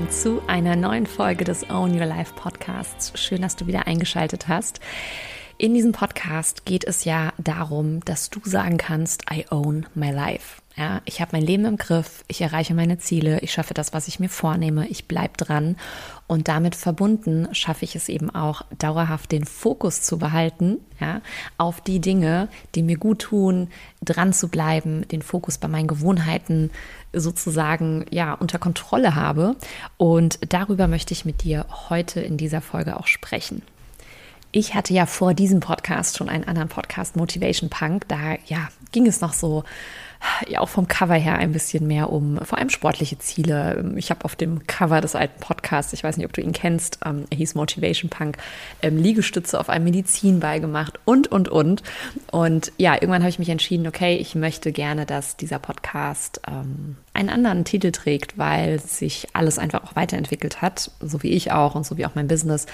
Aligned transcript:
willkommen 0.00 0.10
zu 0.10 0.40
einer 0.46 0.76
neuen 0.76 1.04
Folge 1.06 1.44
des 1.44 1.68
Own 1.68 1.92
Your 1.92 2.06
Life 2.06 2.32
Podcasts. 2.34 3.12
Schön, 3.20 3.42
dass 3.42 3.56
du 3.56 3.66
wieder 3.66 3.86
eingeschaltet 3.86 4.48
hast. 4.48 4.80
In 5.58 5.74
diesem 5.74 5.92
Podcast 5.92 6.64
geht 6.64 6.84
es 6.84 7.04
ja 7.04 7.34
darum, 7.36 8.00
dass 8.06 8.30
du 8.30 8.40
sagen 8.42 8.78
kannst, 8.78 9.30
I 9.30 9.44
own 9.50 9.84
my 9.94 10.10
life. 10.10 10.62
Ja, 10.76 11.02
ich 11.04 11.20
habe 11.20 11.32
mein 11.32 11.42
Leben 11.42 11.66
im 11.66 11.76
Griff, 11.76 12.24
ich 12.28 12.40
erreiche 12.40 12.72
meine 12.72 12.96
Ziele, 12.96 13.40
ich 13.40 13.52
schaffe 13.52 13.74
das, 13.74 13.92
was 13.92 14.08
ich 14.08 14.20
mir 14.20 14.30
vornehme, 14.30 14.88
ich 14.88 15.06
bleibe 15.06 15.36
dran 15.36 15.76
und 16.26 16.48
damit 16.48 16.76
verbunden 16.76 17.48
schaffe 17.52 17.84
ich 17.84 17.94
es 17.96 18.08
eben 18.08 18.30
auch 18.30 18.62
dauerhaft 18.78 19.32
den 19.32 19.44
Fokus 19.44 20.00
zu 20.00 20.16
behalten, 20.16 20.78
ja, 20.98 21.20
auf 21.58 21.82
die 21.82 22.00
Dinge, 22.00 22.48
die 22.74 22.82
mir 22.82 22.96
gut 22.96 23.18
tun, 23.18 23.68
dran 24.00 24.32
zu 24.32 24.48
bleiben, 24.48 25.06
den 25.08 25.20
Fokus 25.20 25.58
bei 25.58 25.68
meinen 25.68 25.88
Gewohnheiten 25.88 26.70
sozusagen 27.12 28.06
ja 28.10 28.34
unter 28.34 28.58
Kontrolle 28.58 29.14
habe 29.14 29.56
und 29.96 30.38
darüber 30.52 30.88
möchte 30.88 31.12
ich 31.12 31.24
mit 31.24 31.42
dir 31.42 31.66
heute 31.88 32.20
in 32.20 32.36
dieser 32.36 32.60
Folge 32.60 32.98
auch 32.98 33.06
sprechen. 33.06 33.62
Ich 34.52 34.74
hatte 34.74 34.92
ja 34.92 35.06
vor 35.06 35.32
diesem 35.32 35.60
Podcast 35.60 36.16
schon 36.16 36.28
einen 36.28 36.44
anderen 36.44 36.68
Podcast, 36.68 37.14
Motivation 37.14 37.70
Punk. 37.70 38.08
Da 38.08 38.34
ja, 38.46 38.68
ging 38.90 39.06
es 39.06 39.20
noch 39.20 39.32
so 39.32 39.62
ja 40.48 40.60
auch 40.60 40.68
vom 40.68 40.86
Cover 40.86 41.14
her 41.14 41.36
ein 41.36 41.52
bisschen 41.52 41.86
mehr 41.86 42.12
um 42.12 42.38
vor 42.44 42.58
allem 42.58 42.70
sportliche 42.70 43.18
Ziele. 43.18 43.92
Ich 43.96 44.10
habe 44.10 44.24
auf 44.24 44.36
dem 44.36 44.66
Cover 44.66 45.00
des 45.00 45.14
alten 45.14 45.40
Podcasts, 45.40 45.92
ich 45.92 46.04
weiß 46.04 46.16
nicht, 46.16 46.26
ob 46.26 46.32
du 46.32 46.40
ihn 46.40 46.52
kennst, 46.52 46.98
ähm, 47.04 47.24
er 47.30 47.36
hieß 47.36 47.54
Motivation 47.54 48.10
Punk, 48.10 48.36
ähm, 48.82 48.96
Liegestütze 48.96 49.58
auf 49.58 49.68
einem 49.68 49.84
Medizinball 49.84 50.60
gemacht 50.60 50.98
und, 51.04 51.28
und, 51.28 51.48
und. 51.48 51.82
Und 52.30 52.72
ja, 52.76 52.94
irgendwann 52.94 53.22
habe 53.22 53.30
ich 53.30 53.38
mich 53.38 53.48
entschieden, 53.48 53.86
okay, 53.86 54.16
ich 54.16 54.34
möchte 54.34 54.72
gerne, 54.72 55.06
dass 55.06 55.36
dieser 55.36 55.58
Podcast 55.58 56.40
ähm, 56.46 56.96
einen 57.12 57.28
anderen 57.28 57.64
Titel 57.64 57.90
trägt, 57.90 58.38
weil 58.38 58.78
sich 58.78 59.28
alles 59.32 59.58
einfach 59.58 59.82
auch 59.82 59.96
weiterentwickelt 59.96 60.62
hat, 60.62 60.92
so 61.00 61.22
wie 61.22 61.30
ich 61.30 61.50
auch 61.50 61.74
und 61.74 61.84
so 61.84 61.98
wie 61.98 62.06
auch 62.06 62.14
mein 62.14 62.28
Business. 62.28 62.66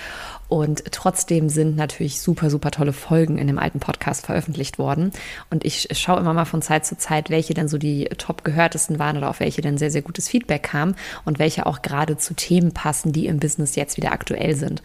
Und 0.49 0.85
trotzdem 0.93 1.49
sind 1.49 1.77
natürlich 1.77 2.21
super, 2.21 2.51
super 2.51 2.71
tolle 2.71 2.93
Folgen 2.93 3.39
in 3.39 3.47
dem 3.47 3.59
alten 3.59 3.81
Podcast 3.81 4.27
veröffentlicht 4.27 4.79
worden. 4.79 5.11
Und 5.51 5.65
ich 5.65 5.89
schaue 5.93 6.21
immer 6.21 6.35
mal 6.35 6.45
von 6.45 6.61
Zeit 6.61 6.85
zu 6.85 6.99
Zeit, 6.99 7.31
welche 7.31 7.55
denn 7.55 7.67
so 7.67 7.79
die 7.79 8.05
top 8.19 8.45
gehörtesten 8.45 8.99
waren 8.99 9.17
oder 9.17 9.31
auf 9.31 9.41
welche 9.41 9.63
denn 9.63 9.79
sehr, 9.79 9.91
sehr 9.91 10.03
gutes 10.03 10.29
Feedback 10.29 10.65
kam 10.65 10.95
und 11.25 11.39
welche 11.39 11.65
auch 11.67 11.81
gerade 11.81 12.19
zu 12.19 12.35
Themen 12.35 12.73
passen, 12.73 13.13
die 13.13 13.27
im 13.27 13.41
Business 13.41 13.75
jetzt 13.75 13.97
wieder 13.97 14.13
aktuell 14.13 14.55
sind. 14.55 14.83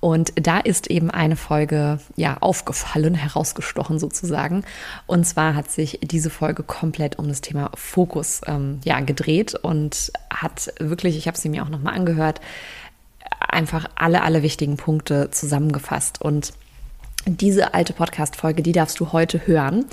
Und 0.00 0.32
da 0.34 0.58
ist 0.58 0.88
eben 0.88 1.10
eine 1.10 1.36
Folge 1.36 2.00
ja 2.16 2.38
aufgefallen, 2.40 3.14
herausgestochen 3.14 3.98
sozusagen. 3.98 4.64
Und 5.06 5.26
zwar 5.26 5.54
hat 5.54 5.70
sich 5.70 6.00
diese 6.02 6.30
Folge 6.30 6.62
komplett 6.62 7.18
um 7.18 7.28
das 7.28 7.42
Thema 7.42 7.70
Fokus 7.74 8.40
ähm, 8.46 8.80
ja, 8.84 8.93
gedreht 9.00 9.54
und 9.54 10.12
hat 10.30 10.72
wirklich, 10.78 11.16
ich 11.16 11.26
habe 11.26 11.38
sie 11.38 11.48
mir 11.48 11.62
auch 11.62 11.68
nochmal 11.68 11.94
angehört, 11.94 12.40
einfach 13.48 13.88
alle, 13.94 14.22
alle 14.22 14.42
wichtigen 14.42 14.76
Punkte 14.76 15.30
zusammengefasst. 15.30 16.20
Und 16.20 16.52
diese 17.26 17.72
alte 17.72 17.92
Podcast-Folge, 17.92 18.62
die 18.62 18.72
darfst 18.72 19.00
du 19.00 19.12
heute 19.12 19.46
hören. 19.46 19.86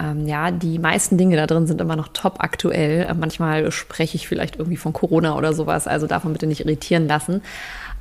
Ähm, 0.00 0.26
ja, 0.26 0.50
die 0.50 0.78
meisten 0.78 1.18
Dinge 1.18 1.36
da 1.36 1.46
drin 1.46 1.66
sind 1.66 1.80
immer 1.80 1.96
noch 1.96 2.08
top 2.08 2.36
aktuell. 2.38 3.12
Manchmal 3.14 3.72
spreche 3.72 4.16
ich 4.16 4.28
vielleicht 4.28 4.56
irgendwie 4.56 4.76
von 4.76 4.92
Corona 4.92 5.36
oder 5.36 5.52
sowas, 5.52 5.86
also 5.88 6.06
davon 6.06 6.32
bitte 6.32 6.46
nicht 6.46 6.60
irritieren 6.60 7.08
lassen. 7.08 7.42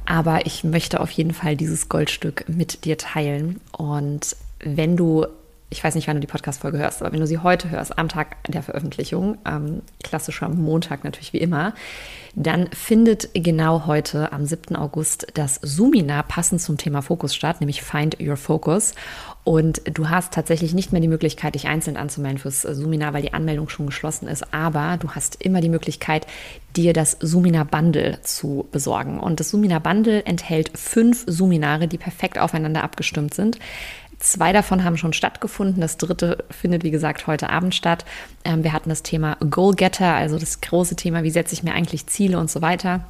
Aber 0.06 0.46
ich 0.46 0.64
möchte 0.64 1.00
auf 1.00 1.10
jeden 1.10 1.34
Fall 1.34 1.56
dieses 1.56 1.90
Goldstück 1.90 2.46
mit 2.48 2.86
dir 2.86 2.98
teilen. 2.98 3.60
Und 3.72 4.36
wenn 4.60 4.96
du 4.96 5.26
ich 5.70 5.84
weiß 5.84 5.96
nicht, 5.96 6.08
wann 6.08 6.18
du 6.18 6.22
die 6.22 6.28
Podcast-Folge 6.28 6.78
hörst, 6.78 7.02
aber 7.02 7.12
wenn 7.12 7.20
du 7.20 7.28
sie 7.28 7.40
heute 7.40 7.70
hörst, 7.70 7.98
am 7.98 8.08
Tag 8.08 8.38
der 8.48 8.62
Veröffentlichung, 8.62 9.38
ähm, 9.46 9.82
klassischer 10.04 10.48
Montag 10.48 11.04
natürlich 11.04 11.34
wie 11.34 11.40
immer, 11.40 11.74
dann 12.36 12.68
findet 12.72 13.30
genau 13.34 13.86
heute 13.86 14.32
am 14.34 14.46
7. 14.46 14.76
August 14.76 15.28
das 15.34 15.56
Sumina 15.62 16.22
passend 16.22 16.62
zum 16.62 16.78
Thema 16.78 17.02
Fokus 17.02 17.34
statt, 17.34 17.62
nämlich 17.62 17.82
Find 17.82 18.20
Your 18.22 18.36
Focus. 18.36 18.94
Und 19.46 19.82
du 19.86 20.10
hast 20.10 20.34
tatsächlich 20.34 20.74
nicht 20.74 20.92
mehr 20.92 21.02
die 21.02 21.08
Möglichkeit, 21.08 21.56
dich 21.56 21.68
einzeln 21.68 21.98
anzumelden 21.98 22.40
fürs 22.40 22.64
Sumina, 22.64 23.14
weil 23.14 23.22
die 23.22 23.34
Anmeldung 23.34 23.70
schon 23.70 23.86
geschlossen 23.86 24.28
ist. 24.28 24.54
Aber 24.54 24.98
du 24.98 25.12
hast 25.12 25.42
immer 25.42 25.62
die 25.62 25.70
Möglichkeit, 25.70 26.28
dir 26.76 26.94
das 26.94 27.18
Sumina 27.22 27.64
Bundle 27.64 28.20
zu 28.24 28.68
besorgen. 28.72 29.20
Und 29.20 29.40
das 29.40 29.50
Sumina 29.50 29.80
Bundle 29.80 30.26
enthält 30.26 30.78
fünf 30.78 31.24
Suminare, 31.28 31.88
die 31.88 31.98
perfekt 31.98 32.40
aufeinander 32.40 32.84
abgestimmt 32.84 33.34
sind. 33.34 33.60
Zwei 34.26 34.54
davon 34.54 34.84
haben 34.84 34.98
schon 34.98 35.14
stattgefunden. 35.14 35.82
Das 35.82 35.98
dritte 35.98 36.46
findet, 36.50 36.84
wie 36.84 36.90
gesagt, 36.90 37.28
heute 37.28 37.52
Abend 37.52 37.76
statt. 37.76 38.06
Ähm, 38.44 38.64
wir 38.64 38.74
hatten 38.74 38.90
das 38.90 39.04
Thema 39.04 39.38
Goal-Getter, 39.48 40.16
also 40.16 40.40
das 40.40 40.62
große 40.62 40.96
Thema, 40.96 41.22
wie 41.22 41.30
setze 41.30 41.54
ich 41.54 41.62
mir 41.62 41.76
eigentlich 41.76 42.08
Ziele 42.08 42.40
und 42.40 42.50
so 42.50 42.64
weiter. 42.64 43.02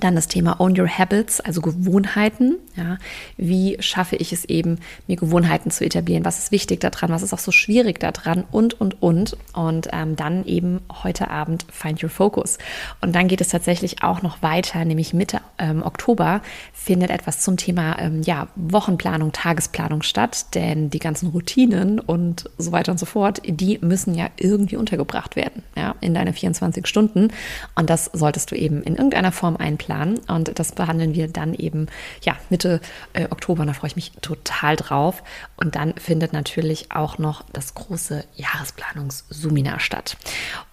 Dann 0.00 0.14
das 0.14 0.28
Thema 0.28 0.60
Own 0.60 0.78
Your 0.78 0.88
Habits, 0.88 1.40
also 1.40 1.60
Gewohnheiten. 1.60 2.56
Ja, 2.76 2.98
wie 3.36 3.76
schaffe 3.80 4.16
ich 4.16 4.32
es 4.32 4.44
eben, 4.44 4.78
mir 5.06 5.16
Gewohnheiten 5.16 5.70
zu 5.70 5.84
etablieren? 5.84 6.24
Was 6.24 6.38
ist 6.38 6.52
wichtig 6.52 6.80
daran? 6.80 7.10
Was 7.10 7.22
ist 7.22 7.32
auch 7.32 7.38
so 7.38 7.50
schwierig 7.50 7.98
daran? 7.98 8.44
Und, 8.50 8.80
und, 8.80 9.02
und. 9.02 9.36
Und 9.54 9.88
ähm, 9.92 10.14
dann 10.16 10.44
eben 10.44 10.80
heute 11.02 11.30
Abend 11.30 11.66
Find 11.72 12.02
Your 12.02 12.10
Focus. 12.10 12.58
Und 13.00 13.14
dann 13.14 13.28
geht 13.28 13.40
es 13.40 13.48
tatsächlich 13.48 14.02
auch 14.02 14.22
noch 14.22 14.42
weiter, 14.42 14.84
nämlich 14.84 15.12
Mitte 15.12 15.40
ähm, 15.58 15.82
Oktober 15.82 16.40
findet 16.72 17.10
etwas 17.10 17.40
zum 17.40 17.56
Thema 17.56 17.98
ähm, 17.98 18.22
ja, 18.22 18.48
Wochenplanung, 18.54 19.32
Tagesplanung 19.32 20.02
statt. 20.02 20.54
Denn 20.54 20.90
die 20.90 21.00
ganzen 21.00 21.30
Routinen 21.30 21.98
und 21.98 22.48
so 22.58 22.70
weiter 22.70 22.92
und 22.92 22.98
so 22.98 23.06
fort, 23.06 23.42
die 23.44 23.78
müssen 23.82 24.14
ja 24.14 24.28
irgendwie 24.36 24.76
untergebracht 24.76 25.34
werden 25.34 25.64
ja, 25.76 25.96
in 26.00 26.14
deine 26.14 26.32
24 26.32 26.86
Stunden. 26.86 27.28
Und 27.74 27.90
das 27.90 28.10
solltest 28.12 28.52
du 28.52 28.54
eben 28.54 28.82
in 28.82 28.94
irgendeiner 28.94 29.32
Form 29.32 29.56
einplanen 29.56 29.87
Plan. 29.88 30.20
Und 30.28 30.58
das 30.58 30.72
behandeln 30.72 31.14
wir 31.14 31.28
dann 31.28 31.54
eben 31.54 31.86
ja, 32.22 32.36
Mitte 32.50 32.80
äh, 33.14 33.24
Oktober. 33.30 33.64
Da 33.64 33.72
freue 33.72 33.88
ich 33.88 33.96
mich 33.96 34.12
total 34.20 34.76
drauf. 34.76 35.22
Und 35.56 35.76
dann 35.76 35.94
findet 35.94 36.34
natürlich 36.34 36.92
auch 36.92 37.16
noch 37.16 37.42
das 37.54 37.72
große 37.72 38.24
Jahresplanungsseminar 38.36 39.80
statt. 39.80 40.18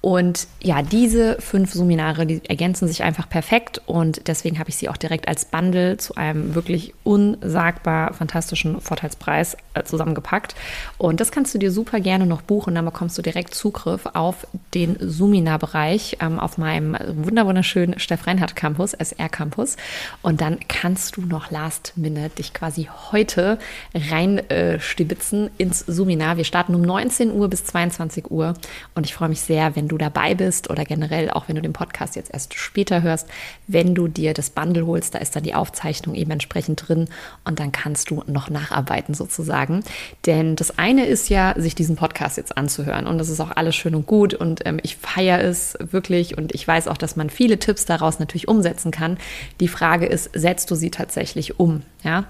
Und 0.02 0.48
ja, 0.62 0.82
diese 0.82 1.38
fünf 1.40 1.72
Seminare, 1.72 2.26
die 2.26 2.42
ergänzen 2.46 2.90
sich 2.90 3.04
einfach 3.04 3.30
perfekt. 3.30 3.82
Und 3.86 4.28
deswegen 4.28 4.60
habe 4.60 4.70
ich 4.70 4.76
sie 4.76 4.90
auch 4.90 4.98
direkt 4.98 5.30
als 5.30 5.46
Bundle 5.46 5.96
zu 5.96 6.16
einem 6.16 6.54
wirklich 6.54 6.94
unsagbar 7.06 8.14
fantastischen 8.14 8.82
Vorteilspreis 8.82 9.56
äh, 9.76 9.84
zusammengepackt. 9.84 10.56
Und 10.98 11.22
das 11.22 11.32
kannst 11.32 11.54
du 11.54 11.58
dir 11.58 11.72
super 11.72 12.02
gerne 12.02 12.26
noch 12.26 12.42
buchen. 12.42 12.76
Dann 12.76 12.84
bekommst 12.84 13.18
du 13.18 13.22
direkt 13.22 13.56
Zugriff 13.56 14.08
auf 14.14 14.46
den 14.74 14.98
Sumina-Bereich 15.00 16.18
ähm, 16.20 16.38
auf 16.38 16.58
meinem 16.58 16.98
wunderschönen 17.16 17.98
Steff 17.98 18.28
Reinhardt 18.28 18.56
Campus, 18.56 18.94
SR 19.00 19.30
Campus. 19.30 19.78
Und 20.22 20.42
dann 20.42 20.60
kannst 20.68 21.18
du 21.18 21.22
noch 21.22 21.52
last 21.52 21.94
minute 21.96 22.36
dich 22.36 22.54
quasi 22.54 22.90
heute 23.12 23.58
reinstibitzen 23.94 25.48
äh, 25.48 25.50
ins 25.58 25.80
Suminar. 25.80 26.38
Wir 26.38 26.44
starten 26.44 26.76
um 26.76 26.82
19 26.82 27.32
Uhr 27.32 27.50
bis 27.50 27.66
22 27.66 28.32
Uhr 28.32 28.54
und 28.94 29.06
ich 29.06 29.14
freue 29.14 29.30
mich 29.30 29.42
sehr, 29.42 29.76
wenn 29.76 29.88
du 29.88 29.98
dabei 29.98 30.36
bist 30.36 30.70
oder 30.70 30.86
generell 30.86 31.30
auch 31.30 31.48
wenn 31.48 31.56
du 31.56 31.62
den 31.62 31.74
Podcast 31.74 32.16
jetzt 32.16 32.34
erst 32.34 32.54
später 32.54 33.02
hörst, 33.02 33.28
wenn 33.68 33.96
du 33.96 34.08
dir 34.08 34.34
das 34.34 34.50
Bundle 34.50 34.86
holst, 34.86 35.16
da 35.16 35.20
ist 35.20 35.36
dann 35.36 35.44
die 35.44 35.54
Aufzeichnung 35.54 36.16
eben 36.16 36.32
entsprechend 36.32 36.88
drin 36.88 37.08
und 37.44 37.60
dann 37.60 37.72
kannst 37.72 38.10
du 38.10 38.24
noch 38.28 38.50
nacharbeiten 38.50 39.14
sozusagen. 39.14 39.84
Denn 40.26 40.56
das 40.56 40.78
eine 40.78 41.06
ist 41.06 41.30
ja, 41.30 41.54
sich 41.58 41.76
diesen 41.76 41.96
Podcast 41.96 42.38
jetzt 42.38 42.58
anzuhören 42.58 43.08
und 43.08 43.18
das 43.18 43.30
ist 43.30 43.40
auch 43.40 43.52
alles 43.56 43.76
schön 43.76 43.96
und 43.96 44.06
gut 44.06 44.34
und 44.34 44.66
ähm, 44.66 44.80
ich 44.84 44.96
feiere 44.98 45.42
es 45.42 45.78
wirklich 45.80 46.38
und 46.38 46.54
ich 46.54 46.68
weiß 46.68 46.88
auch, 46.88 46.98
dass 46.98 47.16
man 47.16 47.30
viele 47.30 47.60
Tipps 47.60 47.86
daraus 47.86 48.20
natürlich 48.20 48.48
umsetzen 48.48 48.85
kann. 48.92 49.18
Die 49.60 49.68
Frage 49.68 50.06
ist, 50.06 50.30
setzt 50.34 50.72
du 50.72 50.76
sie 50.76 50.92
tatsächlich 50.92 51.60
um? 51.60 51.84
Ja, 52.04 52.26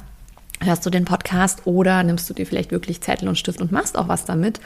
hörst 0.61 0.85
du 0.85 0.89
den 0.89 1.05
Podcast 1.05 1.61
oder 1.65 2.03
nimmst 2.03 2.29
du 2.29 2.33
dir 2.33 2.45
vielleicht 2.45 2.71
wirklich 2.71 3.01
Zettel 3.01 3.27
und 3.27 3.37
Stift 3.37 3.61
und 3.61 3.71
machst 3.71 3.97
auch 3.97 4.07
was 4.07 4.25
damit. 4.25 4.59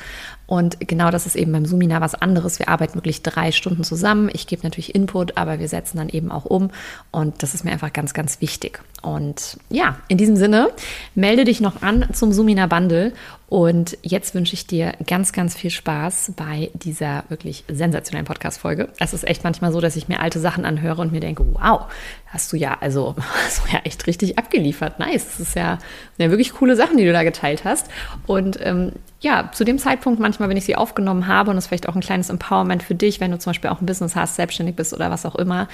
Und 0.45 0.79
genau 0.79 1.11
das 1.11 1.25
ist 1.25 1.35
eben 1.35 1.51
beim 1.51 1.65
Sumina 1.65 2.01
was 2.01 2.15
anderes. 2.15 2.59
Wir 2.59 2.69
arbeiten 2.69 2.95
wirklich 2.95 3.23
drei 3.23 3.51
Stunden 3.51 3.83
zusammen. 3.83 4.29
Ich 4.33 4.47
gebe 4.47 4.63
natürlich 4.63 4.95
Input, 4.95 5.37
aber 5.37 5.59
wir 5.59 5.67
setzen 5.67 5.97
dann 5.97 6.09
eben 6.09 6.31
auch 6.31 6.45
um. 6.45 6.71
Und 7.11 7.43
das 7.43 7.53
ist 7.53 7.63
mir 7.63 7.71
einfach 7.71 7.93
ganz, 7.93 8.13
ganz 8.13 8.41
wichtig. 8.41 8.81
Und 9.01 9.57
ja, 9.69 9.97
in 10.07 10.17
diesem 10.17 10.35
Sinne, 10.35 10.71
melde 11.15 11.45
dich 11.45 11.61
noch 11.61 11.81
an 11.81 12.07
zum 12.13 12.31
Sumina 12.31 12.67
Bundle. 12.67 13.13
Und 13.47 13.97
jetzt 14.03 14.35
wünsche 14.35 14.53
ich 14.53 14.67
dir 14.67 14.93
ganz, 15.07 15.33
ganz 15.33 15.55
viel 15.55 15.71
Spaß 15.71 16.33
bei 16.35 16.69
dieser 16.75 17.23
wirklich 17.29 17.63
sensationellen 17.67 18.27
Podcast-Folge. 18.27 18.89
Es 18.99 19.13
ist 19.13 19.27
echt 19.27 19.43
manchmal 19.43 19.71
so, 19.71 19.81
dass 19.81 19.95
ich 19.95 20.07
mir 20.07 20.19
alte 20.19 20.39
Sachen 20.39 20.65
anhöre 20.65 21.01
und 21.01 21.11
mir 21.11 21.19
denke, 21.19 21.43
wow, 21.53 21.85
hast 22.27 22.53
du 22.53 22.57
ja, 22.57 22.77
also, 22.79 23.15
hast 23.45 23.65
du 23.65 23.73
ja 23.73 23.79
echt 23.85 24.05
richtig 24.05 24.37
abgeliefert. 24.37 24.99
Nice. 24.99 25.25
Das 25.25 25.39
ist 25.39 25.55
ja, 25.55 25.79
ja 26.19 26.29
wirklich 26.29 26.53
coole 26.53 26.75
Sachen, 26.75 26.97
die 26.97 27.05
du 27.05 27.11
da 27.11 27.23
geteilt 27.23 27.63
hast. 27.63 27.87
Und 28.27 28.59
ähm, 28.61 28.91
ja, 29.19 29.49
zu 29.51 29.63
dem 29.63 29.79
Zeitpunkt 29.79 30.19
manchmal, 30.19 30.49
wenn 30.49 30.57
ich 30.57 30.65
sie 30.65 30.75
aufgenommen 30.75 31.25
habe, 31.25 31.49
und 31.49 31.57
ist 31.57 31.67
vielleicht 31.67 31.89
auch 31.89 31.95
ein 31.95 32.01
kleines 32.01 32.29
Empowerment 32.29 32.83
für 32.83 32.95
dich, 32.95 33.19
wenn 33.19 33.31
du 33.31 33.39
zum 33.39 33.49
Beispiel 33.49 33.71
auch 33.71 33.81
ein 33.81 33.87
Business 33.87 34.15
hast, 34.15 34.35
selbstständig 34.35 34.75
bist 34.75 34.93
oder 34.93 35.09
was 35.09 35.25
auch 35.25 35.35
immer, 35.35 35.67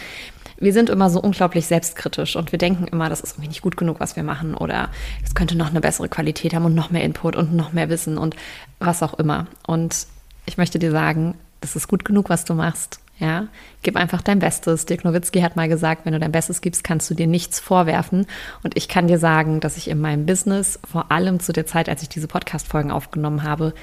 wir 0.57 0.73
sind 0.73 0.89
immer 0.89 1.09
so 1.09 1.19
unglaublich 1.19 1.65
selbstkritisch 1.65 2.35
und 2.35 2.51
wir 2.51 2.59
denken 2.59 2.87
immer, 2.87 3.09
das 3.09 3.21
ist 3.21 3.33
irgendwie 3.33 3.49
nicht 3.49 3.61
gut 3.61 3.77
genug, 3.77 3.99
was 3.99 4.15
wir 4.15 4.23
machen 4.23 4.55
oder 4.55 4.89
es 5.23 5.35
könnte 5.35 5.55
noch 5.55 5.69
eine 5.69 5.81
bessere 5.81 6.09
Qualität 6.09 6.53
haben 6.53 6.65
und 6.65 6.75
noch 6.75 6.91
mehr 6.91 7.03
Input 7.03 7.35
und 7.35 7.53
noch 7.53 7.73
mehr 7.73 7.89
Wissen 7.89 8.17
und 8.17 8.35
was 8.79 9.03
auch 9.03 9.15
immer. 9.15 9.47
Und 9.67 10.07
ich 10.45 10.57
möchte 10.57 10.79
dir 10.79 10.91
sagen, 10.91 11.35
es 11.61 11.75
ist 11.75 11.87
gut 11.87 12.05
genug, 12.05 12.29
was 12.29 12.45
du 12.45 12.53
machst. 12.53 12.99
Ja, 13.17 13.47
gib 13.81 13.95
einfach 13.95 14.21
dein 14.21 14.39
Bestes. 14.39 14.85
Dirk 14.85 15.05
Nowitzki 15.05 15.39
hat 15.39 15.55
mal 15.55 15.69
gesagt, 15.69 16.05
wenn 16.05 16.11
du 16.11 16.19
dein 16.19 16.33
Bestes 16.33 16.59
gibst, 16.59 16.83
kannst 16.83 17.09
du 17.09 17.13
dir 17.13 17.27
nichts 17.27 17.61
vorwerfen. 17.61 18.27
Und 18.61 18.75
ich 18.75 18.89
kann 18.89 19.07
dir 19.07 19.19
sagen, 19.19 19.61
dass 19.61 19.77
ich 19.77 19.89
in 19.89 20.01
meinem 20.01 20.25
Business, 20.25 20.79
vor 20.83 21.13
allem 21.13 21.39
zu 21.39 21.53
der 21.53 21.65
Zeit, 21.65 21.87
als 21.87 22.01
ich 22.01 22.09
diese 22.09 22.27
Podcast-Folgen 22.27 22.91
aufgenommen 22.91 23.43
habe, 23.43 23.73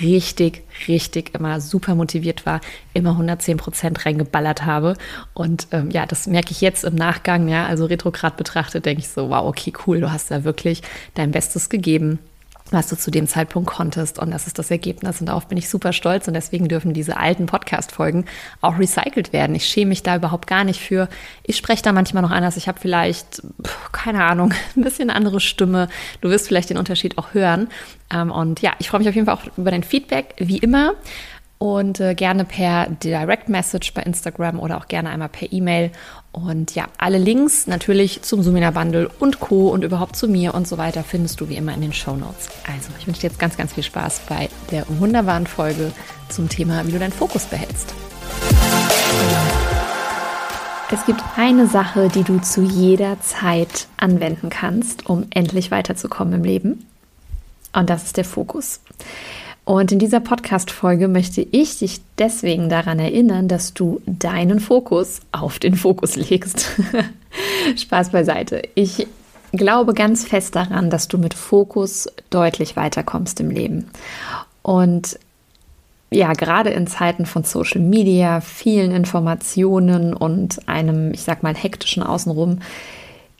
richtig, 0.00 0.62
richtig 0.88 1.34
immer 1.34 1.60
super 1.60 1.94
motiviert 1.94 2.46
war, 2.46 2.60
immer 2.94 3.10
110 3.10 3.56
Prozent 3.56 4.04
reingeballert 4.06 4.64
habe. 4.64 4.96
Und 5.34 5.68
ähm, 5.72 5.90
ja, 5.90 6.06
das 6.06 6.26
merke 6.26 6.52
ich 6.52 6.60
jetzt 6.60 6.84
im 6.84 6.94
Nachgang, 6.94 7.48
ja, 7.48 7.66
also 7.66 7.86
retrograd 7.86 8.36
betrachtet, 8.36 8.86
denke 8.86 9.00
ich 9.00 9.08
so, 9.08 9.30
wow, 9.30 9.46
okay, 9.46 9.72
cool, 9.86 10.00
du 10.00 10.10
hast 10.10 10.30
da 10.30 10.44
wirklich 10.44 10.82
dein 11.14 11.30
Bestes 11.30 11.68
gegeben 11.68 12.18
was 12.72 12.88
du 12.88 12.96
zu 12.96 13.10
dem 13.10 13.26
Zeitpunkt 13.26 13.68
konntest. 13.68 14.18
Und 14.18 14.30
das 14.30 14.46
ist 14.46 14.58
das 14.58 14.70
Ergebnis. 14.70 15.20
Und 15.20 15.26
darauf 15.26 15.48
bin 15.48 15.58
ich 15.58 15.68
super 15.68 15.92
stolz. 15.92 16.28
Und 16.28 16.34
deswegen 16.34 16.68
dürfen 16.68 16.94
diese 16.94 17.16
alten 17.16 17.46
Podcast-Folgen 17.46 18.24
auch 18.60 18.78
recycelt 18.78 19.32
werden. 19.32 19.54
Ich 19.54 19.66
schäme 19.66 19.90
mich 19.90 20.02
da 20.02 20.16
überhaupt 20.16 20.46
gar 20.46 20.64
nicht 20.64 20.80
für. 20.80 21.08
Ich 21.42 21.56
spreche 21.56 21.82
da 21.82 21.92
manchmal 21.92 22.22
noch 22.22 22.30
anders. 22.30 22.56
Ich 22.56 22.68
habe 22.68 22.80
vielleicht, 22.80 23.42
keine 23.92 24.24
Ahnung, 24.24 24.52
ein 24.76 24.82
bisschen 24.82 25.10
andere 25.10 25.40
Stimme. 25.40 25.88
Du 26.20 26.30
wirst 26.30 26.48
vielleicht 26.48 26.70
den 26.70 26.78
Unterschied 26.78 27.18
auch 27.18 27.34
hören. 27.34 27.68
Ähm, 28.12 28.30
und 28.30 28.60
ja, 28.60 28.72
ich 28.78 28.88
freue 28.88 29.00
mich 29.00 29.08
auf 29.08 29.14
jeden 29.14 29.26
Fall 29.26 29.36
auch 29.36 29.58
über 29.58 29.70
dein 29.70 29.84
Feedback, 29.84 30.34
wie 30.38 30.58
immer 30.58 30.94
und 31.62 32.00
äh, 32.00 32.16
gerne 32.16 32.44
per 32.44 32.88
Direct 32.88 33.48
Message 33.48 33.94
bei 33.94 34.02
Instagram 34.02 34.58
oder 34.58 34.78
auch 34.78 34.88
gerne 34.88 35.10
einmal 35.10 35.28
per 35.28 35.52
E-Mail. 35.52 35.92
Und 36.32 36.74
ja, 36.74 36.86
alle 36.98 37.18
Links 37.18 37.68
natürlich 37.68 38.22
zum 38.22 38.42
Sumina 38.42 38.72
Bundle 38.72 39.08
und 39.20 39.38
Co. 39.38 39.68
und 39.68 39.84
überhaupt 39.84 40.16
zu 40.16 40.26
mir 40.26 40.54
und 40.54 40.66
so 40.66 40.76
weiter 40.76 41.04
findest 41.04 41.40
du 41.40 41.48
wie 41.48 41.54
immer 41.54 41.72
in 41.72 41.80
den 41.80 41.92
Show 41.92 42.16
Notes. 42.16 42.48
Also, 42.66 42.90
ich 42.98 43.06
wünsche 43.06 43.20
dir 43.20 43.28
jetzt 43.28 43.38
ganz, 43.38 43.56
ganz 43.56 43.74
viel 43.74 43.84
Spaß 43.84 44.22
bei 44.28 44.48
der 44.72 44.84
wunderbaren 44.88 45.46
Folge 45.46 45.92
zum 46.30 46.48
Thema, 46.48 46.84
wie 46.84 46.90
du 46.90 46.98
deinen 46.98 47.12
Fokus 47.12 47.44
behältst. 47.44 47.94
Es 50.90 51.06
gibt 51.06 51.22
eine 51.36 51.68
Sache, 51.68 52.08
die 52.08 52.24
du 52.24 52.40
zu 52.40 52.62
jeder 52.62 53.20
Zeit 53.20 53.86
anwenden 53.98 54.50
kannst, 54.50 55.06
um 55.06 55.28
endlich 55.30 55.70
weiterzukommen 55.70 56.34
im 56.34 56.42
Leben. 56.42 56.86
Und 57.72 57.88
das 57.88 58.02
ist 58.02 58.16
der 58.16 58.24
Fokus. 58.24 58.80
Und 59.64 59.92
in 59.92 59.98
dieser 60.00 60.20
Podcast-Folge 60.20 61.06
möchte 61.06 61.40
ich 61.40 61.78
dich 61.78 62.00
deswegen 62.18 62.68
daran 62.68 62.98
erinnern, 62.98 63.46
dass 63.46 63.74
du 63.74 64.00
deinen 64.06 64.58
Fokus 64.58 65.20
auf 65.30 65.58
den 65.60 65.76
Fokus 65.76 66.16
legst. 66.16 66.80
Spaß 67.76 68.10
beiseite. 68.10 68.62
Ich 68.74 69.06
glaube 69.52 69.94
ganz 69.94 70.24
fest 70.24 70.56
daran, 70.56 70.90
dass 70.90 71.06
du 71.06 71.16
mit 71.16 71.34
Fokus 71.34 72.08
deutlich 72.30 72.74
weiterkommst 72.74 73.38
im 73.40 73.50
Leben. 73.50 73.90
Und 74.62 75.18
ja, 76.10 76.32
gerade 76.32 76.70
in 76.70 76.86
Zeiten 76.86 77.24
von 77.24 77.44
Social 77.44 77.80
Media, 77.80 78.40
vielen 78.40 78.90
Informationen 78.90 80.12
und 80.12 80.68
einem, 80.68 81.14
ich 81.14 81.22
sag 81.22 81.42
mal, 81.42 81.54
hektischen 81.54 82.02
Außenrum, 82.02 82.58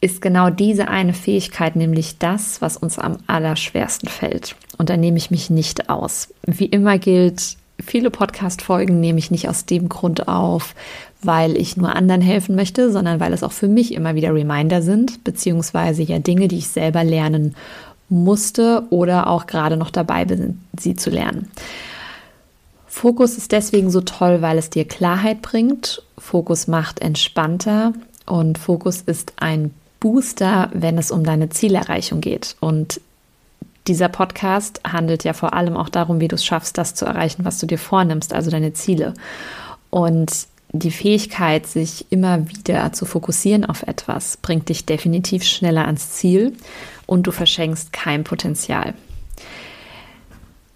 ist 0.03 0.21
genau 0.21 0.51
diese 0.51 0.89
eine 0.89 1.15
Fähigkeit 1.15 1.77
nämlich 1.77 2.19
das, 2.19 2.61
was 2.61 2.77
uns 2.77 2.99
am 2.99 3.19
allerschwersten 3.29 4.09
fällt. 4.09 4.57
Und 4.77 4.91
da 4.91 4.97
nehme 4.97 5.17
ich 5.17 5.31
mich 5.31 5.49
nicht 5.49 5.89
aus. 5.89 6.35
Wie 6.45 6.67
immer 6.67 6.99
gilt, 6.99 7.57
viele 7.81 8.11
Podcast-Folgen 8.11 8.99
nehme 8.99 9.21
ich 9.21 9.31
nicht 9.31 9.49
aus 9.49 9.65
dem 9.65 9.89
Grund 9.89 10.27
auf, 10.27 10.75
weil 11.23 11.57
ich 11.57 11.77
nur 11.77 11.95
anderen 11.95 12.21
helfen 12.21 12.57
möchte, 12.57 12.91
sondern 12.91 13.21
weil 13.21 13.33
es 13.33 13.45
auch 13.45 13.53
für 13.53 13.69
mich 13.69 13.95
immer 13.95 14.17
wieder 14.17 14.35
Reminder 14.35 14.83
sind, 14.83 15.23
beziehungsweise 15.23 16.03
ja 16.03 16.19
Dinge, 16.19 16.49
die 16.49 16.59
ich 16.59 16.69
selber 16.69 17.05
lernen 17.05 17.55
musste 18.09 18.85
oder 18.91 19.29
auch 19.29 19.47
gerade 19.47 19.77
noch 19.77 19.91
dabei 19.91 20.25
bin, 20.25 20.61
sie 20.79 20.97
zu 20.97 21.11
lernen. 21.11 21.49
Fokus 22.89 23.39
ist 23.39 23.53
deswegen 23.53 23.93
so 23.93 24.01
toll, 24.01 24.43
weil 24.43 24.59
es 24.59 24.69
dir 24.69 24.85
Klarheit 24.85 25.43
bringt. 25.43 26.03
Fokus 26.19 26.67
macht 26.67 27.01
entspannter 27.01 27.93
und 28.27 28.59
Fokus 28.59 29.03
ist 29.03 29.35
ein 29.37 29.71
Booster, 30.03 30.69
wenn 30.75 30.99
es 30.99 31.13
um 31.13 31.23
deine 31.23 31.49
Zielerreichung 31.49 32.21
geht. 32.21 32.57
Und 32.59 33.01
dieser 33.87 34.09
Podcast 34.09 34.81
handelt 34.85 35.23
ja 35.23 35.33
vor 35.33 35.55
allem 35.55 35.77
auch 35.77 35.89
darum, 35.89 36.19
wie 36.19 36.27
du 36.27 36.35
es 36.35 36.45
schaffst, 36.45 36.77
das 36.77 36.97
zu 36.97 37.05
erreichen, 37.05 37.45
was 37.45 37.59
du 37.59 37.67
dir 37.67 37.79
vornimmst, 37.79 38.35
also 38.35 38.51
deine 38.51 38.73
Ziele. 38.73 39.15
Und 39.91 40.49
die 40.73 40.91
Fähigkeit, 40.91 41.69
sich 41.69 42.07
immer 42.11 42.49
wieder 42.49 42.93
zu 42.93 43.05
fokussieren 43.05 43.65
auf 43.65 43.85
etwas, 43.85 44.39
bringt 44.39 44.71
dich 44.71 44.87
definitiv 44.87 45.45
schneller 45.45 45.87
ans 45.87 46.11
Ziel 46.11 46.57
und 47.07 47.29
du 47.29 47.31
verschenkst 47.31 47.93
kein 47.93 48.25
Potenzial. 48.25 48.95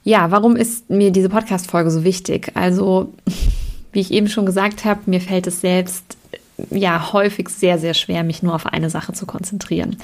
Ja, 0.05 0.31
warum 0.31 0.55
ist 0.55 0.89
mir 0.89 1.11
diese 1.11 1.31
Podcast-Folge 1.31 1.91
so 1.91 2.05
wichtig? 2.05 2.53
Also, 2.55 3.13
wie 3.93 4.01
ich 4.01 4.13
eben 4.13 4.29
schon 4.29 4.47
gesagt 4.47 4.85
habe, 4.85 5.01
mir 5.07 5.21
fällt 5.21 5.49
es 5.49 5.63
selbst 5.63 6.17
ja 6.71 7.13
häufig 7.13 7.49
sehr, 7.49 7.79
sehr 7.79 7.95
schwer, 7.95 8.25
mich 8.25 8.43
nur 8.43 8.55
auf 8.55 8.67
eine 8.67 8.91
Sache 8.91 9.13
zu 9.13 9.27
konzentrieren. 9.27 9.97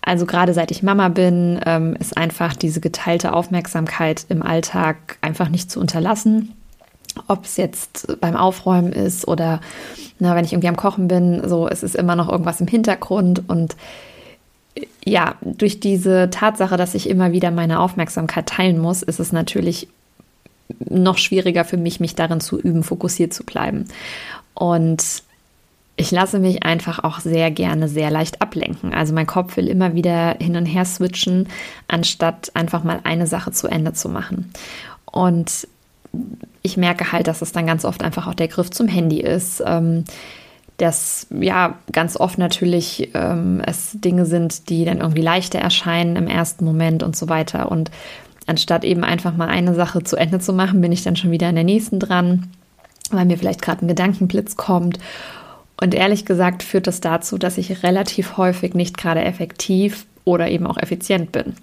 Also 0.00 0.26
gerade 0.26 0.52
seit 0.52 0.70
ich 0.70 0.82
Mama 0.82 1.08
bin, 1.08 1.60
ähm, 1.64 1.94
ist 1.98 2.16
einfach 2.16 2.56
diese 2.56 2.80
geteilte 2.80 3.32
Aufmerksamkeit 3.32 4.26
im 4.28 4.42
Alltag 4.42 5.18
einfach 5.20 5.48
nicht 5.48 5.70
zu 5.70 5.80
unterlassen. 5.80 6.52
Ob 7.28 7.44
es 7.44 7.56
jetzt 7.56 8.20
beim 8.20 8.36
Aufräumen 8.36 8.92
ist 8.92 9.28
oder 9.28 9.60
na, 10.18 10.34
wenn 10.34 10.44
ich 10.44 10.52
irgendwie 10.52 10.68
am 10.68 10.76
Kochen 10.76 11.08
bin, 11.08 11.46
so 11.46 11.68
es 11.68 11.82
ist 11.82 11.94
immer 11.94 12.16
noch 12.16 12.28
irgendwas 12.28 12.60
im 12.60 12.66
Hintergrund 12.66 13.48
und 13.48 13.76
ja, 15.04 15.34
durch 15.42 15.80
diese 15.80 16.30
Tatsache, 16.30 16.76
dass 16.76 16.94
ich 16.94 17.08
immer 17.08 17.32
wieder 17.32 17.50
meine 17.50 17.80
Aufmerksamkeit 17.80 18.46
teilen 18.46 18.78
muss, 18.78 19.02
ist 19.02 19.20
es 19.20 19.32
natürlich 19.32 19.88
noch 20.88 21.18
schwieriger 21.18 21.64
für 21.64 21.76
mich, 21.76 22.00
mich 22.00 22.14
darin 22.14 22.40
zu 22.40 22.58
üben, 22.58 22.82
fokussiert 22.82 23.34
zu 23.34 23.44
bleiben. 23.44 23.84
Und 24.54 25.22
ich 25.96 26.10
lasse 26.10 26.38
mich 26.38 26.62
einfach 26.62 27.04
auch 27.04 27.20
sehr 27.20 27.50
gerne 27.50 27.88
sehr 27.88 28.10
leicht 28.10 28.40
ablenken. 28.40 28.94
Also 28.94 29.12
mein 29.12 29.26
Kopf 29.26 29.56
will 29.56 29.68
immer 29.68 29.94
wieder 29.94 30.36
hin 30.40 30.56
und 30.56 30.66
her 30.66 30.84
switchen, 30.84 31.48
anstatt 31.86 32.50
einfach 32.54 32.82
mal 32.82 33.00
eine 33.04 33.26
Sache 33.26 33.52
zu 33.52 33.68
Ende 33.68 33.92
zu 33.92 34.08
machen. 34.08 34.50
Und 35.04 35.68
ich 36.62 36.76
merke 36.76 37.12
halt, 37.12 37.26
dass 37.26 37.42
es 37.42 37.52
dann 37.52 37.66
ganz 37.66 37.84
oft 37.84 38.02
einfach 38.02 38.26
auch 38.26 38.34
der 38.34 38.48
Griff 38.48 38.70
zum 38.70 38.88
Handy 38.88 39.20
ist. 39.20 39.62
Ähm, 39.66 40.04
dass 40.78 41.26
ja 41.30 41.78
ganz 41.92 42.16
oft 42.16 42.38
natürlich 42.38 43.10
ähm, 43.14 43.62
es 43.64 43.92
Dinge 43.92 44.26
sind, 44.26 44.68
die 44.68 44.84
dann 44.84 44.98
irgendwie 44.98 45.22
leichter 45.22 45.60
erscheinen 45.60 46.16
im 46.16 46.26
ersten 46.26 46.64
Moment 46.64 47.02
und 47.02 47.14
so 47.14 47.28
weiter. 47.28 47.70
Und 47.70 47.90
anstatt 48.46 48.82
eben 48.82 49.04
einfach 49.04 49.36
mal 49.36 49.48
eine 49.48 49.74
Sache 49.74 50.02
zu 50.02 50.16
Ende 50.16 50.40
zu 50.40 50.52
machen, 50.52 50.80
bin 50.80 50.90
ich 50.90 51.04
dann 51.04 51.14
schon 51.14 51.30
wieder 51.30 51.48
in 51.48 51.54
der 51.54 51.62
nächsten 51.62 52.00
dran, 52.00 52.48
weil 53.10 53.26
mir 53.26 53.38
vielleicht 53.38 53.62
gerade 53.62 53.84
ein 53.84 53.88
Gedankenblitz 53.88 54.56
kommt 54.56 54.98
und 55.82 55.94
ehrlich 55.94 56.24
gesagt 56.24 56.62
führt 56.62 56.86
das 56.86 57.00
dazu, 57.00 57.38
dass 57.38 57.58
ich 57.58 57.82
relativ 57.82 58.36
häufig 58.36 58.74
nicht 58.74 58.96
gerade 58.96 59.24
effektiv 59.24 60.06
oder 60.24 60.48
eben 60.48 60.64
auch 60.68 60.78
effizient 60.78 61.32
bin 61.32 61.54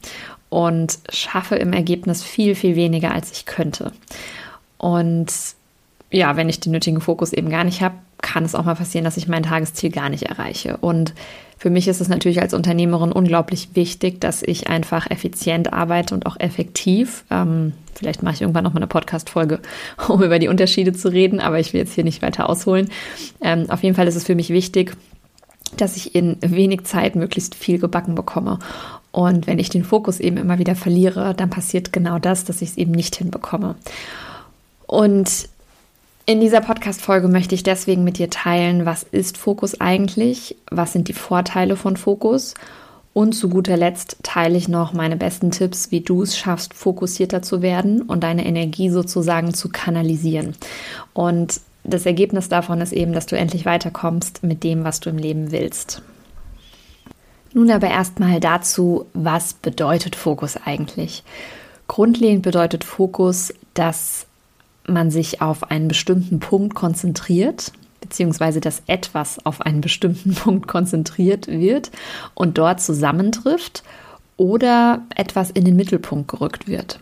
und 0.50 1.00
schaffe 1.10 1.56
im 1.56 1.72
Ergebnis 1.72 2.22
viel, 2.22 2.54
viel 2.54 2.76
weniger, 2.76 3.14
als 3.14 3.32
ich 3.32 3.46
könnte. 3.46 3.94
Und 4.78 5.32
ja, 6.12 6.36
wenn 6.36 6.50
ich 6.50 6.60
den 6.60 6.74
nötigen 6.74 7.00
Fokus 7.00 7.32
eben 7.32 7.50
gar 7.50 7.64
nicht 7.64 7.82
habe, 7.82 7.96
kann 8.22 8.44
es 8.44 8.56
auch 8.56 8.66
mal 8.66 8.76
passieren, 8.76 9.06
dass 9.06 9.16
ich 9.16 9.30
mein 9.30 9.44
Tagesziel 9.44 9.90
gar 9.90 10.10
nicht 10.10 10.24
erreiche. 10.24 10.76
Und 10.76 11.14
für 11.60 11.70
mich 11.70 11.90
ist 11.90 12.00
es 12.00 12.08
natürlich 12.08 12.42
als 12.42 12.54
Unternehmerin 12.54 13.12
unglaublich 13.12 13.70
wichtig, 13.74 14.22
dass 14.22 14.42
ich 14.42 14.70
einfach 14.70 15.12
effizient 15.12 15.74
arbeite 15.74 16.16
und 16.16 16.26
auch 16.26 16.40
effektiv. 16.40 17.26
Ähm, 17.30 17.74
vielleicht 17.94 18.24
mache 18.24 18.36
ich 18.36 18.42
irgendwann 18.42 18.64
noch 18.64 18.74
mal 18.74 18.80
eine 18.80 18.88
Podcast-Folge, 18.88 19.60
um 20.08 20.24
über 20.24 20.40
die 20.40 20.48
Unterschiede 20.48 20.94
zu 20.94 21.10
reden, 21.10 21.42
aber 21.42 21.60
ich 21.60 21.74
will 21.74 21.82
jetzt 21.82 21.94
hier 21.94 22.06
nicht 22.06 22.22
weiter 22.22 22.50
ausholen. 22.50 22.90
Ähm, 23.42 23.70
auf 23.70 23.84
jeden 23.84 23.94
Fall 23.94 24.08
ist 24.08 24.16
es 24.16 24.24
für 24.24 24.36
mich 24.36 24.52
wichtig, 24.52 24.96
dass 25.76 25.98
ich 25.98 26.16
in 26.16 26.38
wenig 26.40 26.86
Zeit 26.86 27.18
möglichst 27.18 27.56
viel 27.56 27.78
gebacken 27.78 28.16
bekomme. 28.16 28.60
Und 29.12 29.46
wenn 29.46 29.60
ich 29.60 29.70
den 29.70 29.84
Fokus 29.84 30.22
eben 30.22 30.38
immer 30.38 30.60
wieder 30.60 30.76
verliere, 30.76 31.34
dann 31.36 31.50
passiert 31.50 31.92
genau 31.92 32.20
das, 32.20 32.46
dass 32.46 32.62
ich 32.62 32.70
es 32.70 32.78
eben 32.78 32.94
nicht 32.94 33.18
hinbekomme. 33.18 33.76
Und 34.88 35.50
in 36.30 36.40
dieser 36.40 36.62
Podcast-Folge 36.62 37.28
möchte 37.28 37.56
ich 37.56 37.64
deswegen 37.64 38.04
mit 38.04 38.20
dir 38.20 38.30
teilen, 38.30 38.86
was 38.86 39.02
ist 39.02 39.36
Fokus 39.36 39.82
eigentlich? 39.82 40.56
Was 40.70 40.94
sind 40.94 41.08
die 41.08 41.14
Vorteile 41.14 41.76
von 41.76 41.98
Fokus? 41.98 42.54
Und 43.14 43.34
zu 43.34 43.50
guter 43.50 43.76
Letzt 43.76 44.18
teile 44.22 44.56
ich 44.56 44.68
noch 44.68 44.94
meine 44.94 45.16
besten 45.16 45.50
Tipps, 45.50 45.90
wie 45.90 46.02
du 46.02 46.22
es 46.22 46.38
schaffst, 46.38 46.76
fokussierter 46.76 47.42
zu 47.42 47.64
werden 47.64 48.04
und 48.04 48.24
deine 48.24 48.46
Energie 48.46 48.92
sozusagen 48.92 49.56
zu 49.56 49.70
kanalisieren. 49.70 50.56
Und 51.14 51.62
das 51.84 52.06
Ergebnis 52.06 52.48
davon 52.48 52.80
ist 52.80 52.94
eben, 52.94 53.14
dass 53.14 53.26
du 53.26 53.36
endlich 53.36 53.66
weiterkommst 53.66 54.44
mit 54.44 54.64
dem, 54.64 54.84
was 54.84 55.00
du 55.00 55.10
im 55.10 55.18
Leben 55.18 55.52
willst. 55.52 56.04
Nun 57.56 57.72
aber 57.72 57.88
erstmal 57.88 58.40
dazu, 58.40 59.08
was 59.16 59.54
bedeutet 59.56 60.16
Fokus 60.16 60.58
eigentlich? 60.64 61.24
Grundlegend 61.88 62.44
bedeutet 62.44 62.84
Fokus, 62.84 63.52
dass 63.74 64.28
man 64.88 65.12
sich 65.12 65.42
auf 65.42 65.70
einen 65.70 65.88
bestimmten 65.88 66.40
Punkt 66.40 66.76
konzentriert, 66.76 67.72
beziehungsweise 68.02 68.62
dass 68.62 68.84
etwas 68.88 69.46
auf 69.46 69.62
einen 69.62 69.82
bestimmten 69.82 70.34
Punkt 70.36 70.68
konzentriert 70.68 71.48
wird 71.48 71.92
und 72.34 72.58
dort 72.58 72.82
zusammentrifft 72.82 73.84
oder 74.38 75.02
etwas 75.16 75.52
in 75.52 75.66
den 75.66 75.76
Mittelpunkt 75.76 76.30
gerückt 76.30 76.68
wird. 76.68 77.00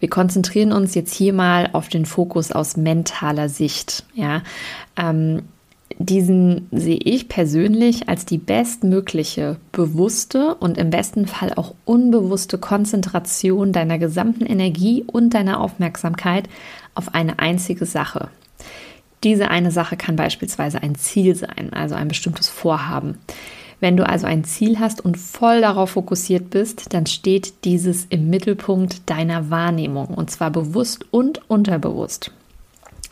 Wir 0.00 0.08
konzentrieren 0.08 0.72
uns 0.72 0.94
jetzt 0.94 1.14
hier 1.14 1.34
mal 1.34 1.68
auf 1.72 1.88
den 1.88 2.06
Fokus 2.06 2.52
aus 2.52 2.76
mentaler 2.76 3.50
Sicht. 3.50 4.04
Ja, 4.14 4.42
ähm, 4.96 5.42
diesen 5.98 6.68
sehe 6.70 6.96
ich 6.96 7.28
persönlich 7.28 8.08
als 8.08 8.24
die 8.24 8.38
bestmögliche 8.38 9.56
bewusste 9.72 10.54
und 10.54 10.78
im 10.78 10.88
besten 10.88 11.26
Fall 11.26 11.52
auch 11.54 11.74
unbewusste 11.84 12.56
Konzentration 12.56 13.72
deiner 13.72 13.98
gesamten 13.98 14.46
Energie 14.46 15.04
und 15.06 15.34
deiner 15.34 15.60
Aufmerksamkeit 15.60 16.48
auf 16.94 17.14
eine 17.14 17.38
einzige 17.38 17.86
Sache. 17.86 18.28
Diese 19.22 19.48
eine 19.48 19.70
Sache 19.70 19.96
kann 19.96 20.16
beispielsweise 20.16 20.82
ein 20.82 20.94
Ziel 20.94 21.34
sein, 21.34 21.72
also 21.72 21.94
ein 21.94 22.08
bestimmtes 22.08 22.48
Vorhaben. 22.48 23.18
Wenn 23.80 23.96
du 23.96 24.06
also 24.06 24.26
ein 24.26 24.44
Ziel 24.44 24.78
hast 24.78 25.02
und 25.02 25.16
voll 25.16 25.62
darauf 25.62 25.90
fokussiert 25.90 26.50
bist, 26.50 26.92
dann 26.92 27.06
steht 27.06 27.64
dieses 27.64 28.04
im 28.06 28.28
Mittelpunkt 28.28 29.08
deiner 29.08 29.50
Wahrnehmung 29.50 30.08
und 30.08 30.30
zwar 30.30 30.50
bewusst 30.50 31.06
und 31.10 31.40
unterbewusst. 31.48 32.32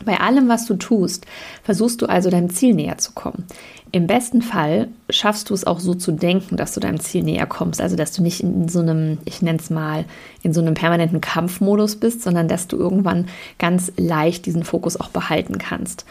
Bei 0.05 0.19
allem, 0.19 0.47
was 0.47 0.65
du 0.65 0.75
tust, 0.75 1.25
versuchst 1.63 2.01
du 2.01 2.05
also 2.05 2.29
deinem 2.29 2.49
Ziel 2.49 2.73
näher 2.73 2.97
zu 2.97 3.11
kommen. 3.11 3.45
Im 3.91 4.07
besten 4.07 4.41
Fall 4.41 4.87
schaffst 5.09 5.49
du 5.49 5.53
es 5.53 5.65
auch 5.65 5.79
so 5.79 5.95
zu 5.95 6.11
denken, 6.11 6.57
dass 6.57 6.73
du 6.73 6.79
deinem 6.79 6.99
Ziel 6.99 7.23
näher 7.23 7.47
kommst. 7.47 7.81
Also, 7.81 7.95
dass 7.95 8.11
du 8.11 8.21
nicht 8.21 8.41
in 8.41 8.69
so 8.69 8.79
einem, 8.79 9.17
ich 9.25 9.41
nenne 9.41 9.59
es 9.59 9.69
mal, 9.69 10.05
in 10.43 10.53
so 10.53 10.61
einem 10.61 10.75
permanenten 10.75 11.21
Kampfmodus 11.21 11.95
bist, 11.95 12.21
sondern 12.21 12.47
dass 12.47 12.67
du 12.67 12.77
irgendwann 12.77 13.27
ganz 13.57 13.91
leicht 13.97 14.45
diesen 14.45 14.63
Fokus 14.63 14.99
auch 14.99 15.09
behalten 15.09 15.57
kannst. 15.57 16.05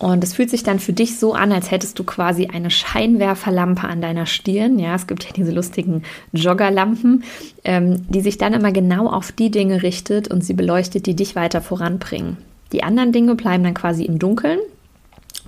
Und 0.00 0.24
es 0.24 0.34
fühlt 0.34 0.50
sich 0.50 0.64
dann 0.64 0.80
für 0.80 0.92
dich 0.92 1.20
so 1.20 1.32
an, 1.32 1.52
als 1.52 1.70
hättest 1.70 1.96
du 1.96 2.02
quasi 2.02 2.48
eine 2.48 2.70
Scheinwerferlampe 2.70 3.86
an 3.86 4.00
deiner 4.00 4.26
Stirn. 4.26 4.80
Ja, 4.80 4.96
es 4.96 5.06
gibt 5.06 5.22
ja 5.22 5.30
diese 5.30 5.52
lustigen 5.52 6.02
Joggerlampen, 6.32 7.22
ähm, 7.62 8.04
die 8.08 8.20
sich 8.20 8.36
dann 8.36 8.52
immer 8.52 8.72
genau 8.72 9.06
auf 9.06 9.30
die 9.30 9.52
Dinge 9.52 9.84
richtet 9.84 10.26
und 10.26 10.42
sie 10.44 10.54
beleuchtet, 10.54 11.06
die 11.06 11.14
dich 11.14 11.36
weiter 11.36 11.60
voranbringen. 11.60 12.36
Die 12.72 12.82
anderen 12.82 13.12
Dinge 13.12 13.34
bleiben 13.34 13.64
dann 13.64 13.74
quasi 13.74 14.04
im 14.04 14.18
Dunkeln. 14.18 14.58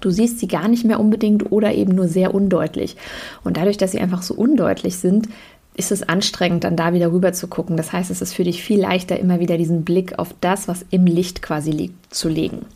Du 0.01 0.11
siehst 0.11 0.39
sie 0.39 0.49
gar 0.49 0.69
nicht 0.69 0.85
mehr 0.85 1.01
unbedingt 1.01 1.51
oder 1.51 1.75
eben 1.75 1.95
nur 1.95 2.09
sehr 2.09 2.35
undeutlich. 2.35 2.97
Und 3.43 3.57
dadurch, 3.57 3.79
dass 3.79 3.93
sie 3.93 4.01
einfach 4.01 4.23
so 4.23 4.35
undeutlich 4.35 4.97
sind, 4.97 5.29
ist 5.77 5.91
es 5.91 6.09
anstrengend, 6.09 6.65
dann 6.65 6.77
da 6.77 6.93
wieder 6.93 7.11
rüber 7.11 7.33
zu 7.33 7.49
gucken. 7.49 7.77
Das 7.77 7.93
heißt, 7.93 8.11
es 8.11 8.23
ist 8.23 8.35
für 8.35 8.45
dich 8.45 8.63
viel 8.63 8.81
leichter, 8.81 9.19
immer 9.19 9.41
wieder 9.41 9.57
diesen 9.57 9.85
Blick 9.85 10.19
auf 10.19 10.35
das, 10.41 10.69
was 10.69 10.85
im 10.91 11.07
Licht 11.07 11.43
quasi 11.43 11.71
liegt, 11.71 12.15
zu 12.15 12.29
legen. 12.29 12.67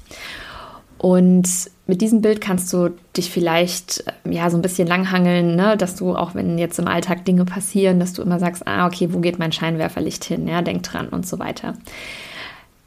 Und 0.99 1.49
mit 1.87 2.01
diesem 2.01 2.21
Bild 2.21 2.41
kannst 2.41 2.73
du 2.73 2.91
dich 3.17 3.31
vielleicht 3.31 4.05
äh, 4.25 4.35
ja 4.35 4.51
so 4.51 4.59
ein 4.59 4.63
bisschen 4.63 4.89
langhangeln, 4.89 5.55
ne? 5.55 5.77
dass 5.77 5.95
du 5.95 6.17
auch 6.17 6.35
wenn 6.35 6.59
jetzt 6.59 6.79
im 6.81 6.89
Alltag 6.89 7.25
Dinge 7.25 7.45
passieren, 7.45 8.01
dass 8.01 8.13
du 8.13 8.23
immer 8.23 8.41
sagst, 8.41 8.67
ah 8.67 8.87
okay, 8.87 9.13
wo 9.13 9.21
geht 9.21 9.39
mein 9.39 9.53
Scheinwerferlicht 9.53 10.25
hin? 10.25 10.49
Ja, 10.49 10.61
denk 10.61 10.83
dran 10.83 11.09
und 11.09 11.27
so 11.27 11.39
weiter. 11.39 11.75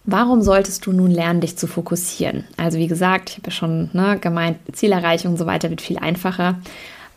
Warum 0.03 0.41
solltest 0.41 0.85
du 0.85 0.91
nun 0.91 1.11
lernen, 1.11 1.41
dich 1.41 1.57
zu 1.57 1.67
fokussieren? 1.67 2.45
Also 2.57 2.77
wie 2.77 2.87
gesagt, 2.87 3.29
ich 3.29 3.37
habe 3.37 3.47
ja 3.47 3.51
schon 3.51 3.89
ne, 3.93 4.17
gemeint, 4.19 4.57
Zielerreichung 4.73 5.33
und 5.33 5.37
so 5.37 5.45
weiter 5.45 5.69
wird 5.69 5.81
viel 5.81 5.99
einfacher. 5.99 6.59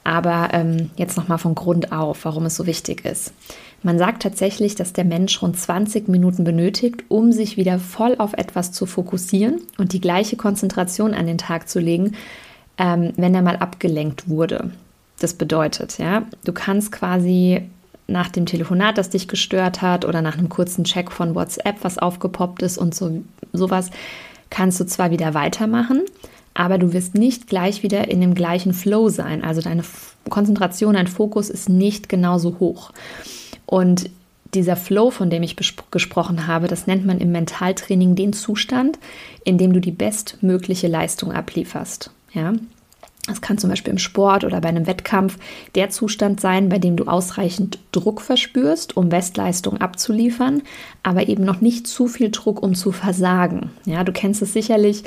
Aber 0.04 0.50
ähm, 0.52 0.90
jetzt 0.96 1.16
nochmal 1.16 1.38
von 1.38 1.54
Grund 1.54 1.92
auf, 1.92 2.26
warum 2.26 2.44
es 2.44 2.56
so 2.56 2.66
wichtig 2.66 3.06
ist. 3.06 3.32
Man 3.82 3.98
sagt 3.98 4.22
tatsächlich, 4.22 4.74
dass 4.74 4.92
der 4.92 5.04
Mensch 5.04 5.40
rund 5.42 5.58
20 5.58 6.08
Minuten 6.08 6.44
benötigt, 6.44 7.04
um 7.08 7.32
sich 7.32 7.56
wieder 7.56 7.78
voll 7.78 8.16
auf 8.18 8.34
etwas 8.34 8.72
zu 8.72 8.86
fokussieren 8.86 9.62
und 9.78 9.92
die 9.92 10.00
gleiche 10.00 10.36
Konzentration 10.36 11.14
an 11.14 11.26
den 11.26 11.38
Tag 11.38 11.68
zu 11.68 11.80
legen, 11.80 12.12
ähm, 12.76 13.12
wenn 13.16 13.34
er 13.34 13.42
mal 13.42 13.56
abgelenkt 13.56 14.28
wurde. 14.28 14.70
Das 15.20 15.34
bedeutet, 15.34 15.98
ja, 15.98 16.24
du 16.44 16.52
kannst 16.52 16.92
quasi 16.92 17.62
nach 18.06 18.28
dem 18.28 18.46
Telefonat, 18.46 18.98
das 18.98 19.10
dich 19.10 19.28
gestört 19.28 19.82
hat, 19.82 20.04
oder 20.04 20.22
nach 20.22 20.36
einem 20.36 20.48
kurzen 20.48 20.84
Check 20.84 21.10
von 21.10 21.34
WhatsApp, 21.34 21.78
was 21.82 21.98
aufgepoppt 21.98 22.62
ist 22.62 22.78
und 22.78 22.94
so 22.94 23.22
sowas, 23.52 23.90
kannst 24.50 24.80
du 24.80 24.86
zwar 24.86 25.10
wieder 25.10 25.34
weitermachen, 25.34 26.02
aber 26.54 26.78
du 26.78 26.92
wirst 26.92 27.14
nicht 27.14 27.48
gleich 27.48 27.82
wieder 27.82 28.08
in 28.08 28.20
dem 28.20 28.34
gleichen 28.34 28.72
Flow 28.72 29.08
sein. 29.08 29.42
Also 29.42 29.60
deine 29.60 29.82
Konzentration, 30.28 30.94
dein 30.94 31.06
Fokus 31.06 31.50
ist 31.50 31.68
nicht 31.68 32.08
genauso 32.08 32.58
hoch. 32.60 32.92
Und 33.66 34.10
dieser 34.54 34.76
Flow, 34.76 35.10
von 35.10 35.30
dem 35.30 35.42
ich 35.42 35.56
gesprochen 35.56 36.46
habe, 36.46 36.68
das 36.68 36.86
nennt 36.86 37.04
man 37.04 37.18
im 37.18 37.32
Mentaltraining 37.32 38.14
den 38.14 38.32
Zustand, 38.32 38.98
in 39.44 39.58
dem 39.58 39.72
du 39.72 39.80
die 39.80 39.90
bestmögliche 39.90 40.86
Leistung 40.86 41.32
ablieferst. 41.32 42.10
Ja? 42.32 42.52
Das 43.26 43.40
kann 43.40 43.56
zum 43.56 43.70
Beispiel 43.70 43.92
im 43.92 43.98
Sport 43.98 44.44
oder 44.44 44.60
bei 44.60 44.68
einem 44.68 44.86
Wettkampf 44.86 45.38
der 45.74 45.88
Zustand 45.88 46.40
sein, 46.40 46.68
bei 46.68 46.78
dem 46.78 46.96
du 46.96 47.04
ausreichend 47.04 47.78
Druck 47.90 48.20
verspürst, 48.20 48.96
um 48.96 49.08
Bestleistung 49.08 49.78
abzuliefern, 49.78 50.62
aber 51.02 51.28
eben 51.28 51.42
noch 51.44 51.62
nicht 51.62 51.86
zu 51.86 52.06
viel 52.06 52.30
Druck, 52.30 52.62
um 52.62 52.74
zu 52.74 52.92
versagen. 52.92 53.70
Ja, 53.86 54.04
du 54.04 54.12
kennst 54.12 54.42
es 54.42 54.52
sicherlich, 54.52 55.04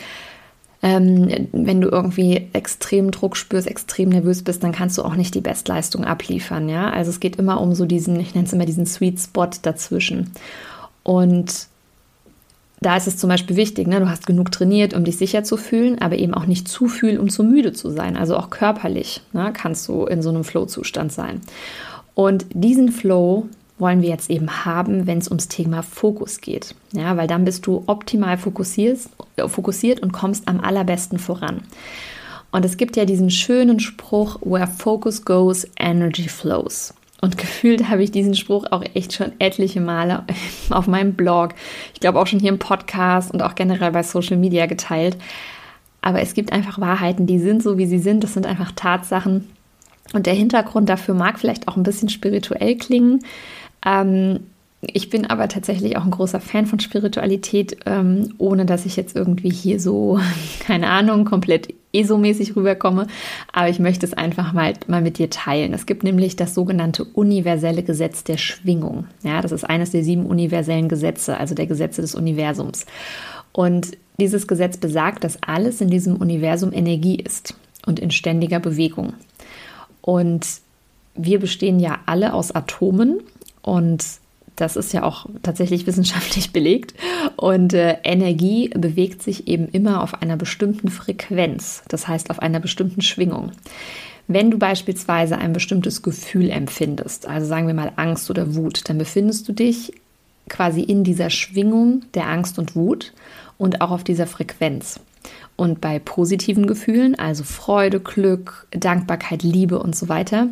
ähm, 0.81 1.47
wenn 1.51 1.81
du 1.81 1.89
irgendwie 1.89 2.47
extrem 2.53 3.11
Druck 3.11 3.37
spürst, 3.37 3.67
extrem 3.67 4.09
nervös 4.09 4.43
bist, 4.43 4.63
dann 4.63 4.71
kannst 4.71 4.97
du 4.97 5.03
auch 5.03 5.15
nicht 5.15 5.35
die 5.35 5.41
Bestleistung 5.41 6.03
abliefern. 6.03 6.69
Ja, 6.69 6.89
also 6.89 7.09
es 7.11 7.19
geht 7.19 7.35
immer 7.35 7.61
um 7.61 7.75
so 7.75 7.85
diesen, 7.85 8.19
ich 8.19 8.33
nenne 8.33 8.47
es 8.47 8.53
immer 8.53 8.65
diesen 8.65 8.85
Sweet 8.85 9.19
Spot 9.19 9.49
dazwischen. 9.61 10.31
Und 11.03 11.67
da 12.79 12.95
ist 12.95 13.07
es 13.07 13.17
zum 13.17 13.29
Beispiel 13.29 13.55
wichtig, 13.55 13.87
ne? 13.87 13.99
du 13.99 14.09
hast 14.09 14.27
genug 14.27 14.51
trainiert, 14.51 14.93
um 14.93 15.03
dich 15.03 15.17
sicher 15.17 15.43
zu 15.43 15.57
fühlen, 15.57 15.99
aber 15.99 16.17
eben 16.17 16.33
auch 16.33 16.45
nicht 16.45 16.67
zu 16.67 16.87
viel, 16.87 17.17
um 17.19 17.29
zu 17.29 17.43
müde 17.43 17.73
zu 17.73 17.89
sein. 17.89 18.15
Also 18.15 18.37
auch 18.37 18.49
körperlich 18.49 19.21
ne? 19.33 19.51
kannst 19.53 19.87
du 19.87 20.05
in 20.05 20.21
so 20.21 20.29
einem 20.29 20.43
Flow-Zustand 20.43 21.11
sein. 21.11 21.41
Und 22.13 22.45
diesen 22.53 22.91
Flow 22.91 23.47
wollen 23.79 24.01
wir 24.01 24.09
jetzt 24.09 24.29
eben 24.29 24.65
haben, 24.65 25.07
wenn 25.07 25.19
es 25.19 25.27
ums 25.27 25.47
Thema 25.47 25.83
Fokus 25.83 26.41
geht. 26.41 26.75
Ja, 26.93 27.17
weil 27.17 27.27
dann 27.27 27.45
bist 27.45 27.65
du 27.67 27.83
optimal 27.87 28.37
fokussiert, 28.37 28.99
fokussiert 29.47 29.99
und 30.01 30.13
kommst 30.13 30.47
am 30.47 30.59
allerbesten 30.59 31.19
voran. 31.19 31.61
Und 32.51 32.65
es 32.65 32.77
gibt 32.77 32.95
ja 32.95 33.05
diesen 33.05 33.29
schönen 33.29 33.79
Spruch, 33.79 34.39
where 34.41 34.67
focus 34.67 35.25
goes, 35.25 35.67
energy 35.77 36.27
flows. 36.27 36.93
Und 37.27 37.37
gefühlt 37.37 37.89
habe 37.89 38.03
ich 38.03 38.11
diesen 38.11 38.35
Spruch 38.35 38.67
auch 38.71 38.85
echt 38.93 39.11
schon 39.11 39.33
etliche 39.37 39.81
Male 39.81 40.23
auf 40.69 40.87
meinem 40.87 41.11
Blog, 41.11 41.55
ich 41.93 41.99
glaube 41.99 42.21
auch 42.21 42.25
schon 42.25 42.39
hier 42.39 42.47
im 42.47 42.57
Podcast 42.57 43.33
und 43.33 43.41
auch 43.41 43.53
generell 43.53 43.91
bei 43.91 44.01
Social 44.01 44.37
Media 44.37 44.65
geteilt. 44.65 45.17
Aber 45.99 46.21
es 46.21 46.33
gibt 46.33 46.53
einfach 46.53 46.79
Wahrheiten, 46.79 47.27
die 47.27 47.39
sind 47.39 47.61
so, 47.61 47.77
wie 47.77 47.85
sie 47.85 47.99
sind. 47.99 48.23
Das 48.23 48.33
sind 48.33 48.45
einfach 48.45 48.71
Tatsachen. 48.71 49.49
Und 50.13 50.25
der 50.25 50.35
Hintergrund 50.35 50.87
dafür 50.87 51.15
mag 51.15 51.37
vielleicht 51.37 51.67
auch 51.67 51.75
ein 51.75 51.83
bisschen 51.83 52.07
spirituell 52.07 52.77
klingen. 52.77 53.19
Ähm, 53.85 54.39
ich 54.79 55.09
bin 55.09 55.25
aber 55.25 55.49
tatsächlich 55.49 55.97
auch 55.97 56.05
ein 56.05 56.11
großer 56.11 56.39
Fan 56.39 56.65
von 56.65 56.79
Spiritualität, 56.79 57.75
ähm, 57.85 58.35
ohne 58.37 58.65
dass 58.65 58.85
ich 58.85 58.95
jetzt 58.95 59.17
irgendwie 59.17 59.49
hier 59.49 59.81
so, 59.81 60.17
keine 60.61 60.87
Ahnung, 60.87 61.25
komplett 61.25 61.73
ESO-mäßig 61.97 62.55
rüberkomme. 62.55 63.07
Aber 63.51 63.69
ich 63.69 63.79
möchte 63.79 64.05
es 64.05 64.13
einfach 64.13 64.53
mal, 64.53 64.73
mal 64.87 65.01
mit 65.01 65.17
dir 65.17 65.29
teilen. 65.29 65.73
Es 65.73 65.85
gibt 65.85 66.03
nämlich 66.03 66.35
das 66.35 66.53
sogenannte 66.53 67.03
universelle 67.03 67.83
Gesetz 67.83 68.23
der 68.23 68.37
Schwingung. 68.37 69.07
Ja, 69.23 69.41
das 69.41 69.51
ist 69.51 69.63
eines 69.63 69.91
der 69.91 70.03
sieben 70.03 70.25
universellen 70.25 70.89
Gesetze, 70.89 71.37
also 71.37 71.55
der 71.55 71.67
Gesetze 71.67 72.01
des 72.01 72.15
Universums. 72.15 72.85
Und 73.51 73.97
dieses 74.19 74.47
Gesetz 74.47 74.77
besagt, 74.77 75.23
dass 75.23 75.41
alles 75.43 75.81
in 75.81 75.89
diesem 75.89 76.15
Universum 76.15 76.73
Energie 76.73 77.15
ist 77.15 77.55
und 77.85 77.99
in 77.99 78.11
ständiger 78.11 78.59
Bewegung. 78.59 79.13
Und 80.01 80.47
wir 81.15 81.39
bestehen 81.39 81.79
ja 81.79 81.99
alle 82.05 82.33
aus 82.33 82.51
Atomen 82.51 83.21
und 83.61 84.05
das 84.57 84.75
ist 84.75 84.91
ja 84.91 85.03
auch 85.03 85.27
tatsächlich 85.43 85.87
wissenschaftlich 85.87 86.51
belegt. 86.53 86.93
Und 87.37 87.73
äh, 87.73 87.97
Energie 88.03 88.69
bewegt 88.69 89.23
sich 89.23 89.47
eben 89.47 89.69
immer 89.69 90.03
auf 90.03 90.21
einer 90.21 90.35
bestimmten 90.35 90.89
Frequenz, 90.89 91.83
das 91.87 92.07
heißt 92.07 92.29
auf 92.29 92.39
einer 92.39 92.59
bestimmten 92.59 93.01
Schwingung. 93.01 93.51
Wenn 94.27 94.51
du 94.51 94.57
beispielsweise 94.57 95.37
ein 95.37 95.53
bestimmtes 95.53 96.01
Gefühl 96.01 96.49
empfindest, 96.49 97.27
also 97.27 97.47
sagen 97.47 97.67
wir 97.67 97.73
mal 97.73 97.93
Angst 97.95 98.29
oder 98.29 98.55
Wut, 98.55 98.89
dann 98.89 98.97
befindest 98.97 99.47
du 99.47 99.53
dich 99.53 99.93
quasi 100.49 100.81
in 100.81 101.05
dieser 101.05 101.29
Schwingung 101.29 102.03
der 102.13 102.27
Angst 102.27 102.59
und 102.59 102.75
Wut 102.75 103.13
und 103.57 103.79
auch 103.79 103.91
auf 103.91 104.03
dieser 104.03 104.27
Frequenz. 104.27 104.99
Und 105.55 105.81
bei 105.81 105.99
positiven 105.99 106.67
Gefühlen, 106.67 107.17
also 107.17 107.43
Freude, 107.43 107.99
Glück, 107.99 108.67
Dankbarkeit, 108.71 109.43
Liebe 109.43 109.79
und 109.79 109.95
so 109.95 110.09
weiter, 110.09 110.47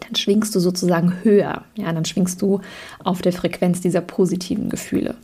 dann 0.00 0.14
schwingst 0.16 0.54
du 0.54 0.60
sozusagen 0.60 1.14
höher. 1.22 1.64
Ja, 1.76 1.92
dann 1.92 2.04
schwingst 2.04 2.40
du 2.42 2.60
auf 3.02 3.22
der 3.22 3.32
Frequenz 3.32 3.80
dieser 3.80 4.00
positiven 4.00 4.68
Gefühle. 4.68 5.14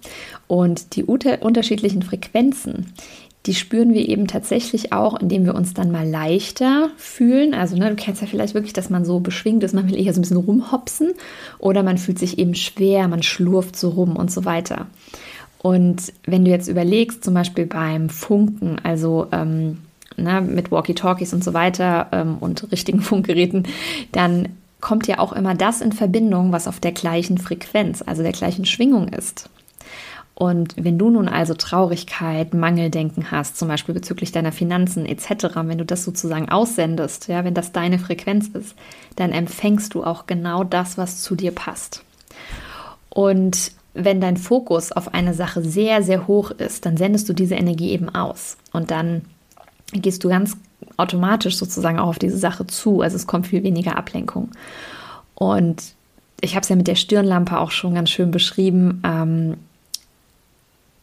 Und 0.46 0.96
die 0.96 1.04
unterschiedlichen 1.04 2.02
Frequenzen, 2.02 2.92
die 3.46 3.54
spüren 3.54 3.94
wir 3.94 4.06
eben 4.08 4.26
tatsächlich 4.26 4.92
auch, 4.92 5.18
indem 5.18 5.46
wir 5.46 5.54
uns 5.54 5.72
dann 5.72 5.90
mal 5.90 6.06
leichter 6.06 6.90
fühlen. 6.96 7.54
Also, 7.54 7.76
ne, 7.76 7.88
du 7.88 7.96
kennst 7.96 8.20
ja 8.20 8.26
vielleicht 8.26 8.54
wirklich, 8.54 8.72
dass 8.72 8.90
man 8.90 9.04
so 9.04 9.20
beschwingt 9.20 9.64
ist, 9.64 9.74
man 9.74 9.88
will 9.88 9.98
eher 9.98 10.12
so 10.12 10.18
ein 10.18 10.22
bisschen 10.22 10.36
rumhopsen 10.36 11.14
oder 11.58 11.82
man 11.82 11.98
fühlt 11.98 12.18
sich 12.18 12.38
eben 12.38 12.54
schwer, 12.54 13.08
man 13.08 13.22
schlurft 13.22 13.76
so 13.76 13.90
rum 13.90 14.16
und 14.16 14.30
so 14.30 14.44
weiter. 14.44 14.86
Und 15.60 16.12
wenn 16.24 16.44
du 16.44 16.50
jetzt 16.50 16.68
überlegst, 16.68 17.24
zum 17.24 17.34
Beispiel 17.34 17.66
beim 17.66 18.10
Funken, 18.10 18.78
also 18.82 19.26
ähm, 19.32 19.78
ne, 20.16 20.40
mit 20.40 20.70
Walkie-Talkies 20.70 21.32
und 21.34 21.44
so 21.44 21.54
weiter 21.54 22.08
ähm, 22.12 22.38
und 22.38 22.70
richtigen 22.72 23.00
Funkgeräten, 23.02 23.66
dann 24.12 24.48
kommt 24.80 25.06
ja 25.06 25.18
auch 25.18 25.32
immer 25.32 25.54
das 25.54 25.80
in 25.80 25.92
Verbindung, 25.92 26.52
was 26.52 26.68
auf 26.68 26.80
der 26.80 26.92
gleichen 26.92 27.38
Frequenz, 27.38 28.02
also 28.06 28.22
der 28.22 28.32
gleichen 28.32 28.64
Schwingung 28.64 29.08
ist. 29.08 29.50
Und 30.38 30.76
wenn 30.76 30.98
du 30.98 31.10
nun 31.10 31.26
also 31.26 31.54
Traurigkeit, 31.54 32.54
Mangeldenken 32.54 33.32
hast, 33.32 33.56
zum 33.56 33.66
Beispiel 33.66 33.92
bezüglich 33.92 34.30
deiner 34.30 34.52
Finanzen 34.52 35.04
etc., 35.04 35.48
wenn 35.64 35.78
du 35.78 35.84
das 35.84 36.04
sozusagen 36.04 36.48
aussendest, 36.48 37.26
ja, 37.26 37.44
wenn 37.44 37.54
das 37.54 37.72
deine 37.72 37.98
Frequenz 37.98 38.46
ist, 38.46 38.76
dann 39.16 39.32
empfängst 39.32 39.94
du 39.94 40.04
auch 40.04 40.26
genau 40.28 40.62
das, 40.62 40.96
was 40.96 41.22
zu 41.22 41.34
dir 41.34 41.50
passt. 41.50 42.04
Und 43.10 43.72
wenn 43.94 44.20
dein 44.20 44.36
Fokus 44.36 44.92
auf 44.92 45.12
eine 45.12 45.34
Sache 45.34 45.60
sehr, 45.60 46.04
sehr 46.04 46.28
hoch 46.28 46.52
ist, 46.52 46.86
dann 46.86 46.96
sendest 46.96 47.28
du 47.28 47.32
diese 47.32 47.56
Energie 47.56 47.90
eben 47.90 48.08
aus. 48.08 48.58
Und 48.70 48.92
dann 48.92 49.22
gehst 49.92 50.24
du 50.24 50.28
ganz 50.28 50.56
automatisch 50.96 51.56
sozusagen 51.56 51.98
auch 51.98 52.08
auf 52.08 52.18
diese 52.18 52.38
Sache 52.38 52.66
zu. 52.66 53.00
Also 53.00 53.16
es 53.16 53.26
kommt 53.26 53.46
viel 53.46 53.62
weniger 53.62 53.96
Ablenkung. 53.96 54.50
Und 55.34 55.94
ich 56.40 56.54
habe 56.54 56.62
es 56.62 56.68
ja 56.68 56.76
mit 56.76 56.86
der 56.86 56.94
Stirnlampe 56.94 57.58
auch 57.58 57.70
schon 57.70 57.94
ganz 57.94 58.10
schön 58.10 58.30
beschrieben. 58.30 59.02
Ähm, 59.04 59.56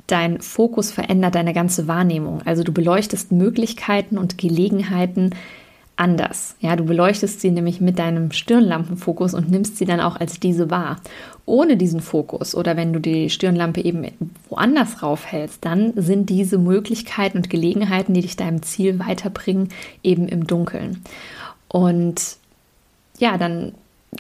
dein 0.07 0.41
Fokus 0.41 0.91
verändert 0.91 1.35
deine 1.35 1.53
ganze 1.53 1.87
Wahrnehmung. 1.87 2.41
Also 2.45 2.63
du 2.63 2.71
beleuchtest 2.71 3.31
Möglichkeiten 3.31 4.17
und 4.17 4.37
Gelegenheiten 4.37 5.31
anders. 5.97 6.55
Ja, 6.59 6.75
du 6.75 6.83
beleuchtest 6.83 7.41
sie 7.41 7.51
nämlich 7.51 7.79
mit 7.79 7.99
deinem 7.99 8.31
Stirnlampenfokus 8.31 9.33
und 9.33 9.49
nimmst 9.49 9.77
sie 9.77 9.85
dann 9.85 9.99
auch 9.99 10.17
als 10.17 10.39
diese 10.39 10.69
wahr. 10.69 10.97
Ohne 11.45 11.77
diesen 11.77 12.01
Fokus 12.01 12.55
oder 12.55 12.75
wenn 12.75 12.91
du 12.91 12.99
die 12.99 13.29
Stirnlampe 13.29 13.83
eben 13.83 14.05
woanders 14.49 15.01
raufhältst, 15.03 15.63
dann 15.63 15.93
sind 15.95 16.29
diese 16.29 16.57
Möglichkeiten 16.57 17.37
und 17.37 17.49
Gelegenheiten, 17.49 18.13
die 18.13 18.21
dich 18.21 18.35
deinem 18.35 18.61
Ziel 18.63 18.99
weiterbringen, 18.99 19.69
eben 20.03 20.27
im 20.27 20.47
Dunkeln. 20.47 21.03
Und 21.67 22.37
ja, 23.17 23.37
dann 23.37 23.73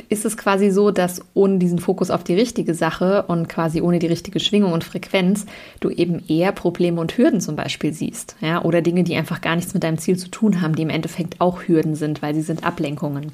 ist 0.09 0.25
es 0.25 0.37
quasi 0.37 0.71
so, 0.71 0.91
dass 0.91 1.21
ohne 1.33 1.57
diesen 1.57 1.79
Fokus 1.79 2.09
auf 2.09 2.23
die 2.23 2.35
richtige 2.35 2.73
Sache 2.73 3.23
und 3.27 3.47
quasi 3.49 3.81
ohne 3.81 3.99
die 3.99 4.07
richtige 4.07 4.39
Schwingung 4.39 4.73
und 4.73 4.83
Frequenz 4.83 5.45
du 5.79 5.89
eben 5.89 6.23
eher 6.27 6.51
Probleme 6.51 7.01
und 7.01 7.17
Hürden 7.17 7.41
zum 7.41 7.55
Beispiel 7.55 7.93
siehst. 7.93 8.35
Ja? 8.41 8.63
Oder 8.63 8.81
Dinge, 8.81 9.03
die 9.03 9.15
einfach 9.15 9.41
gar 9.41 9.55
nichts 9.55 9.73
mit 9.73 9.83
deinem 9.83 9.97
Ziel 9.97 10.17
zu 10.17 10.29
tun 10.29 10.61
haben, 10.61 10.75
die 10.75 10.83
im 10.83 10.89
Endeffekt 10.89 11.41
auch 11.41 11.63
Hürden 11.67 11.95
sind, 11.95 12.21
weil 12.21 12.33
sie 12.35 12.41
sind 12.41 12.63
Ablenkungen. 12.63 13.31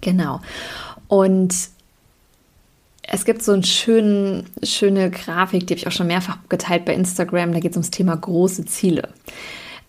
Genau. 0.00 0.40
Und 1.08 1.54
es 3.02 3.24
gibt 3.24 3.42
so 3.42 3.52
eine 3.52 3.64
schöne, 3.64 4.44
schöne 4.62 5.10
Grafik, 5.10 5.66
die 5.66 5.74
habe 5.74 5.78
ich 5.78 5.86
auch 5.86 5.92
schon 5.92 6.06
mehrfach 6.06 6.38
geteilt 6.48 6.84
bei 6.84 6.94
Instagram. 6.94 7.52
Da 7.52 7.60
geht 7.60 7.72
es 7.72 7.76
ums 7.76 7.90
Thema 7.90 8.16
große 8.16 8.64
Ziele. 8.64 9.08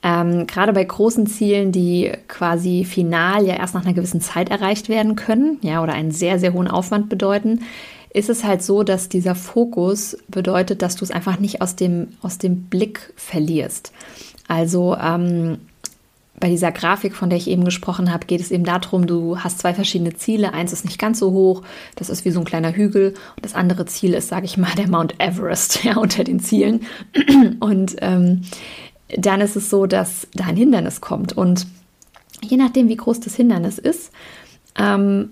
Ähm, 0.07 0.45
gerade 0.45 0.71
bei 0.71 0.83
großen 0.83 1.25
Zielen, 1.25 1.71
die 1.71 2.11
quasi 2.27 2.83
final 2.83 3.43
ja 3.43 3.55
erst 3.55 3.73
nach 3.73 3.83
einer 3.83 3.95
gewissen 3.95 4.21
Zeit 4.21 4.51
erreicht 4.51 4.87
werden 4.87 5.15
können, 5.15 5.57
ja, 5.61 5.81
oder 5.81 5.93
einen 5.93 6.11
sehr, 6.11 6.37
sehr 6.37 6.53
hohen 6.53 6.67
Aufwand 6.67 7.09
bedeuten, 7.09 7.61
ist 8.13 8.29
es 8.29 8.43
halt 8.43 8.61
so, 8.61 8.83
dass 8.83 9.09
dieser 9.09 9.33
Fokus 9.33 10.15
bedeutet, 10.27 10.83
dass 10.83 10.95
du 10.95 11.03
es 11.03 11.09
einfach 11.09 11.39
nicht 11.39 11.59
aus 11.63 11.75
dem, 11.75 12.09
aus 12.21 12.37
dem 12.37 12.65
Blick 12.65 13.13
verlierst. 13.15 13.93
Also 14.47 14.95
ähm, 14.95 15.57
bei 16.39 16.49
dieser 16.49 16.71
Grafik, 16.71 17.15
von 17.15 17.29
der 17.29 17.37
ich 17.37 17.49
eben 17.49 17.63
gesprochen 17.63 18.11
habe, 18.13 18.27
geht 18.27 18.41
es 18.41 18.51
eben 18.51 18.65
darum, 18.65 19.07
du 19.07 19.39
hast 19.39 19.59
zwei 19.59 19.73
verschiedene 19.73 20.13
Ziele. 20.13 20.53
Eins 20.53 20.73
ist 20.73 20.85
nicht 20.85 20.99
ganz 20.99 21.17
so 21.17 21.31
hoch, 21.31 21.63
das 21.95 22.09
ist 22.09 22.25
wie 22.25 22.31
so 22.31 22.39
ein 22.39 22.45
kleiner 22.45 22.73
Hügel. 22.73 23.15
Und 23.35 23.45
das 23.45 23.55
andere 23.55 23.85
Ziel 23.85 24.13
ist, 24.13 24.27
sage 24.27 24.45
ich 24.45 24.57
mal, 24.57 24.71
der 24.77 24.87
Mount 24.89 25.19
Everest 25.19 25.83
ja, 25.83 25.97
unter 25.97 26.23
den 26.23 26.39
Zielen. 26.39 26.81
Und 27.59 27.95
ähm, 28.01 28.41
dann 29.09 29.41
ist 29.41 29.55
es 29.55 29.69
so, 29.69 29.85
dass 29.85 30.27
da 30.33 30.45
ein 30.45 30.57
Hindernis 30.57 31.01
kommt. 31.01 31.33
Und 31.33 31.67
je 32.41 32.57
nachdem, 32.57 32.89
wie 32.89 32.95
groß 32.95 33.19
das 33.19 33.35
Hindernis 33.35 33.77
ist, 33.77 34.11
ähm, 34.77 35.31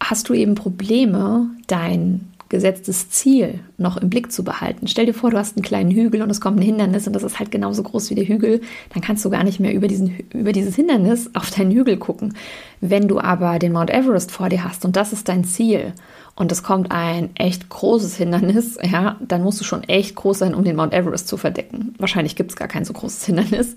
hast 0.00 0.28
du 0.28 0.34
eben 0.34 0.54
Probleme, 0.54 1.50
dein 1.66 2.29
gesetztes 2.50 3.08
Ziel 3.10 3.60
noch 3.78 3.96
im 3.96 4.10
Blick 4.10 4.30
zu 4.30 4.44
behalten. 4.44 4.88
Stell 4.88 5.06
dir 5.06 5.14
vor, 5.14 5.30
du 5.30 5.38
hast 5.38 5.56
einen 5.56 5.64
kleinen 5.64 5.92
Hügel 5.92 6.20
und 6.20 6.30
es 6.30 6.40
kommt 6.40 6.58
ein 6.58 6.62
Hindernis 6.62 7.06
und 7.06 7.14
das 7.14 7.22
ist 7.22 7.38
halt 7.38 7.52
genauso 7.52 7.82
groß 7.84 8.10
wie 8.10 8.16
der 8.16 8.26
Hügel, 8.26 8.60
dann 8.92 9.02
kannst 9.02 9.24
du 9.24 9.30
gar 9.30 9.44
nicht 9.44 9.60
mehr 9.60 9.72
über, 9.72 9.86
diesen, 9.86 10.18
über 10.34 10.52
dieses 10.52 10.74
Hindernis 10.74 11.30
auf 11.34 11.50
deinen 11.50 11.70
Hügel 11.70 11.96
gucken. 11.96 12.34
Wenn 12.80 13.06
du 13.06 13.20
aber 13.20 13.58
den 13.60 13.72
Mount 13.72 13.90
Everest 13.90 14.32
vor 14.32 14.48
dir 14.48 14.64
hast 14.64 14.84
und 14.84 14.96
das 14.96 15.12
ist 15.12 15.28
dein 15.28 15.44
Ziel 15.44 15.92
und 16.34 16.50
es 16.50 16.64
kommt 16.64 16.90
ein 16.90 17.30
echt 17.36 17.68
großes 17.68 18.16
Hindernis, 18.16 18.78
ja, 18.82 19.16
dann 19.20 19.44
musst 19.44 19.60
du 19.60 19.64
schon 19.64 19.84
echt 19.84 20.16
groß 20.16 20.40
sein, 20.40 20.54
um 20.54 20.64
den 20.64 20.74
Mount 20.74 20.92
Everest 20.92 21.28
zu 21.28 21.36
verdecken. 21.36 21.94
Wahrscheinlich 21.98 22.34
gibt 22.34 22.50
es 22.50 22.56
gar 22.56 22.68
kein 22.68 22.84
so 22.84 22.92
großes 22.92 23.26
Hindernis. 23.26 23.76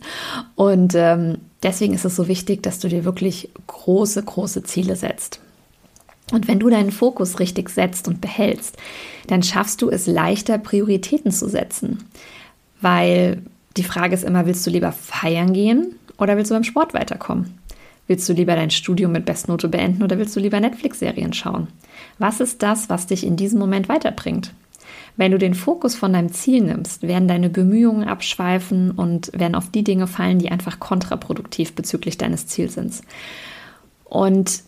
Und 0.55 0.95
ähm, 0.95 1.37
deswegen 1.61 1.93
ist 1.93 2.05
es 2.05 2.15
so 2.15 2.27
wichtig, 2.27 2.63
dass 2.63 2.79
du 2.79 2.87
dir 2.87 3.05
wirklich 3.05 3.49
große, 3.67 4.23
große 4.23 4.63
Ziele 4.63 4.95
setzt. 4.95 5.41
Und 6.33 6.47
wenn 6.47 6.59
du 6.59 6.67
deinen 6.67 6.91
Fokus 6.91 7.39
richtig 7.39 7.69
setzt 7.69 8.07
und 8.07 8.19
behältst, 8.19 8.75
dann 9.27 9.43
schaffst 9.43 9.83
du 9.83 9.89
es 9.91 10.07
leichter, 10.07 10.57
Prioritäten 10.57 11.31
zu 11.31 11.47
setzen. 11.47 11.99
Weil 12.81 13.43
die 13.77 13.83
Frage 13.83 14.15
ist 14.15 14.23
immer, 14.23 14.47
willst 14.47 14.65
du 14.65 14.71
lieber 14.71 14.91
feiern 14.91 15.53
gehen 15.53 15.95
oder 16.17 16.35
willst 16.35 16.49
du 16.49 16.55
beim 16.55 16.63
Sport 16.63 16.95
weiterkommen? 16.95 17.59
Willst 18.07 18.27
du 18.27 18.33
lieber 18.33 18.55
dein 18.55 18.71
Studium 18.71 19.11
mit 19.11 19.25
Bestnote 19.25 19.69
beenden 19.69 20.01
oder 20.01 20.17
willst 20.17 20.35
du 20.35 20.39
lieber 20.39 20.59
Netflix-Serien 20.59 21.33
schauen? 21.33 21.67
Was 22.17 22.39
ist 22.39 22.63
das, 22.63 22.89
was 22.89 23.05
dich 23.05 23.23
in 23.27 23.35
diesem 23.35 23.59
Moment 23.59 23.87
weiterbringt? 23.87 24.53
Wenn 25.15 25.31
du 25.31 25.37
den 25.37 25.53
Fokus 25.53 25.93
von 25.93 26.13
deinem 26.13 26.33
Ziel 26.33 26.63
nimmst, 26.63 27.03
werden 27.03 27.27
deine 27.27 27.51
Bemühungen 27.51 28.07
abschweifen 28.07 28.89
und 28.89 29.31
werden 29.39 29.53
auf 29.53 29.69
die 29.69 29.83
Dinge 29.83 30.07
fallen, 30.07 30.39
die 30.39 30.49
einfach 30.49 30.79
kontraproduktiv 30.79 31.75
bezüglich 31.75 32.17
deines 32.17 32.47
Ziels 32.47 32.73
sind. 32.73 33.01
Und 34.05 34.63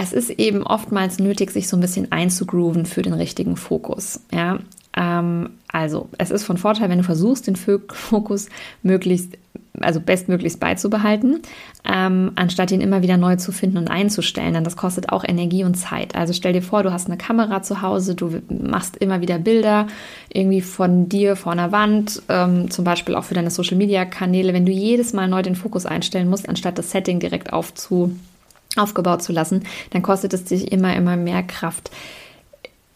es 0.00 0.12
ist 0.12 0.30
eben 0.30 0.62
oftmals 0.62 1.18
nötig, 1.18 1.50
sich 1.50 1.68
so 1.68 1.76
ein 1.76 1.80
bisschen 1.80 2.12
einzugrooven 2.12 2.86
für 2.86 3.02
den 3.02 3.14
richtigen 3.14 3.56
Fokus. 3.56 4.20
Ja, 4.32 4.60
ähm, 4.96 5.50
also 5.66 6.08
es 6.18 6.30
ist 6.30 6.44
von 6.44 6.56
Vorteil, 6.56 6.88
wenn 6.88 6.98
du 6.98 7.04
versuchst, 7.04 7.48
den 7.48 7.56
Fokus 7.56 8.48
möglichst, 8.84 9.36
also 9.80 10.00
bestmöglichst 10.00 10.60
beizubehalten, 10.60 11.40
ähm, 11.84 12.30
anstatt 12.36 12.70
ihn 12.70 12.80
immer 12.80 13.02
wieder 13.02 13.16
neu 13.16 13.36
zu 13.36 13.50
finden 13.50 13.76
und 13.76 13.88
einzustellen. 13.88 14.54
Denn 14.54 14.62
das 14.62 14.76
kostet 14.76 15.10
auch 15.10 15.24
Energie 15.26 15.64
und 15.64 15.74
Zeit. 15.74 16.14
Also 16.14 16.32
stell 16.32 16.52
dir 16.52 16.62
vor, 16.62 16.84
du 16.84 16.92
hast 16.92 17.08
eine 17.08 17.18
Kamera 17.18 17.62
zu 17.62 17.82
Hause, 17.82 18.14
du 18.14 18.40
machst 18.48 18.98
immer 18.98 19.20
wieder 19.20 19.40
Bilder 19.40 19.88
irgendwie 20.32 20.60
von 20.60 21.08
dir 21.08 21.34
vor 21.34 21.50
einer 21.50 21.72
Wand, 21.72 22.22
ähm, 22.28 22.70
zum 22.70 22.84
Beispiel 22.84 23.16
auch 23.16 23.24
für 23.24 23.34
deine 23.34 23.50
Social-Media-Kanäle. 23.50 24.54
Wenn 24.54 24.64
du 24.64 24.72
jedes 24.72 25.12
Mal 25.12 25.26
neu 25.26 25.42
den 25.42 25.56
Fokus 25.56 25.86
einstellen 25.86 26.30
musst, 26.30 26.48
anstatt 26.48 26.78
das 26.78 26.92
Setting 26.92 27.18
direkt 27.18 27.52
aufzu 27.52 28.12
aufgebaut 28.78 29.22
zu 29.22 29.32
lassen, 29.32 29.64
dann 29.90 30.02
kostet 30.02 30.32
es 30.34 30.44
dich 30.44 30.72
immer, 30.72 30.94
immer 30.96 31.16
mehr 31.16 31.42
Kraft. 31.42 31.90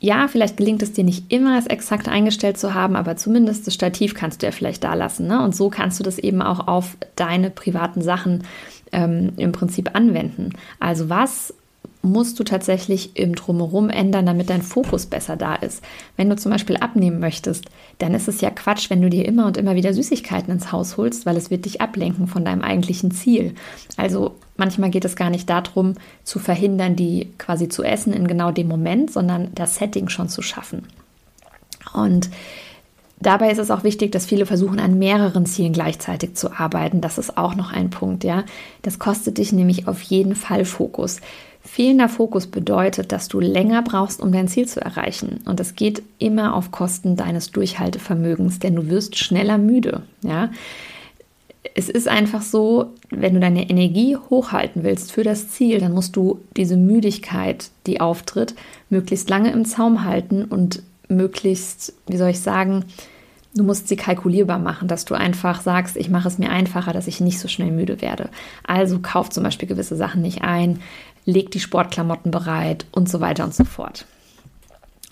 Ja, 0.01 0.27
vielleicht 0.27 0.57
gelingt 0.57 0.83
es 0.83 0.93
dir 0.93 1.05
nicht 1.05 1.33
immer, 1.33 1.57
es 1.57 1.67
exakt 1.67 2.09
eingestellt 2.09 2.59
zu 2.59 2.75
haben, 2.75 2.97
aber 2.97 3.17
zumindest 3.17 3.67
das 3.67 3.75
Stativ 3.75 4.15
kannst 4.15 4.43
du 4.43 4.47
ja 4.47 4.53
vielleicht 4.53 4.83
da 4.83 4.95
lassen. 4.95 5.29
Ne? 5.29 5.41
Und 5.43 5.55
so 5.55 5.71
kannst 5.71 6.01
du 6.01 6.03
das 6.03 6.19
eben 6.19 6.43
auch 6.43 6.67
auf 6.67 6.97
deine 7.15 7.51
privaten 7.51 8.03
Sachen 8.03 8.43
ähm, 8.91 9.33
im 9.37 9.53
Prinzip 9.53 9.95
anwenden. 9.95 10.55
Also 10.81 11.09
was 11.09 11.55
musst 12.03 12.39
du 12.39 12.45
tatsächlich 12.45 13.17
im 13.17 13.37
Drumherum 13.37 13.89
ändern, 13.89 14.27
damit 14.27 14.51
dein 14.51 14.63
Fokus 14.63 15.07
besser 15.07 15.37
da 15.37 15.55
ist. 15.55 15.83
Wenn 16.17 16.29
du 16.29 16.37
zum 16.37 16.51
Beispiel 16.51 16.77
abnehmen 16.77 17.21
möchtest, 17.21 17.67
dann 17.99 18.15
ist 18.15 18.27
es 18.27 18.41
ja 18.41 18.51
Quatsch, 18.51 18.91
wenn 18.91 19.01
du 19.01 19.09
dir 19.09 19.25
immer 19.25 19.47
und 19.47 19.57
immer 19.57 19.77
wieder 19.77 19.95
Süßigkeiten 19.95 20.53
ins 20.53 20.73
Haus 20.73 20.97
holst, 20.97 21.27
weil 21.27 21.37
es 21.37 21.51
wird 21.51 21.65
dich 21.65 21.81
ablenken 21.81 22.27
von 22.27 22.45
deinem 22.45 22.63
eigentlichen 22.63 23.13
Ziel. 23.13 23.55
Also 23.97 24.35
manchmal 24.57 24.91
geht 24.91 25.05
es 25.05 25.17
gar 25.17 25.31
nicht 25.31 25.49
darum, 25.49 25.95
zu 26.25 26.41
verhindern, 26.41 26.97
die 26.97 27.29
quasi 27.39 27.69
zu 27.69 27.85
essen 27.85 28.13
in 28.13 28.27
genau 28.27 28.51
dem 28.51 28.67
Moment, 28.67 29.13
sondern 29.13 29.51
das 29.55 29.77
Setting 29.77 30.09
schon 30.09 30.29
zu 30.29 30.43
schaffen. 30.43 30.89
Und 31.95 32.31
Dabei 33.23 33.53
ist 33.53 33.59
es 33.59 33.71
auch 33.71 33.85
wichtig, 33.85 34.11
dass 34.11 34.27
viele 34.27 34.47
versuchen, 34.47 34.81
an 34.81 34.99
mehreren 34.99 35.47
Zielen 35.47 35.73
gleichzeitig 35.73 36.35
zu 36.35 36.53
arbeiten. 36.53 37.01
Das 37.01 37.19
ist 37.19 37.39
auch 37.39 37.55
noch 37.55 37.73
ein 37.73 37.89
Punkt, 37.89 38.25
ja. 38.25 38.43
Das 38.83 38.99
kostet 38.99 39.39
dich 39.39 39.53
nämlich 39.53 39.87
auf 39.87 40.03
jeden 40.03 40.35
Fall 40.35 40.65
Fokus. 40.65 41.21
Fehlender 41.65 42.09
Fokus 42.09 42.49
bedeutet, 42.49 43.13
dass 43.13 43.29
du 43.29 43.39
länger 43.39 43.83
brauchst, 43.83 44.21
um 44.21 44.33
dein 44.33 44.49
Ziel 44.49 44.67
zu 44.67 44.81
erreichen. 44.81 45.41
Und 45.45 45.61
das 45.61 45.77
geht 45.77 46.03
immer 46.19 46.55
auf 46.55 46.73
Kosten 46.73 47.17
deines 47.17 47.51
Durchhaltevermögens, 47.53 48.59
denn 48.59 48.75
du 48.75 48.89
wirst 48.89 49.17
schneller 49.17 49.59
müde. 49.59 50.03
Ja? 50.23 50.51
Es 51.75 51.89
ist 51.89 52.09
einfach 52.09 52.43
so, 52.43 52.91
wenn 53.11 53.35
du 53.35 53.41
deine 53.41 53.71
Energie 53.71 54.17
hochhalten 54.17 54.83
willst 54.83 55.13
für 55.13 55.23
das 55.23 55.51
Ziel, 55.51 55.79
dann 55.79 55.93
musst 55.93 56.17
du 56.17 56.41
diese 56.57 56.77
Müdigkeit, 56.77 57.71
die 57.87 58.01
auftritt, 58.01 58.55
möglichst 58.91 59.31
lange 59.31 59.53
im 59.53 59.65
Zaum 59.65 60.05
halten 60.05 60.45
und 60.45 60.83
möglichst, 61.09 61.95
wie 62.09 62.17
soll 62.17 62.31
ich 62.31 62.41
sagen, 62.41 62.85
Du 63.55 63.65
musst 63.65 63.89
sie 63.89 63.97
kalkulierbar 63.97 64.59
machen, 64.59 64.89
dass 64.89 65.05
du 65.05 65.15
einfach 65.15 65.61
sagst, 65.61 65.97
ich 65.97 66.09
mache 66.09 66.29
es 66.29 66.39
mir 66.39 66.51
einfacher, 66.51 66.93
dass 66.93 67.07
ich 67.07 67.21
nicht 67.21 67.39
so 67.39 67.49
schnell 67.49 67.71
müde 67.71 68.01
werde. 68.01 68.31
Also 68.67 68.99
kauf 69.01 69.29
zum 69.29 69.43
Beispiel 69.43 69.69
gewisse 69.69 69.97
Sachen 69.97 70.23
nicht 70.23 70.43
ein, 70.43 70.81
leg 71.27 71.51
die 71.51 71.61
Sportklamotten 71.61 72.31
bereit 72.31 72.87
und 72.93 73.11
so 73.11 73.21
weiter 73.21 73.45
und 73.45 73.55
so 73.55 73.65
fort. 73.65 74.07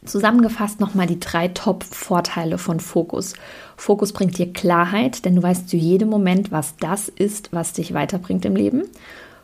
Zusammengefasst 0.04 0.80
nochmal 0.80 1.06
die 1.06 1.20
drei 1.20 1.48
Top-Vorteile 1.48 2.56
von 2.56 2.80
Fokus. 2.80 3.34
Fokus 3.76 4.14
bringt 4.14 4.38
dir 4.38 4.50
Klarheit, 4.50 5.26
denn 5.26 5.36
du 5.36 5.42
weißt 5.42 5.68
zu 5.68 5.76
jedem 5.76 6.08
Moment, 6.08 6.50
was 6.50 6.76
das 6.76 7.10
ist, 7.10 7.52
was 7.52 7.74
dich 7.74 7.92
weiterbringt 7.92 8.46
im 8.46 8.56
Leben. 8.56 8.84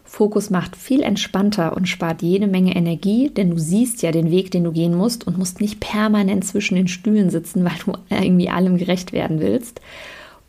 Fokus 0.06 0.50
macht 0.50 0.76
viel 0.76 1.02
entspannter 1.02 1.76
und 1.76 1.88
spart 1.88 2.22
jede 2.22 2.46
Menge 2.46 2.74
Energie, 2.74 3.28
denn 3.28 3.50
du 3.50 3.58
siehst 3.58 4.02
ja 4.02 4.12
den 4.12 4.30
Weg, 4.30 4.50
den 4.52 4.64
du 4.64 4.72
gehen 4.72 4.94
musst 4.94 5.26
und 5.26 5.36
musst 5.36 5.60
nicht 5.60 5.80
permanent 5.80 6.46
zwischen 6.46 6.76
den 6.76 6.88
Stühlen 6.88 7.28
sitzen, 7.28 7.64
weil 7.66 7.76
du 7.84 7.92
irgendwie 8.08 8.48
allem 8.48 8.78
gerecht 8.78 9.12
werden 9.12 9.40
willst. 9.40 9.80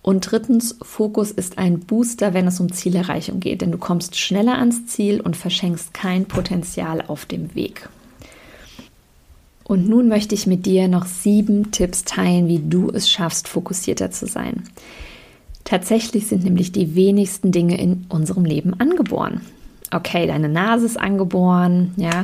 Und 0.03 0.31
drittens, 0.31 0.77
Fokus 0.81 1.31
ist 1.31 1.57
ein 1.57 1.81
Booster, 1.81 2.33
wenn 2.33 2.47
es 2.47 2.61
um 2.61 2.71
Zielerreichung 2.71 3.41
geht, 3.41 3.61
denn 3.61 3.73
du 3.73 3.77
kommst 3.77 4.15
schneller 4.15 4.57
ans 4.57 4.85
Ziel 4.85 5.19
und 5.19 5.35
verschenkst 5.35 5.93
kein 5.93 6.25
Potenzial 6.25 7.03
auf 7.05 7.25
dem 7.25 7.53
Weg. 7.55 7.89
Und 9.65 9.89
nun 9.89 10.07
möchte 10.07 10.33
ich 10.33 10.47
mit 10.47 10.65
dir 10.65 10.87
noch 10.87 11.05
sieben 11.05 11.71
Tipps 11.71 12.05
teilen, 12.05 12.47
wie 12.47 12.59
du 12.59 12.89
es 12.89 13.09
schaffst, 13.09 13.49
fokussierter 13.49 14.11
zu 14.11 14.27
sein. 14.27 14.63
Tatsächlich 15.67 16.27
sind 16.27 16.45
nämlich 16.45 16.71
die 16.71 16.95
wenigsten 16.95 17.51
Dinge 17.51 17.77
in 17.77 18.05
unserem 18.07 18.45
Leben 18.45 18.79
angeboren. 18.79 19.41
Okay, 19.91 20.25
deine 20.25 20.47
Nase 20.47 20.85
ist 20.85 20.97
angeboren, 20.97 21.93
ja. 21.97 22.23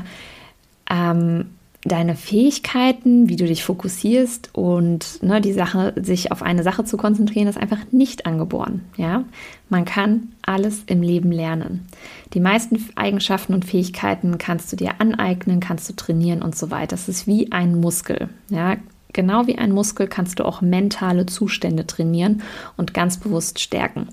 Ähm, 0.90 1.48
deine 1.84 2.16
Fähigkeiten, 2.16 3.28
wie 3.28 3.36
du 3.36 3.46
dich 3.46 3.66
fokussierst 3.66 4.52
und 4.54 5.22
ne, 5.22 5.42
die 5.42 5.52
Sache, 5.52 5.94
sich 6.02 6.32
auf 6.32 6.42
eine 6.42 6.64
Sache 6.64 6.86
zu 6.86 6.96
konzentrieren, 6.96 7.50
ist 7.50 7.58
einfach 7.58 7.80
nicht 7.92 8.26
angeboren. 8.26 8.86
Ja, 8.96 9.26
man 9.68 9.84
kann 9.84 10.30
alles 10.42 10.84
im 10.86 11.02
Leben 11.02 11.34
lernen. 11.34 11.86
Die 12.34 12.40
meisten 12.40 12.82
Eigenschaften 12.96 13.54
und 13.54 13.66
Fähigkeiten 13.66 14.38
kannst 14.38 14.72
du 14.72 14.78
dir 14.78 15.02
aneignen, 15.02 15.60
kannst 15.60 15.90
du 15.90 15.94
trainieren 15.94 16.42
und 16.42 16.56
so 16.56 16.72
weiter. 16.72 16.96
Das 16.96 17.10
ist 17.10 17.28
wie 17.28 17.52
ein 17.52 17.78
Muskel. 17.78 18.30
Ja, 18.48 18.78
genau 19.14 19.48
wie 19.48 19.58
ein 19.58 19.72
Muskel 19.72 20.08
kannst 20.08 20.40
du 20.40 20.46
auch 20.46 20.62
mentale 20.62 21.26
Zustände 21.26 21.88
trainieren 21.88 22.42
und 22.78 22.94
ganz 22.94 23.18
bewusst 23.18 23.60
stärken. 23.60 24.10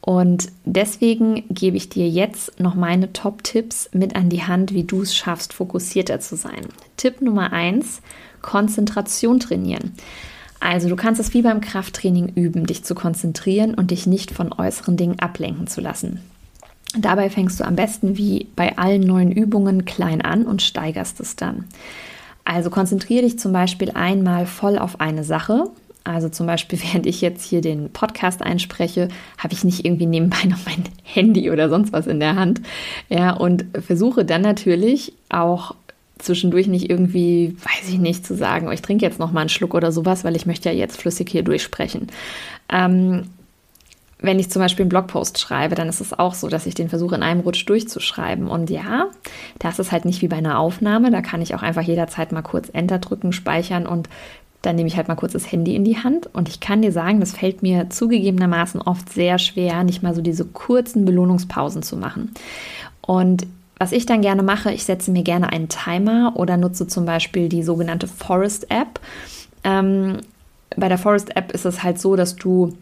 Und 0.00 0.48
deswegen 0.64 1.44
gebe 1.50 1.76
ich 1.76 1.88
dir 1.88 2.08
jetzt 2.08 2.58
noch 2.60 2.74
meine 2.74 3.12
Top-Tipps 3.12 3.90
mit 3.92 4.16
an 4.16 4.30
die 4.30 4.42
Hand, 4.42 4.72
wie 4.72 4.84
du 4.84 5.02
es 5.02 5.14
schaffst, 5.14 5.52
fokussierter 5.52 6.20
zu 6.20 6.36
sein. 6.36 6.66
Tipp 6.96 7.20
Nummer 7.20 7.52
eins: 7.52 8.00
Konzentration 8.40 9.40
trainieren. 9.40 9.92
Also 10.60 10.88
du 10.88 10.96
kannst 10.96 11.20
es 11.20 11.34
wie 11.34 11.42
beim 11.42 11.60
Krafttraining 11.60 12.32
üben, 12.34 12.66
dich 12.66 12.84
zu 12.84 12.94
konzentrieren 12.94 13.74
und 13.74 13.90
dich 13.90 14.06
nicht 14.06 14.30
von 14.30 14.52
äußeren 14.52 14.96
Dingen 14.96 15.20
ablenken 15.20 15.66
zu 15.66 15.80
lassen. 15.80 16.20
Dabei 16.96 17.28
fängst 17.28 17.60
du 17.60 17.64
am 17.64 17.76
besten 17.76 18.16
wie 18.16 18.48
bei 18.56 18.78
allen 18.78 19.02
neuen 19.02 19.30
Übungen 19.30 19.84
klein 19.84 20.22
an 20.22 20.46
und 20.46 20.62
steigerst 20.62 21.20
es 21.20 21.36
dann. 21.36 21.64
Also 22.48 22.70
konzentriere 22.70 23.22
dich 23.22 23.38
zum 23.38 23.52
Beispiel 23.52 23.90
einmal 23.90 24.46
voll 24.46 24.78
auf 24.78 25.00
eine 25.00 25.22
Sache 25.22 25.70
also 26.08 26.30
zum 26.30 26.46
Beispiel, 26.46 26.80
während 26.84 27.06
ich 27.06 27.20
jetzt 27.20 27.44
hier 27.44 27.60
den 27.60 27.90
Podcast 27.90 28.42
einspreche, 28.42 29.08
habe 29.36 29.52
ich 29.52 29.62
nicht 29.62 29.84
irgendwie 29.84 30.06
nebenbei 30.06 30.44
noch 30.44 30.58
mein 30.64 30.84
Handy 31.02 31.50
oder 31.50 31.68
sonst 31.68 31.92
was 31.92 32.06
in 32.06 32.18
der 32.18 32.36
Hand. 32.36 32.62
Ja, 33.08 33.32
und 33.32 33.66
versuche 33.78 34.24
dann 34.24 34.42
natürlich 34.42 35.12
auch 35.28 35.74
zwischendurch 36.18 36.66
nicht 36.66 36.90
irgendwie, 36.90 37.56
weiß 37.62 37.90
ich 37.90 37.98
nicht, 37.98 38.26
zu 38.26 38.34
sagen, 38.34 38.66
oh, 38.66 38.72
ich 38.72 38.82
trinke 38.82 39.04
jetzt 39.04 39.20
noch 39.20 39.30
mal 39.30 39.42
einen 39.42 39.50
Schluck 39.50 39.74
oder 39.74 39.92
sowas, 39.92 40.24
weil 40.24 40.34
ich 40.34 40.46
möchte 40.46 40.68
ja 40.68 40.74
jetzt 40.74 41.00
flüssig 41.00 41.28
hier 41.28 41.42
durchsprechen. 41.42 42.08
Ähm, 42.70 43.28
wenn 44.20 44.38
ich 44.38 44.50
zum 44.50 44.60
Beispiel 44.60 44.82
einen 44.82 44.90
Blogpost 44.90 45.38
schreibe, 45.38 45.74
dann 45.74 45.88
ist 45.88 46.00
es 46.00 46.18
auch 46.18 46.34
so, 46.34 46.48
dass 46.48 46.66
ich 46.66 46.74
den 46.74 46.88
versuche 46.88 47.14
in 47.14 47.22
einem 47.22 47.40
Rutsch 47.40 47.68
durchzuschreiben. 47.68 48.48
Und 48.48 48.68
ja, 48.68 49.06
das 49.58 49.78
ist 49.78 49.92
halt 49.92 50.04
nicht 50.04 50.22
wie 50.22 50.28
bei 50.28 50.36
einer 50.36 50.58
Aufnahme. 50.58 51.10
Da 51.10 51.22
kann 51.22 51.40
ich 51.40 51.54
auch 51.54 51.62
einfach 51.62 51.82
jederzeit 51.82 52.32
mal 52.32 52.42
kurz 52.42 52.68
Enter 52.68 52.98
drücken, 52.98 53.32
speichern 53.32 53.86
und 53.86 54.08
dann 54.62 54.74
nehme 54.74 54.88
ich 54.88 54.96
halt 54.96 55.06
mal 55.06 55.14
kurz 55.14 55.34
das 55.34 55.50
Handy 55.50 55.76
in 55.76 55.84
die 55.84 55.98
Hand 55.98 56.28
und 56.34 56.48
ich 56.48 56.58
kann 56.58 56.82
dir 56.82 56.90
sagen, 56.90 57.20
das 57.20 57.32
fällt 57.32 57.62
mir 57.62 57.90
zugegebenermaßen 57.90 58.82
oft 58.82 59.12
sehr 59.12 59.38
schwer, 59.38 59.84
nicht 59.84 60.02
mal 60.02 60.16
so 60.16 60.20
diese 60.20 60.44
kurzen 60.44 61.04
Belohnungspausen 61.04 61.84
zu 61.84 61.96
machen. 61.96 62.32
Und 63.00 63.46
was 63.78 63.92
ich 63.92 64.04
dann 64.04 64.20
gerne 64.20 64.42
mache, 64.42 64.72
ich 64.72 64.84
setze 64.84 65.12
mir 65.12 65.22
gerne 65.22 65.52
einen 65.52 65.68
Timer 65.68 66.32
oder 66.34 66.56
nutze 66.56 66.88
zum 66.88 67.04
Beispiel 67.04 67.48
die 67.48 67.62
sogenannte 67.62 68.08
Forest 68.08 68.68
App. 68.72 68.98
Ähm, 69.62 70.18
bei 70.76 70.88
der 70.88 70.98
Forest 70.98 71.36
App 71.36 71.52
ist 71.52 71.64
es 71.64 71.84
halt 71.84 72.00
so, 72.00 72.16
dass 72.16 72.34
du 72.34 72.74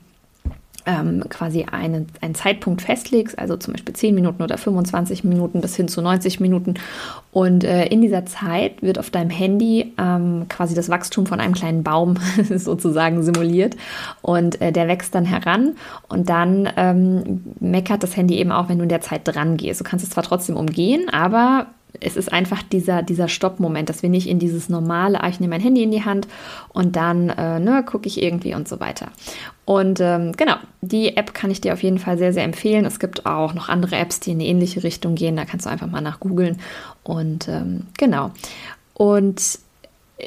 ähm, 0.87 1.25
quasi 1.29 1.64
einen, 1.64 2.07
einen 2.20 2.35
Zeitpunkt 2.35 2.83
festlegst, 2.83 3.38
also 3.38 3.57
zum 3.57 3.75
Beispiel 3.75 3.94
10 3.94 4.14
Minuten 4.14 4.42
oder 4.42 4.57
25 4.57 5.25
Minuten 5.25 5.61
bis 5.61 5.77
hin 5.77 5.88
zu 5.88 6.01
90 6.01 6.40
Minuten. 6.40 6.75
Und 7.33 7.64
äh, 7.64 7.87
in 7.87 8.01
dieser 8.01 8.25
Zeit 8.25 8.83
wird 8.83 8.99
auf 8.99 9.11
deinem 9.11 9.31
Handy 9.31 9.92
ähm, 9.99 10.46
quasi 10.49 10.75
das 10.75 10.88
Wachstum 10.88 11.27
von 11.27 11.40
einem 11.40 11.55
kleinen 11.55 11.83
Baum 11.83 12.16
sozusagen 12.51 13.22
simuliert. 13.22 13.77
Und 14.22 14.61
äh, 14.62 14.72
der 14.72 14.88
wächst 14.88 15.14
dann 15.14 15.25
heran 15.25 15.77
und 16.09 16.29
dann 16.29 16.68
ähm, 16.77 17.44
meckert 17.61 18.03
das 18.03 18.16
Handy 18.16 18.37
eben 18.37 18.53
auch, 18.53 18.68
wenn 18.68 18.79
du 18.79 18.85
in 18.85 18.88
der 18.88 19.01
Zeit 19.01 19.22
dran 19.25 19.57
gehst. 19.57 19.81
Du 19.81 19.85
kannst 19.85 20.05
es 20.05 20.11
zwar 20.11 20.25
trotzdem 20.25 20.57
umgehen, 20.57 21.09
aber 21.11 21.66
es 22.01 22.16
ist 22.16 22.33
einfach 22.33 22.62
dieser, 22.62 23.03
dieser 23.03 23.29
Stoppmoment, 23.29 23.88
dass 23.88 24.03
wir 24.03 24.11
nicht 24.11 24.29
in 24.29 24.38
dieses 24.38 24.68
normale, 24.68 25.22
ah, 25.22 25.29
ich 25.29 25.40
nehme 25.40 25.55
mein 25.55 25.62
Handy 25.62 25.83
in 25.83 25.90
die 25.90 26.05
Hand 26.05 26.29
und 26.68 26.96
dann 26.96 27.31
äh, 27.31 27.59
ne, 27.59 27.83
gucke 27.85 28.07
ich 28.07 28.22
irgendwie 28.22 28.55
und 28.55 28.68
so 28.68 28.81
weiter. 28.81 29.09
Und 29.64 30.01
ähm, 30.01 30.33
genau, 30.37 30.57
die 30.81 31.16
App 31.16 31.35
kann 31.35 31.51
ich 31.51 31.61
dir 31.61 31.72
auf 31.72 31.83
jeden 31.83 31.99
Fall 31.99 32.18
sehr, 32.18 32.33
sehr 32.33 32.44
empfehlen. 32.44 32.85
Es 32.85 33.01
gibt 33.01 33.27
auch 33.27 33.55
noch 33.55 33.68
andere 33.68 33.96
Apps, 33.96 34.20
die 34.20 34.31
in 34.31 34.37
eine 34.37 34.49
ähnliche 34.49 34.85
Richtung 34.85 35.14
gehen. 35.14 35.37
Da 35.37 35.44
kannst 35.44 35.66
du 35.66 35.70
einfach 35.70 35.90
mal 35.90 36.01
nach 36.01 36.20
googeln. 36.20 36.61
Und 37.03 37.49
ähm, 37.49 37.87
genau. 37.99 38.31
Und 38.94 39.59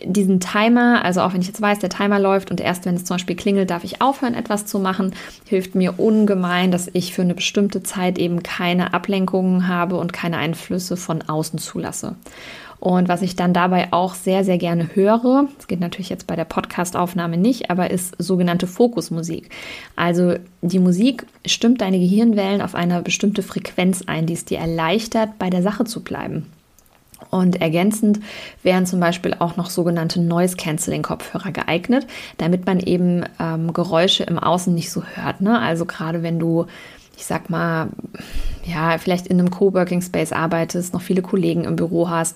diesen 0.04 0.39
Timer, 0.39 1.04
also 1.04 1.21
auch 1.21 1.34
wenn 1.34 1.41
ich 1.41 1.47
jetzt 1.47 1.62
weiß, 1.62 1.80
der 1.80 1.89
Timer 1.89 2.19
läuft 2.19 2.52
und 2.52 2.62
erst 2.62 2.86
wenn 2.86 2.95
es 2.95 3.06
zum 3.06 3.15
Beispiel 3.15 3.36
klingelt, 3.36 3.71
darf 3.71 3.84
ich 3.84 4.02
aufhören, 4.02 4.36
etwas 4.36 4.65
zu 4.65 4.80
machen, 4.80 5.15
hilft 5.45 5.73
mir 5.73 5.99
ungemein, 5.99 6.71
dass 6.71 6.89
ich 6.93 7.13
für 7.13 7.23
eine 7.23 7.34
bestimmte 7.34 7.82
Zeit 7.82 8.19
eben 8.19 8.43
keine 8.43 8.93
Ablenkungen 8.93 9.67
habe 9.67 9.97
und 9.97 10.13
keine 10.13 10.38
Einflüsse 10.38 10.95
von 10.95 11.23
außen 11.23 11.58
zulasse. 11.58 12.15
Und 12.80 13.10
was 13.10 13.21
ich 13.21 13.36
dann 13.36 13.54
dabei 13.54 13.91
auch 13.91 14.13
sehr, 14.13 14.45
sehr 14.45 14.58
gerne 14.58 14.89
höre, 14.93 15.47
das 15.58 15.67
geht 15.67 15.82
natürlich 15.82 16.10
jetzt 16.10 16.28
bei 16.28 16.38
der 16.38 16.45
Podcastaufnahme 16.45 17.36
nicht, 17.36 17.69
aber 17.69 17.91
ist 17.91 18.15
sogenannte 18.19 18.67
Fokusmusik. 18.67 19.49
Also 19.97 20.36
die 20.62 20.80
Musik 20.80 21.25
stimmt 21.45 21.82
deine 21.82 21.99
Gehirnwellen 21.99 22.62
auf 22.62 22.75
eine 22.75 23.02
bestimmte 23.02 23.43
Frequenz 23.43 24.04
ein, 24.06 24.28
die 24.28 24.34
es 24.34 24.45
dir 24.45 24.60
erleichtert, 24.60 25.38
bei 25.39 25.49
der 25.49 25.62
Sache 25.62 25.84
zu 25.84 26.02
bleiben. 26.02 26.45
Und 27.30 27.62
ergänzend 27.62 28.20
wären 28.63 28.86
zum 28.86 29.00
Beispiel 29.00 29.36
auch 29.38 29.56
noch 29.56 29.70
sogenannte 29.70 30.20
Noise 30.20 30.58
Cancelling 30.58 31.04
Kopfhörer 31.04 31.52
geeignet, 31.52 32.08
damit 32.38 32.65
man 32.65 32.80
eben 32.80 33.24
ähm, 33.39 33.72
Geräusche 33.74 34.24
im 34.24 34.39
Außen 34.39 34.74
nicht 34.74 34.92
so 34.92 35.04
hört. 35.04 35.42
Ne? 35.42 35.60
Also 35.60 35.86
gerade 35.86 36.24
wenn 36.24 36.39
du, 36.39 36.65
ich 37.18 37.26
sag 37.26 37.50
mal, 37.50 37.89
ja, 38.65 38.98
vielleicht 38.98 39.28
in 39.28 39.39
einem 39.39 39.52
Coworking 39.52 40.02
Space 40.02 40.32
arbeitest, 40.32 40.94
noch 40.94 41.02
viele 41.02 41.22
Kollegen 41.22 41.65
im 41.65 41.76
Büro 41.76 42.10
hast, 42.10 42.36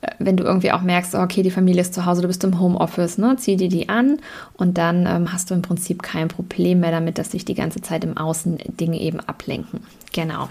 äh, 0.00 0.08
wenn 0.18 0.36
du 0.36 0.42
irgendwie 0.42 0.72
auch 0.72 0.82
merkst, 0.82 1.14
okay, 1.14 1.44
die 1.44 1.52
Familie 1.52 1.82
ist 1.82 1.94
zu 1.94 2.04
Hause, 2.04 2.22
du 2.22 2.28
bist 2.28 2.42
im 2.42 2.58
Homeoffice, 2.58 3.18
ne, 3.18 3.36
zieh 3.38 3.56
dir 3.56 3.68
die 3.68 3.88
an 3.88 4.18
und 4.54 4.78
dann 4.78 5.06
ähm, 5.06 5.32
hast 5.32 5.50
du 5.50 5.54
im 5.54 5.62
Prinzip 5.62 6.02
kein 6.02 6.26
Problem 6.26 6.80
mehr 6.80 6.90
damit, 6.90 7.18
dass 7.18 7.30
sich 7.30 7.44
die 7.44 7.54
ganze 7.54 7.82
Zeit 7.82 8.02
im 8.02 8.16
Außen 8.16 8.58
Dinge 8.80 8.98
eben 8.98 9.20
ablenken. 9.20 9.80
Genau. 10.12 10.48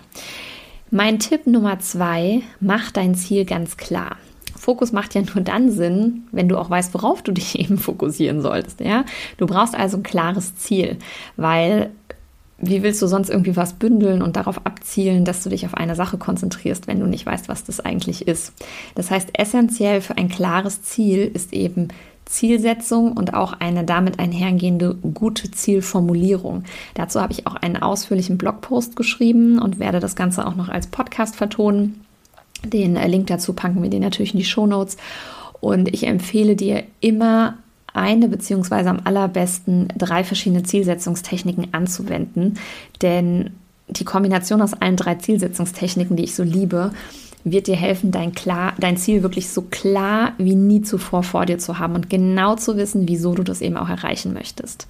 Mein 0.95 1.17
Tipp 1.17 1.47
Nummer 1.47 1.79
zwei, 1.79 2.43
mach 2.60 2.91
dein 2.91 3.15
Ziel 3.15 3.45
ganz 3.45 3.77
klar. 3.77 4.17
Fokus 4.56 4.91
macht 4.91 5.15
ja 5.15 5.23
nur 5.23 5.43
dann 5.43 5.71
Sinn, 5.71 6.27
wenn 6.32 6.47
du 6.47 6.56
auch 6.56 6.69
weißt, 6.69 6.93
worauf 6.93 7.23
du 7.23 7.32
dich 7.32 7.58
eben 7.60 7.79
fokussieren 7.79 8.43
sollst. 8.43 8.79
Ja? 8.79 9.03
Du 9.38 9.47
brauchst 9.47 9.73
also 9.73 9.97
ein 9.97 10.03
klares 10.03 10.56
Ziel, 10.56 10.97
weil 11.36 11.89
wie 12.60 12.84
willst 12.84 13.01
du 13.01 13.08
sonst 13.08 13.32
irgendwie 13.32 13.56
was 13.56 13.73
bündeln 13.73 14.21
und 14.21 14.36
darauf 14.36 14.67
abzielen, 14.67 15.25
dass 15.25 15.41
du 15.41 15.49
dich 15.49 15.65
auf 15.65 15.73
eine 15.73 15.95
Sache 15.95 16.19
konzentrierst, 16.19 16.86
wenn 16.86 16.99
du 16.99 17.08
nicht 17.08 17.25
weißt, 17.25 17.49
was 17.49 17.63
das 17.63 17.79
eigentlich 17.79 18.27
ist? 18.27 18.53
Das 18.93 19.10
heißt, 19.10 19.29
essentiell 19.34 19.99
für 19.99 20.19
ein 20.19 20.29
klares 20.29 20.84
Ziel 20.84 21.25
ist 21.34 21.53
eben 21.53 21.88
Zielsetzung 22.26 23.14
und 23.14 23.34
auch 23.34 23.54
eine 23.54 23.84
damit 23.84 24.20
einhergehende 24.20 24.96
gute 24.96 25.52
Zielformulierung. 25.52 26.64
Dazu 26.94 27.22
habe 27.22 27.34
ich 27.34 27.48
auch 27.48 27.56
einen 27.56 27.78
ausführlichen 27.78 28.38
Blogpost 28.38 28.96
geschrieben 28.96 29.60
und 29.60 29.80
werde 29.80 30.00
das 30.00 30.16
Ganze 30.16 30.48
auch 30.48 30.56
noch 30.56 30.70
als 30.70 30.88
Podcast 30.88 31.36
vertonen. 31.36 32.02
Den 32.66 32.96
äh, 32.96 33.08
Link 33.08 33.28
dazu 33.28 33.54
packen 33.54 33.82
wir 33.84 33.90
dir 33.90 34.00
natürlich 34.00 34.34
in 34.34 34.40
die 34.40 34.46
Show 34.46 34.66
Notes. 34.66 34.98
Und 35.60 35.94
ich 35.94 36.06
empfehle 36.06 36.56
dir 36.56 36.84
immer 37.00 37.58
eine 37.94 38.28
beziehungsweise 38.28 38.90
am 38.90 39.02
allerbesten 39.04 39.88
drei 39.98 40.24
verschiedene 40.24 40.64
Zielsetzungstechniken 40.64 41.74
anzuwenden, 41.74 42.56
denn 43.02 43.52
die 43.88 44.06
Kombination 44.06 44.62
aus 44.62 44.74
allen 44.74 44.96
drei 44.96 45.16
Zielsetzungstechniken, 45.16 46.16
die 46.16 46.24
ich 46.24 46.36
so 46.36 46.44
liebe, 46.44 46.92
wird 47.43 47.67
dir 47.67 47.75
helfen, 47.75 48.12
dein, 48.12 48.34
klar, 48.34 48.73
dein 48.79 48.97
Ziel 48.97 49.21
wirklich 49.21 49.49
so 49.49 49.63
klar 49.63 50.34
wie 50.38 50.56
nie 50.56 50.82
zuvor 50.82 51.23
vor 51.23 51.45
dir 51.45 51.58
zu 51.58 51.79
haben 51.79 51.95
und 51.95 52.10
genau 52.10 52.56
zu 52.56 52.77
wissen, 52.77 53.08
wieso 53.08 53.34
du 53.34 53.43
das 53.43 53.62
eben 53.62 53.77
auch 53.77 53.89
erreichen 53.89 54.34
möchtest. 54.34 54.88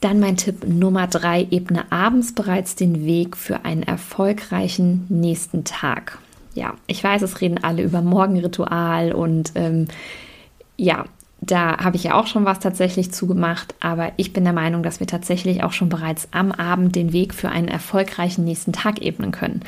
Dann 0.00 0.20
mein 0.20 0.36
Tipp 0.36 0.66
Nummer 0.66 1.06
drei, 1.06 1.46
ebne 1.50 1.90
abends 1.90 2.34
bereits 2.34 2.74
den 2.74 3.04
Weg 3.04 3.36
für 3.36 3.64
einen 3.64 3.82
erfolgreichen 3.82 5.06
nächsten 5.08 5.64
Tag. 5.64 6.18
Ja, 6.54 6.74
ich 6.86 7.02
weiß, 7.02 7.22
es 7.22 7.40
reden 7.40 7.62
alle 7.62 7.82
über 7.82 8.02
Morgenritual 8.02 9.12
und 9.12 9.52
ähm, 9.54 9.88
ja, 10.76 11.06
da 11.40 11.78
habe 11.78 11.96
ich 11.96 12.04
ja 12.04 12.14
auch 12.14 12.28
schon 12.28 12.44
was 12.44 12.60
tatsächlich 12.60 13.12
zugemacht, 13.12 13.74
aber 13.80 14.12
ich 14.16 14.32
bin 14.32 14.44
der 14.44 14.52
Meinung, 14.52 14.84
dass 14.84 15.00
wir 15.00 15.08
tatsächlich 15.08 15.64
auch 15.64 15.72
schon 15.72 15.88
bereits 15.88 16.28
am 16.30 16.52
Abend 16.52 16.94
den 16.94 17.12
Weg 17.12 17.34
für 17.34 17.48
einen 17.48 17.66
erfolgreichen 17.66 18.44
nächsten 18.44 18.72
Tag 18.72 19.02
ebnen 19.02 19.32
können. 19.32 19.62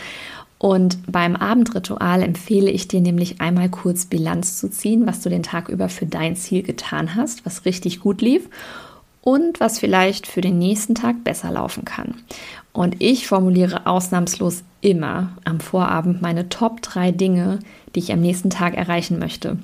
Und 0.58 0.98
beim 1.10 1.36
Abendritual 1.36 2.22
empfehle 2.22 2.70
ich 2.70 2.88
dir 2.88 3.00
nämlich 3.00 3.40
einmal 3.40 3.68
kurz 3.68 4.06
Bilanz 4.06 4.58
zu 4.58 4.70
ziehen, 4.70 5.06
was 5.06 5.20
du 5.20 5.28
den 5.28 5.42
Tag 5.42 5.68
über 5.68 5.88
für 5.88 6.06
dein 6.06 6.36
Ziel 6.36 6.62
getan 6.62 7.14
hast, 7.14 7.44
was 7.44 7.64
richtig 7.64 8.00
gut 8.00 8.22
lief 8.22 8.48
und 9.20 9.58
was 9.60 9.78
vielleicht 9.78 10.26
für 10.26 10.40
den 10.40 10.58
nächsten 10.58 10.94
Tag 10.94 11.24
besser 11.24 11.50
laufen 11.50 11.84
kann. 11.84 12.14
Und 12.72 12.96
ich 13.00 13.26
formuliere 13.26 13.86
ausnahmslos 13.86 14.62
immer 14.80 15.30
am 15.44 15.60
Vorabend 15.60 16.22
meine 16.22 16.48
Top 16.48 16.82
3 16.82 17.12
Dinge, 17.12 17.58
die 17.94 18.00
ich 18.00 18.12
am 18.12 18.20
nächsten 18.20 18.50
Tag 18.50 18.74
erreichen 18.74 19.18
möchte. 19.18 19.58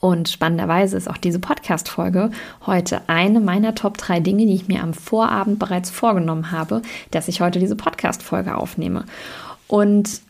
Und 0.00 0.28
spannenderweise 0.28 0.96
ist 0.96 1.08
auch 1.08 1.16
diese 1.16 1.38
Podcast-Folge 1.38 2.30
heute 2.66 3.02
eine 3.08 3.40
meiner 3.40 3.74
Top 3.74 3.98
3 3.98 4.20
Dinge, 4.20 4.46
die 4.46 4.54
ich 4.54 4.68
mir 4.68 4.82
am 4.82 4.94
Vorabend 4.94 5.58
bereits 5.58 5.90
vorgenommen 5.90 6.50
habe, 6.50 6.82
dass 7.10 7.28
ich 7.28 7.40
heute 7.40 7.58
diese 7.58 7.76
Podcast-Folge 7.76 8.56
aufnehme. 8.56 9.04
Und 9.72 10.20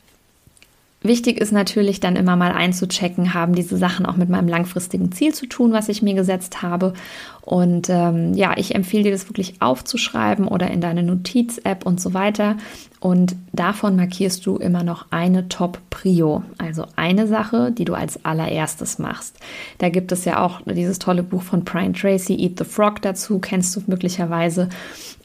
Wichtig 1.04 1.40
ist 1.40 1.50
natürlich 1.50 1.98
dann 1.98 2.14
immer 2.14 2.36
mal 2.36 2.52
einzuchecken, 2.52 3.34
haben 3.34 3.56
diese 3.56 3.76
Sachen 3.76 4.06
auch 4.06 4.16
mit 4.16 4.28
meinem 4.28 4.46
langfristigen 4.46 5.10
Ziel 5.10 5.34
zu 5.34 5.46
tun, 5.46 5.72
was 5.72 5.88
ich 5.88 6.00
mir 6.00 6.14
gesetzt 6.14 6.62
habe. 6.62 6.94
Und 7.40 7.88
ähm, 7.90 8.34
ja, 8.34 8.56
ich 8.56 8.76
empfehle 8.76 9.02
dir 9.02 9.10
das 9.10 9.28
wirklich 9.28 9.60
aufzuschreiben 9.60 10.46
oder 10.46 10.70
in 10.70 10.80
deine 10.80 11.02
Notiz-App 11.02 11.84
und 11.84 12.00
so 12.00 12.14
weiter. 12.14 12.56
Und 13.00 13.34
davon 13.52 13.96
markierst 13.96 14.46
du 14.46 14.58
immer 14.58 14.84
noch 14.84 15.06
eine 15.10 15.48
Top-Prio, 15.48 16.44
also 16.58 16.86
eine 16.94 17.26
Sache, 17.26 17.72
die 17.72 17.84
du 17.84 17.94
als 17.94 18.24
allererstes 18.24 19.00
machst. 19.00 19.34
Da 19.78 19.88
gibt 19.88 20.12
es 20.12 20.24
ja 20.24 20.40
auch 20.40 20.60
dieses 20.66 21.00
tolle 21.00 21.24
Buch 21.24 21.42
von 21.42 21.64
Brian 21.64 21.94
Tracy, 21.94 22.36
Eat 22.36 22.58
the 22.58 22.64
Frog 22.64 23.02
dazu, 23.02 23.40
kennst 23.40 23.74
du 23.74 23.82
möglicherweise. 23.88 24.68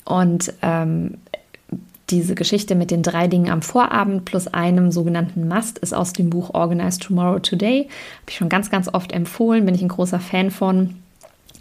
Und 0.05 0.53
ähm, 0.63 1.17
diese 2.09 2.35
Geschichte 2.35 2.75
mit 2.75 2.91
den 2.91 3.03
drei 3.03 3.27
Dingen 3.27 3.49
am 3.49 3.61
Vorabend 3.61 4.25
plus 4.25 4.47
einem 4.47 4.91
sogenannten 4.91 5.47
Must 5.47 5.77
ist 5.79 5.93
aus 5.93 6.13
dem 6.13 6.29
Buch 6.29 6.53
Organize 6.53 6.99
Tomorrow 6.99 7.39
Today. 7.39 7.83
Habe 7.83 8.29
ich 8.29 8.35
schon 8.35 8.49
ganz, 8.49 8.69
ganz 8.69 8.87
oft 8.93 9.11
empfohlen, 9.11 9.65
bin 9.65 9.75
ich 9.75 9.81
ein 9.81 9.89
großer 9.89 10.19
Fan 10.19 10.51
von. 10.51 10.95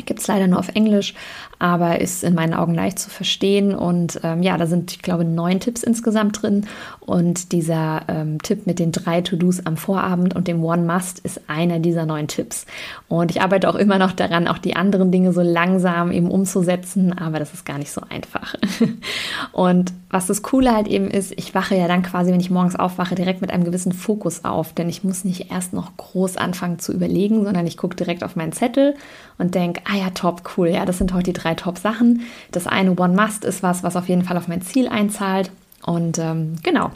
Gibt 0.04 0.20
es 0.20 0.26
leider 0.26 0.46
nur 0.46 0.58
auf 0.58 0.68
Englisch, 0.74 1.14
aber 1.58 2.00
ist 2.00 2.22
in 2.22 2.34
meinen 2.34 2.54
Augen 2.54 2.74
leicht 2.74 2.98
zu 2.98 3.08
verstehen. 3.08 3.74
Und 3.74 4.20
ähm, 4.22 4.42
ja, 4.42 4.56
da 4.58 4.66
sind, 4.66 4.92
ich 4.92 5.02
glaube, 5.02 5.24
neun 5.24 5.60
Tipps 5.60 5.82
insgesamt 5.82 6.42
drin. 6.42 6.66
Und 7.00 7.52
dieser 7.52 8.02
ähm, 8.08 8.42
Tipp 8.42 8.66
mit 8.66 8.78
den 8.78 8.92
drei 8.92 9.20
To-Dos 9.20 9.64
am 9.64 9.76
Vorabend 9.76 10.34
und 10.34 10.48
dem 10.48 10.62
One 10.62 10.82
Must 10.82 11.20
ist 11.20 11.42
einer 11.48 11.78
dieser 11.78 12.04
neun 12.04 12.28
Tipps. 12.28 12.66
Und 13.08 13.30
ich 13.30 13.40
arbeite 13.40 13.68
auch 13.68 13.76
immer 13.76 13.98
noch 13.98 14.12
daran, 14.12 14.48
auch 14.48 14.58
die 14.58 14.76
anderen 14.76 15.10
Dinge 15.10 15.32
so 15.32 15.40
langsam 15.40 16.10
eben 16.12 16.30
umzusetzen, 16.30 17.16
aber 17.16 17.38
das 17.38 17.54
ist 17.54 17.64
gar 17.64 17.78
nicht 17.78 17.92
so 17.92 18.02
einfach. 18.08 18.54
und 19.52 19.92
was 20.10 20.26
das 20.26 20.42
Coole 20.42 20.74
halt 20.74 20.88
eben 20.88 21.08
ist, 21.08 21.32
ich 21.36 21.54
wache 21.54 21.76
ja 21.76 21.88
dann 21.88 22.02
quasi, 22.02 22.32
wenn 22.32 22.40
ich 22.40 22.50
morgens 22.50 22.76
aufwache, 22.76 23.14
direkt 23.14 23.40
mit 23.40 23.50
einem 23.50 23.64
gewissen 23.64 23.92
Fokus 23.92 24.44
auf, 24.44 24.72
denn 24.72 24.88
ich 24.88 25.04
muss 25.04 25.24
nicht 25.24 25.50
erst 25.50 25.72
noch 25.72 25.96
groß 25.96 26.36
anfangen 26.36 26.78
zu 26.78 26.92
überlegen, 26.92 27.44
sondern 27.44 27.66
ich 27.66 27.76
gucke 27.76 27.96
direkt 27.96 28.24
auf 28.24 28.36
meinen 28.36 28.52
Zettel 28.52 28.94
und 29.38 29.54
denke, 29.54 29.82
ah 29.88 29.96
ja, 29.96 30.10
top, 30.10 30.42
cool, 30.56 30.68
ja, 30.68 30.84
das 30.84 30.98
sind 30.98 31.12
heute 31.12 31.32
die 31.32 31.40
drei 31.40 31.54
Top-Sachen. 31.54 32.22
Das 32.50 32.66
eine 32.66 32.98
One 32.98 33.14
Must 33.14 33.44
ist 33.44 33.62
was, 33.62 33.82
was 33.82 33.96
auf 33.96 34.08
jeden 34.08 34.22
Fall 34.22 34.36
auf 34.36 34.48
mein 34.48 34.62
Ziel 34.62 34.88
einzahlt. 34.88 35.50
Und 35.84 36.18
ähm, 36.18 36.56
genau. 36.62 36.90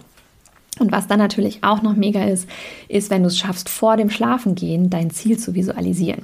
Und 0.78 0.92
was 0.92 1.06
dann 1.06 1.18
natürlich 1.18 1.62
auch 1.62 1.82
noch 1.82 1.94
mega 1.94 2.24
ist, 2.24 2.48
ist, 2.88 3.10
wenn 3.10 3.22
du 3.22 3.28
es 3.28 3.38
schaffst, 3.38 3.68
vor 3.68 3.96
dem 3.96 4.10
Schlafengehen 4.10 4.90
dein 4.90 5.10
Ziel 5.10 5.38
zu 5.38 5.54
visualisieren. 5.54 6.22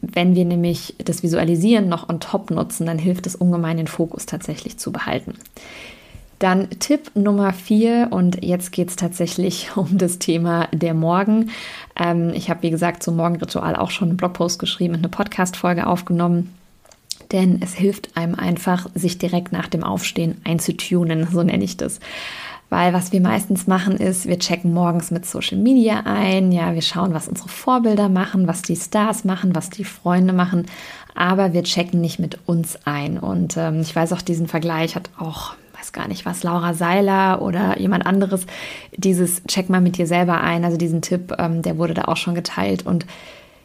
Wenn 0.00 0.34
wir 0.34 0.44
nämlich 0.44 0.96
das 0.98 1.22
Visualisieren 1.22 1.88
noch 1.88 2.08
on 2.08 2.18
top 2.18 2.50
nutzen, 2.50 2.86
dann 2.86 2.98
hilft 2.98 3.26
es 3.26 3.36
ungemein, 3.36 3.76
den 3.76 3.86
Fokus 3.86 4.26
tatsächlich 4.26 4.78
zu 4.78 4.90
behalten. 4.90 5.34
Dann 6.42 6.70
Tipp 6.80 7.12
Nummer 7.14 7.52
vier 7.52 8.08
und 8.10 8.42
jetzt 8.42 8.72
geht 8.72 8.88
es 8.88 8.96
tatsächlich 8.96 9.70
um 9.76 9.96
das 9.96 10.18
Thema 10.18 10.66
der 10.72 10.92
Morgen. 10.92 11.50
Ähm, 11.94 12.32
ich 12.34 12.50
habe, 12.50 12.62
wie 12.62 12.70
gesagt, 12.70 13.04
zum 13.04 13.14
Morgenritual 13.14 13.76
auch 13.76 13.92
schon 13.92 14.08
einen 14.08 14.16
Blogpost 14.16 14.58
geschrieben 14.58 14.94
und 14.94 15.00
eine 15.00 15.08
Podcast-Folge 15.08 15.86
aufgenommen. 15.86 16.52
Denn 17.30 17.62
es 17.62 17.74
hilft 17.74 18.16
einem 18.16 18.34
einfach, 18.34 18.88
sich 18.92 19.18
direkt 19.18 19.52
nach 19.52 19.68
dem 19.68 19.84
Aufstehen 19.84 20.40
einzutunen, 20.42 21.28
so 21.32 21.44
nenne 21.44 21.62
ich 21.62 21.76
das. 21.76 22.00
Weil 22.70 22.92
was 22.92 23.12
wir 23.12 23.20
meistens 23.20 23.68
machen 23.68 23.96
ist, 23.96 24.26
wir 24.26 24.40
checken 24.40 24.74
morgens 24.74 25.12
mit 25.12 25.24
Social 25.24 25.58
Media 25.58 26.00
ein, 26.06 26.50
ja, 26.50 26.74
wir 26.74 26.82
schauen, 26.82 27.14
was 27.14 27.28
unsere 27.28 27.50
Vorbilder 27.50 28.08
machen, 28.08 28.48
was 28.48 28.62
die 28.62 28.74
Stars 28.74 29.24
machen, 29.24 29.54
was 29.54 29.70
die 29.70 29.84
Freunde 29.84 30.32
machen, 30.32 30.66
aber 31.14 31.52
wir 31.52 31.62
checken 31.62 32.00
nicht 32.00 32.18
mit 32.18 32.40
uns 32.46 32.80
ein. 32.84 33.16
Und 33.16 33.56
ähm, 33.56 33.82
ich 33.82 33.94
weiß 33.94 34.12
auch, 34.12 34.22
diesen 34.22 34.48
Vergleich 34.48 34.96
hat 34.96 35.08
auch 35.18 35.54
weiß 35.82 35.92
gar 35.92 36.06
nicht 36.06 36.24
was, 36.24 36.44
Laura 36.44 36.74
Seiler 36.74 37.42
oder 37.42 37.78
jemand 37.80 38.06
anderes, 38.06 38.46
dieses 38.96 39.42
Check 39.44 39.68
mal 39.68 39.80
mit 39.80 39.98
dir 39.98 40.06
selber 40.06 40.40
ein, 40.40 40.64
also 40.64 40.76
diesen 40.76 41.02
Tipp, 41.02 41.34
ähm, 41.38 41.62
der 41.62 41.76
wurde 41.76 41.94
da 41.94 42.04
auch 42.04 42.16
schon 42.16 42.36
geteilt 42.36 42.86
und 42.86 43.04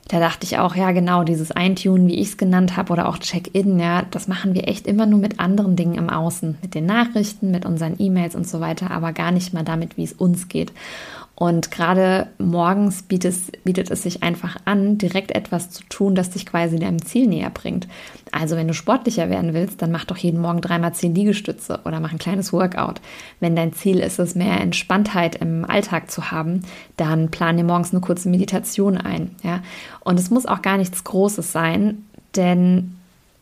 da 0.08 0.20
dachte 0.20 0.46
ich 0.46 0.58
auch, 0.58 0.76
ja 0.76 0.92
genau, 0.94 1.24
dieses 1.24 1.52
Eintunen, 1.52 2.08
wie 2.08 2.20
ich 2.20 2.30
es 2.30 2.38
genannt 2.38 2.78
habe, 2.78 2.94
oder 2.94 3.10
auch 3.10 3.18
Check-in, 3.20 3.78
ja, 3.78 4.04
das 4.10 4.28
machen 4.28 4.56
wir 4.56 4.68
echt 4.68 4.88
immer 4.88 5.06
nur 5.06 5.20
mit 5.20 5.40
anderen 5.40 5.76
Dingen 5.76 5.96
im 5.96 6.10
Außen, 6.10 6.58
mit 6.62 6.74
den 6.74 6.86
Nachrichten, 6.86 7.52
mit 7.52 7.66
unseren 7.66 7.96
E-Mails 8.00 8.34
und 8.34 8.48
so 8.48 8.62
weiter, 8.62 8.90
aber 8.90 9.12
gar 9.12 9.32
nicht 9.32 9.54
mal 9.54 9.64
damit, 9.64 9.98
wie 9.98 10.06
es 10.06 10.14
uns 10.14 10.48
geht. 10.48 10.72
Und 11.40 11.70
gerade 11.70 12.30
morgens 12.40 13.04
bietet 13.04 13.32
es, 13.32 13.52
bietet 13.64 13.92
es 13.92 14.02
sich 14.02 14.24
einfach 14.24 14.58
an, 14.66 14.98
direkt 14.98 15.32
etwas 15.32 15.70
zu 15.70 15.84
tun, 15.84 16.16
das 16.16 16.32
dich 16.32 16.48
quasi 16.48 16.80
deinem 16.80 17.06
Ziel 17.06 17.28
näher 17.28 17.52
bringt. 17.52 17.88
Also 18.32 18.56
wenn 18.56 18.68
du 18.68 18.74
sportlicher 18.74 19.30
werden 19.30 19.54
willst, 19.54 19.84
dann 19.84 19.92
mach 19.92 20.06
doch 20.06 20.18
jeden 20.18 20.42
Morgen 20.42 20.62
dreimal 20.62 20.96
zehn 20.96 21.14
Liegestütze 21.14 21.82
oder 21.86 22.00
mach 22.00 22.12
ein 22.12 22.18
kleines 22.18 22.54
Workout. 22.54 23.02
Wenn 23.40 23.56
dein 23.56 23.72
Ziel 23.74 24.00
ist 24.00 24.18
es, 24.18 24.34
mehr 24.34 24.60
Entspanntheit 24.60 25.36
im 25.36 25.64
Alltag 25.64 26.10
zu 26.10 26.32
haben, 26.32 26.62
dann 26.98 27.30
plan 27.30 27.56
dir 27.56 27.64
morgens 27.64 27.92
eine 27.92 28.02
kurze 28.02 28.30
Meditation 28.30 28.98
ein. 28.98 29.36
Ja? 29.44 29.62
Und 30.00 30.20
es 30.20 30.32
muss 30.32 30.48
auch 30.48 30.64
gar 30.64 30.78
nichts 30.78 31.04
Großes 31.04 31.52
sein, 31.52 32.04
denn 32.36 32.97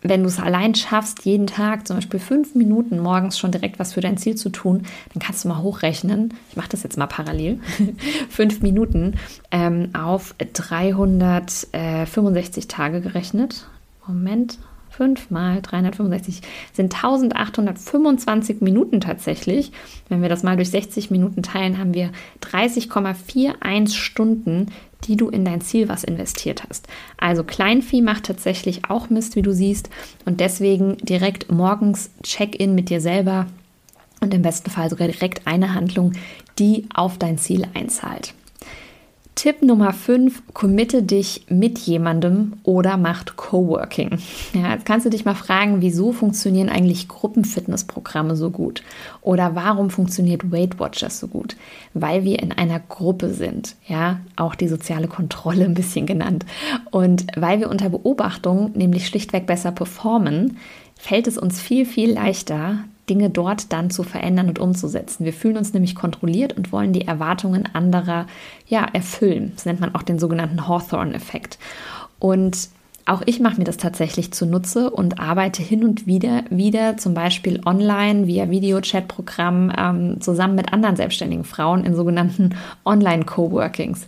wenn 0.10 0.22
du 0.22 0.28
es 0.28 0.40
allein 0.40 0.76
schaffst, 0.76 1.26
jeden 1.26 1.48
Tag 1.48 1.88
zum 1.88 1.96
Beispiel 1.98 2.20
fünf 2.20 2.54
Minuten 2.56 3.00
morgens 3.00 3.40
schon 3.40 3.52
direkt 3.52 3.80
was 3.80 3.94
für 3.94 4.02
dein 4.02 4.18
Ziel 4.18 4.36
zu 4.36 4.50
tun, 4.50 4.84
dann 5.14 5.22
kannst 5.22 5.44
du 5.44 5.48
mal 5.48 5.62
hochrechnen. 5.62 6.34
Ich 6.50 6.56
mache 6.56 6.70
das 6.70 6.82
jetzt 6.84 6.98
mal 6.98 7.08
parallel. 7.08 7.60
fünf 8.30 8.62
Minuten 8.62 9.16
ähm, 9.52 9.90
auf 9.94 10.36
365 10.38 12.68
Tage 12.68 13.02
gerechnet. 13.02 13.68
Moment, 14.08 14.60
5 14.92 15.30
mal 15.30 15.62
365 15.62 16.42
sind 16.74 16.96
1825 16.96 18.62
Minuten 18.62 19.02
tatsächlich. 19.02 19.74
Wenn 20.08 20.22
wir 20.22 20.30
das 20.30 20.44
mal 20.44 20.56
durch 20.56 20.70
60 20.70 21.12
Minuten 21.12 21.44
teilen, 21.44 21.78
haben 21.78 21.94
wir 21.94 22.12
30,41 22.42 23.94
Stunden, 23.94 24.68
die 25.08 25.16
du 25.16 25.30
in 25.30 25.46
dein 25.46 25.62
Ziel 25.62 25.90
was 25.90 26.04
investiert 26.04 26.64
hast. 26.68 26.88
Also 27.18 27.44
Kleinvieh 27.44 28.02
macht 28.02 28.26
tatsächlich 28.26 28.90
auch 28.90 29.10
Mist, 29.10 29.36
wie 29.36 29.42
du 29.42 29.54
siehst. 29.54 29.90
Und 30.26 30.40
deswegen 30.40 30.98
direkt 30.98 31.52
morgens 31.52 32.12
Check-in 32.24 32.76
mit 32.76 32.90
dir 32.90 33.02
selber 33.02 33.48
und 34.22 34.34
im 34.34 34.42
besten 34.42 34.70
Fall 34.70 34.90
sogar 34.90 35.08
direkt 35.08 35.46
eine 35.46 35.74
Handlung, 35.74 36.14
die 36.58 36.88
auf 36.94 37.18
dein 37.18 37.38
Ziel 37.38 37.68
einzahlt. 37.74 38.34
Tipp 39.36 39.62
Nummer 39.62 39.92
5, 39.92 40.44
committe 40.54 41.04
dich 41.04 41.46
mit 41.50 41.78
jemandem 41.80 42.54
oder 42.64 42.96
macht 42.96 43.36
Coworking. 43.36 44.18
Ja, 44.54 44.74
jetzt 44.74 44.86
kannst 44.86 45.06
du 45.06 45.10
dich 45.10 45.26
mal 45.26 45.36
fragen, 45.36 45.82
wieso 45.82 46.14
funktionieren 46.14 46.70
eigentlich 46.70 47.10
Gruppenfitnessprogramme 47.10 48.38
so 48.38 48.50
gut? 48.50 48.82
Oder 49.22 49.54
warum 49.54 49.90
funktioniert 49.90 50.54
Weight 50.54 50.80
Watchers 50.80 51.20
so 51.20 51.28
gut? 51.28 51.58
Weil 51.94 52.24
wir 52.24 52.42
in 52.42 52.54
einer 52.54 52.80
Gruppe 52.80 53.30
sind, 53.34 53.76
ja, 53.86 54.22
auch 54.38 54.56
die 54.56 54.70
soziale 54.70 55.10
Kontrolle 55.10 55.66
ein 55.66 55.74
bisschen 55.74 56.06
genannt. 56.06 56.46
Und 56.90 57.28
weil 57.36 57.60
wir 57.60 57.70
unter 57.70 57.90
Beobachtung 57.90 58.72
nämlich 58.74 59.06
schlichtweg 59.06 59.46
besser 59.46 59.74
performen, 59.74 60.58
fällt 60.98 61.28
es 61.28 61.38
uns 61.38 61.60
viel, 61.60 61.86
viel 61.86 62.14
leichter, 62.14 62.86
Dinge 63.10 63.30
dort 63.30 63.72
dann 63.72 63.90
zu 63.90 64.04
verändern 64.04 64.50
und 64.50 64.60
umzusetzen. 64.60 65.26
Wir 65.26 65.34
fühlen 65.34 65.58
uns 65.58 65.74
nämlich 65.74 65.96
kontrolliert 65.96 66.54
und 66.54 66.72
wollen 66.72 66.94
die 66.94 67.08
Erwartungen 67.08 67.68
anderer 67.74 68.28
ja 68.68 68.86
erfüllen. 68.86 69.52
Das 69.56 69.66
nennt 69.66 69.80
man 69.80 69.94
auch 69.96 70.04
den 70.04 70.20
sogenannten 70.20 70.68
Hawthorne-Effekt. 70.68 71.60
Und 72.20 72.70
auch 73.06 73.22
ich 73.26 73.40
mache 73.40 73.58
mir 73.58 73.66
das 73.66 73.78
tatsächlich 73.78 74.32
zunutze 74.32 74.90
und 74.90 75.20
arbeite 75.20 75.62
hin 75.62 75.84
und 75.84 76.08
wieder 76.08 76.44
wieder 76.50 76.98
zum 76.98 77.14
Beispiel 77.14 77.62
online 77.66 78.26
via 78.26 78.50
Videochat-Programm 78.50 79.72
ähm, 79.78 80.22
zusammen 80.22 80.56
mit 80.56 80.74
anderen 80.74 80.96
selbstständigen 80.96 81.46
Frauen 81.46 81.84
in 81.84 81.96
sogenannten 81.96 82.56
Online-Coworkings. 82.84 84.08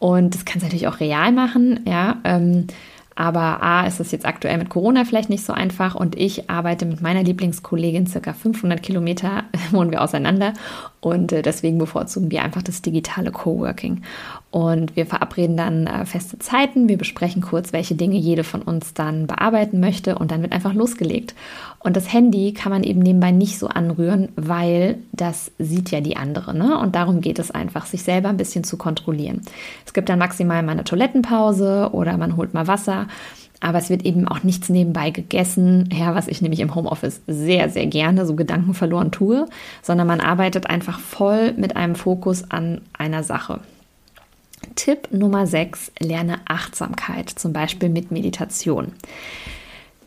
Und 0.00 0.34
das 0.34 0.44
kannst 0.44 0.62
du 0.62 0.66
natürlich 0.66 0.88
auch 0.88 0.98
real 0.98 1.30
machen, 1.30 1.80
ja. 1.86 2.16
Ähm, 2.24 2.66
Aber 3.14 3.62
A, 3.62 3.86
ist 3.86 4.00
es 4.00 4.10
jetzt 4.10 4.26
aktuell 4.26 4.58
mit 4.58 4.68
Corona 4.68 5.04
vielleicht 5.04 5.30
nicht 5.30 5.44
so 5.44 5.52
einfach 5.52 5.94
und 5.94 6.16
ich 6.18 6.48
arbeite 6.48 6.86
mit 6.86 7.00
meiner 7.00 7.22
Lieblingskollegin 7.22 8.06
circa 8.06 8.32
500 8.32 8.82
Kilometer, 8.82 9.44
wohnen 9.70 9.90
wir 9.90 10.02
auseinander 10.02 10.54
und 11.00 11.32
äh, 11.32 11.42
deswegen 11.42 11.78
bevorzugen 11.78 12.30
wir 12.30 12.42
einfach 12.42 12.62
das 12.62 12.82
digitale 12.82 13.32
Coworking. 13.32 14.02
Und 14.50 14.96
wir 14.96 15.06
verabreden 15.06 15.56
dann 15.56 15.86
äh, 15.86 16.04
feste 16.04 16.38
Zeiten, 16.38 16.88
wir 16.88 16.98
besprechen 16.98 17.42
kurz, 17.42 17.72
welche 17.72 17.94
Dinge 17.94 18.16
jede 18.16 18.44
von 18.44 18.62
uns 18.62 18.92
dann 18.94 19.26
bearbeiten 19.26 19.80
möchte 19.80 20.18
und 20.18 20.30
dann 20.30 20.42
wird 20.42 20.52
einfach 20.52 20.74
losgelegt. 20.74 21.34
Und 21.82 21.96
das 21.96 22.12
Handy 22.12 22.52
kann 22.52 22.70
man 22.70 22.84
eben 22.84 23.00
nebenbei 23.00 23.32
nicht 23.32 23.58
so 23.58 23.66
anrühren, 23.66 24.28
weil 24.36 24.98
das 25.12 25.50
sieht 25.58 25.90
ja 25.90 26.00
die 26.00 26.16
andere. 26.16 26.54
Ne? 26.54 26.78
Und 26.78 26.94
darum 26.94 27.20
geht 27.20 27.38
es 27.38 27.50
einfach, 27.50 27.86
sich 27.86 28.04
selber 28.04 28.28
ein 28.28 28.36
bisschen 28.36 28.62
zu 28.62 28.76
kontrollieren. 28.76 29.42
Es 29.84 29.92
gibt 29.92 30.08
dann 30.08 30.18
maximal 30.18 30.62
mal 30.62 30.72
eine 30.72 30.84
Toilettenpause 30.84 31.90
oder 31.92 32.16
man 32.16 32.36
holt 32.36 32.54
mal 32.54 32.68
Wasser. 32.68 33.08
Aber 33.60 33.78
es 33.78 33.90
wird 33.90 34.04
eben 34.04 34.26
auch 34.26 34.42
nichts 34.42 34.68
nebenbei 34.68 35.10
gegessen, 35.10 35.88
ja, 35.92 36.16
was 36.16 36.26
ich 36.26 36.42
nämlich 36.42 36.60
im 36.60 36.74
Homeoffice 36.74 37.20
sehr, 37.28 37.70
sehr 37.70 37.86
gerne 37.86 38.26
so 38.26 38.34
Gedanken 38.34 38.74
verloren 38.74 39.12
tue, 39.12 39.46
sondern 39.82 40.08
man 40.08 40.20
arbeitet 40.20 40.68
einfach 40.68 40.98
voll 40.98 41.52
mit 41.52 41.76
einem 41.76 41.94
Fokus 41.94 42.50
an 42.50 42.80
einer 42.92 43.22
Sache. 43.22 43.60
Tipp 44.74 45.08
Nummer 45.12 45.46
6, 45.46 45.92
lerne 46.00 46.40
Achtsamkeit, 46.46 47.30
zum 47.30 47.52
Beispiel 47.52 47.88
mit 47.88 48.10
Meditation. 48.10 48.92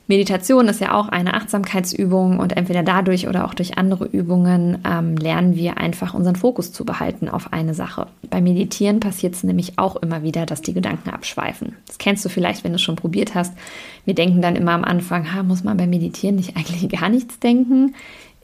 Meditation 0.07 0.67
ist 0.67 0.81
ja 0.81 0.93
auch 0.93 1.07
eine 1.09 1.33
Achtsamkeitsübung 1.33 2.39
und 2.39 2.55
entweder 2.55 2.83
dadurch 2.83 3.27
oder 3.27 3.45
auch 3.45 3.55
durch 3.55 3.77
andere 3.77 4.05
Übungen 4.05 4.77
ähm, 4.87 5.17
lernen 5.17 5.55
wir 5.55 5.77
einfach 5.77 6.13
unseren 6.13 6.35
Fokus 6.35 6.71
zu 6.71 6.85
behalten 6.85 7.27
auf 7.27 7.53
eine 7.53 7.73
Sache. 7.73 8.07
Beim 8.29 8.43
Meditieren 8.43 8.99
passiert 8.99 9.33
es 9.33 9.43
nämlich 9.43 9.79
auch 9.79 9.95
immer 9.95 10.21
wieder, 10.21 10.45
dass 10.45 10.61
die 10.61 10.73
Gedanken 10.73 11.09
abschweifen. 11.09 11.75
Das 11.87 11.97
kennst 11.97 12.23
du 12.23 12.29
vielleicht, 12.29 12.63
wenn 12.63 12.71
du 12.71 12.75
es 12.75 12.83
schon 12.83 12.95
probiert 12.95 13.33
hast. 13.33 13.53
Wir 14.05 14.13
denken 14.13 14.41
dann 14.41 14.55
immer 14.55 14.73
am 14.73 14.83
Anfang, 14.83 15.33
ha, 15.33 15.41
muss 15.41 15.63
man 15.63 15.77
beim 15.77 15.89
Meditieren 15.89 16.35
nicht 16.35 16.55
eigentlich 16.55 16.87
gar 16.89 17.09
nichts 17.09 17.39
denken? 17.39 17.95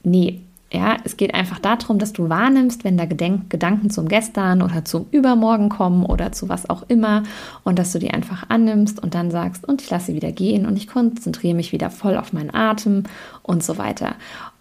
Nee, 0.04 0.42
ja, 0.72 0.98
es 1.04 1.18
geht 1.18 1.34
einfach 1.34 1.60
darum, 1.60 2.00
dass 2.00 2.14
du 2.14 2.30
wahrnimmst, 2.30 2.86
wenn 2.86 2.98
da 2.98 3.06
Gedenk 3.06 3.50
Gedanken 3.50 3.90
zum 3.90 4.08
Gestern 4.08 4.62
oder 4.62 4.86
zum 4.86 5.06
Übermorgen 5.12 5.68
kommen 5.68 6.06
oder 6.06 6.32
zu 6.32 6.48
was 6.48 6.70
auch 6.70 6.84
immer 6.88 7.24
und 7.64 7.78
dass 7.78 7.92
du 7.92 8.00
die 8.00 8.12
einfach 8.12 8.50
annimmst 8.50 9.02
und 9.04 9.14
dann 9.14 9.32
sagst, 9.32 9.68
und 9.68 9.82
ich 9.82 9.90
lasse 9.90 10.08
sie 10.08 10.16
wieder 10.16 10.32
gehen 10.32 10.66
und 10.66 10.78
ich 10.78 10.88
konzentriere 10.88 11.56
mich 11.56 11.74
wieder 11.74 11.90
voll 11.90 12.16
auf 12.16 12.32
meinen 12.32 12.54
Atem 12.54 13.04
und 13.44 13.64
so 13.64 13.78
weiter. 13.78 14.16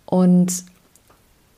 Und 0.04 0.64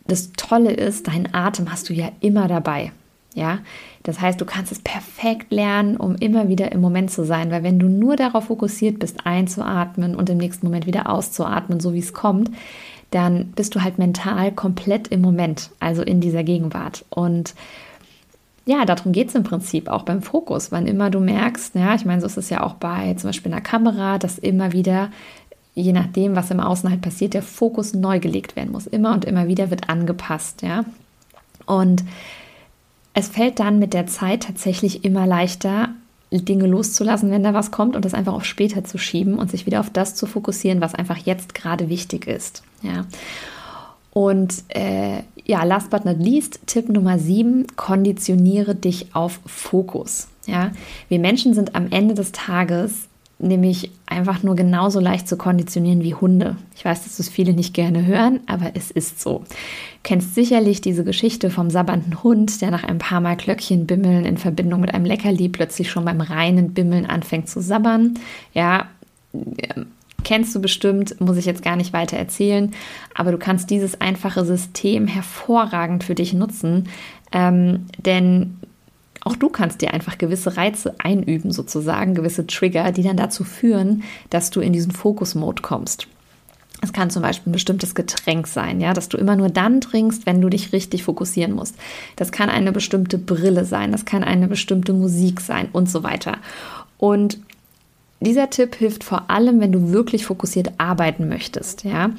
das 0.07 0.33
Tolle 0.33 0.73
ist, 0.73 1.09
deinen 1.09 1.33
Atem 1.33 1.73
hast 1.73 1.89
du 1.89 1.95
ja 1.95 2.11
immer 2.21 2.47
dabei. 2.47 2.93
Ja, 3.35 3.61
das 4.03 4.21
heißt, 4.21 4.39
du 4.39 4.45
kannst 4.45 4.73
es 4.73 4.81
perfekt 4.81 5.51
lernen, 5.51 5.97
um 5.97 6.17
immer 6.17 6.49
wieder 6.49 6.71
im 6.71 6.83
Moment 6.83 7.11
zu 7.11 7.25
sein, 7.25 7.51
weil 7.51 7.63
wenn 7.63 7.79
du 7.79 7.87
nur 7.87 8.17
darauf 8.17 8.45
fokussiert 8.45 8.99
bist, 8.99 9.25
einzuatmen 9.25 10.15
und 10.15 10.29
im 10.29 10.37
nächsten 10.37 10.67
Moment 10.67 10.87
wieder 10.87 11.09
auszuatmen, 11.09 11.81
so 11.81 11.95
wie 11.95 12.01
es 12.01 12.13
kommt, 12.13 12.51
dann 13.13 13.53
bist 13.53 13.75
du 13.75 13.83
halt 13.83 13.99
mental 13.99 14.53
komplett 14.53 15.09
im 15.09 15.21
Moment, 15.21 15.71
also 15.79 16.03
in 16.03 16.21
dieser 16.21 16.43
Gegenwart. 16.43 17.05
Und 17.11 17.55
ja, 18.65 18.85
darum 18.85 19.13
geht 19.13 19.29
es 19.29 19.35
im 19.35 19.43
Prinzip 19.43 19.89
auch 19.89 20.03
beim 20.03 20.23
Fokus. 20.23 20.73
Wann 20.73 20.87
immer 20.87 21.11
du 21.11 21.21
merkst, 21.21 21.75
ja, 21.75 21.95
ich 21.95 22.05
meine, 22.05 22.21
so 22.21 22.27
ist 22.27 22.39
es 22.39 22.51
ja 22.51 22.63
auch 22.63 22.75
bei 22.75 23.15
zum 23.15 23.29
Beispiel 23.29 23.53
einer 23.53 23.61
Kamera, 23.61 24.19
dass 24.19 24.39
immer 24.39 24.73
wieder, 24.73 25.11
je 25.75 25.93
nachdem, 25.93 26.37
was 26.37 26.51
im 26.51 26.61
Außen 26.61 26.89
halt 26.89 27.03
passiert, 27.03 27.35
der 27.35 27.43
Fokus 27.43 27.93
neu 27.93 28.19
gelegt 28.19 28.57
werden 28.57 28.73
muss. 28.73 28.87
Immer 28.87 29.13
und 29.13 29.25
immer 29.25 29.47
wieder 29.47 29.71
wird 29.71 29.89
angepasst, 29.89 30.63
ja. 30.63 30.85
Und 31.67 32.05
es 33.15 33.29
fällt 33.29 33.61
dann 33.61 33.79
mit 33.79 33.93
der 33.93 34.07
Zeit 34.07 34.45
tatsächlich 34.45 35.05
immer 35.05 35.27
leichter, 35.27 35.91
Dinge 36.33 36.67
loszulassen, 36.67 37.31
wenn 37.31 37.43
da 37.43 37.55
was 37.55 37.71
kommt 37.71 37.95
und 37.95 38.05
das 38.05 38.15
einfach 38.15 38.33
auf 38.33 38.45
später 38.45 38.85
zu 38.85 38.99
schieben 38.99 39.39
und 39.39 39.51
sich 39.51 39.67
wieder 39.67 39.81
auf 39.81 39.91
das 39.91 40.15
zu 40.15 40.27
fokussieren, 40.27 40.81
was 40.81 40.95
einfach 40.95 41.19
jetzt 41.19 41.55
gerade 41.55 41.89
wichtig 41.89 42.27
ist. 42.27 42.63
Ja. 42.83 43.07
Und 44.13 44.65
äh, 44.69 45.23
ja, 45.45 45.65
last 45.65 45.91
but 45.91 46.05
not 46.05 46.19
least, 46.19 46.61
Tipp 46.67 46.89
Nummer 46.89 47.19
7, 47.19 47.67
konditioniere 47.77 48.75
dich 48.75 49.15
auf 49.15 49.41
Fokus. 49.47 50.29
Ja, 50.47 50.73
wir 51.09 51.19
Menschen 51.19 51.55
sind 51.55 51.75
am 51.75 51.91
Ende 51.91 52.15
des 52.15 52.33
Tages 52.33 53.09
nämlich 53.43 53.91
einfach 54.07 54.43
nur 54.43 54.57
genauso 54.57 55.01
leicht 55.01 55.29
zu 55.29 55.37
konditionieren 55.37 56.03
wie 56.03 56.15
Hunde. 56.15 56.57
Ich 56.77 56.85
weiß, 56.85 57.05
dass 57.05 57.17
das 57.17 57.29
viele 57.29 57.53
nicht 57.53 57.75
gerne 57.75 58.07
hören, 58.07 58.41
aber 58.47 58.73
es 58.75 58.91
ist 58.91 59.21
so. 59.21 59.39
Du 59.39 59.45
kennst 60.03 60.35
sicherlich 60.35 60.81
diese 60.81 61.05
Geschichte 61.05 61.51
vom 61.51 61.71
sabbernden 61.71 62.23
Hund, 62.23 62.61
der 62.61 62.71
nach 62.71 62.85
ein 62.85 62.99
paar 62.99 63.21
Mal 63.21 63.37
Klöckchen 63.37 63.87
bimmeln 63.87 64.25
in 64.25 64.39
Verbindung 64.39 64.81
mit 64.81 64.95
einem 64.95 65.05
Leckerli 65.05 65.49
plötzlich 65.49 65.91
schon 65.91 66.05
beim 66.05 66.21
reinen 66.21 66.73
Bimmeln 66.73 67.07
anfängt 67.07 67.49
zu 67.49 67.61
sabbern. 67.61 68.15
Ja, 68.55 68.87
ähm, 69.35 69.87
kennst 70.25 70.55
du 70.55 70.61
bestimmt, 70.61 71.21
muss 71.21 71.37
ich 71.37 71.47
jetzt 71.47 71.63
gar 71.63 71.77
nicht 71.77 71.93
weiter 71.93 72.17
erzählen, 72.17 72.73
aber 73.15 73.33
du 73.33 73.39
kannst 73.39 73.71
dieses 73.71 74.01
einfache 74.01 74.45
System 74.45 75.07
hervorragend 75.07 76.05
für 76.05 76.15
dich 76.15 76.33
nutzen, 76.33 76.89
ähm, 77.33 77.87
denn 77.99 78.59
auch 79.25 79.37
du 79.37 79.49
kannst 79.49 79.81
dir 79.81 79.95
einfach 79.95 80.19
gewisse 80.19 80.57
Reize 80.57 80.95
einüben, 80.99 81.53
sozusagen, 81.53 82.15
gewisse 82.15 82.47
Trigger, 82.47 82.93
die 82.93 83.03
dann 83.03 83.17
dazu 83.17 83.45
führen, 83.45 84.03
dass 84.31 84.51
du 84.51 84.61
in 84.61 84.73
diesen 84.73 84.93
Fokus-Mode 84.93 85.63
kommst. 85.63 86.09
Es 86.85 86.93
kann 86.93 87.11
zum 87.11 87.23
Beispiel 87.23 87.51
ein 87.51 87.53
bestimmtes 87.53 87.95
Getränk 87.95 88.49
sein, 88.49 88.81
ja, 88.81 88.93
dass 88.93 89.09
du 89.09 89.17
immer 89.17 89.37
nur 89.37 89.49
dann 89.49 89.81
trinkst, 89.81 90.27
wenn 90.27 90.41
du 90.41 90.49
dich 90.49 90.73
richtig 90.73 91.05
fokussieren 91.05 91.53
musst. 91.53 91.77
Das 92.17 92.33
kann 92.33 92.51
eine 92.51 92.73
bestimmte 92.73 93.19
Brille 93.19 93.65
sein, 93.65 93.93
das 93.93 94.05
kann 94.05 94.25
eine 94.25 94.49
bestimmte 94.49 94.93
Musik 94.93 95.41
sein 95.41 95.69
und 95.73 95.89
so 95.89 96.03
weiter. 96.03 96.39
Und 96.99 97.39
dieser 98.25 98.51
Tipp 98.51 98.75
hilft 98.77 99.05
vor 99.05 99.31
allem, 99.31 99.61
wenn 99.61 99.73
du 99.73 99.93
wirklich 99.93 100.25
fokussiert 100.27 100.73
arbeiten 100.79 101.29
möchtest, 101.29 101.85
ja. 101.85 102.11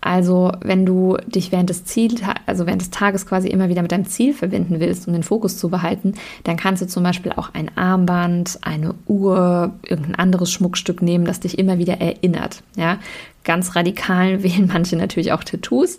Also, 0.00 0.52
wenn 0.62 0.86
du 0.86 1.18
dich 1.26 1.52
während 1.52 1.68
des 1.68 1.84
Ziel, 1.84 2.14
also 2.46 2.66
während 2.66 2.80
des 2.80 2.90
Tages 2.90 3.26
quasi 3.26 3.48
immer 3.48 3.68
wieder 3.68 3.82
mit 3.82 3.92
deinem 3.92 4.06
Ziel 4.06 4.32
verbinden 4.32 4.80
willst, 4.80 5.06
um 5.06 5.12
den 5.12 5.22
Fokus 5.22 5.58
zu 5.58 5.68
behalten, 5.68 6.14
dann 6.44 6.56
kannst 6.56 6.82
du 6.82 6.86
zum 6.86 7.02
Beispiel 7.02 7.32
auch 7.32 7.52
ein 7.52 7.76
Armband, 7.76 8.58
eine 8.62 8.94
Uhr, 9.06 9.72
irgendein 9.86 10.14
anderes 10.14 10.50
Schmuckstück 10.50 11.02
nehmen, 11.02 11.24
das 11.24 11.40
dich 11.40 11.58
immer 11.58 11.78
wieder 11.78 12.00
erinnert, 12.00 12.62
ja. 12.76 12.98
Ganz 13.44 13.74
radikal 13.76 14.42
wählen 14.42 14.70
manche 14.72 14.96
natürlich 14.96 15.32
auch 15.32 15.44
Tattoos 15.44 15.98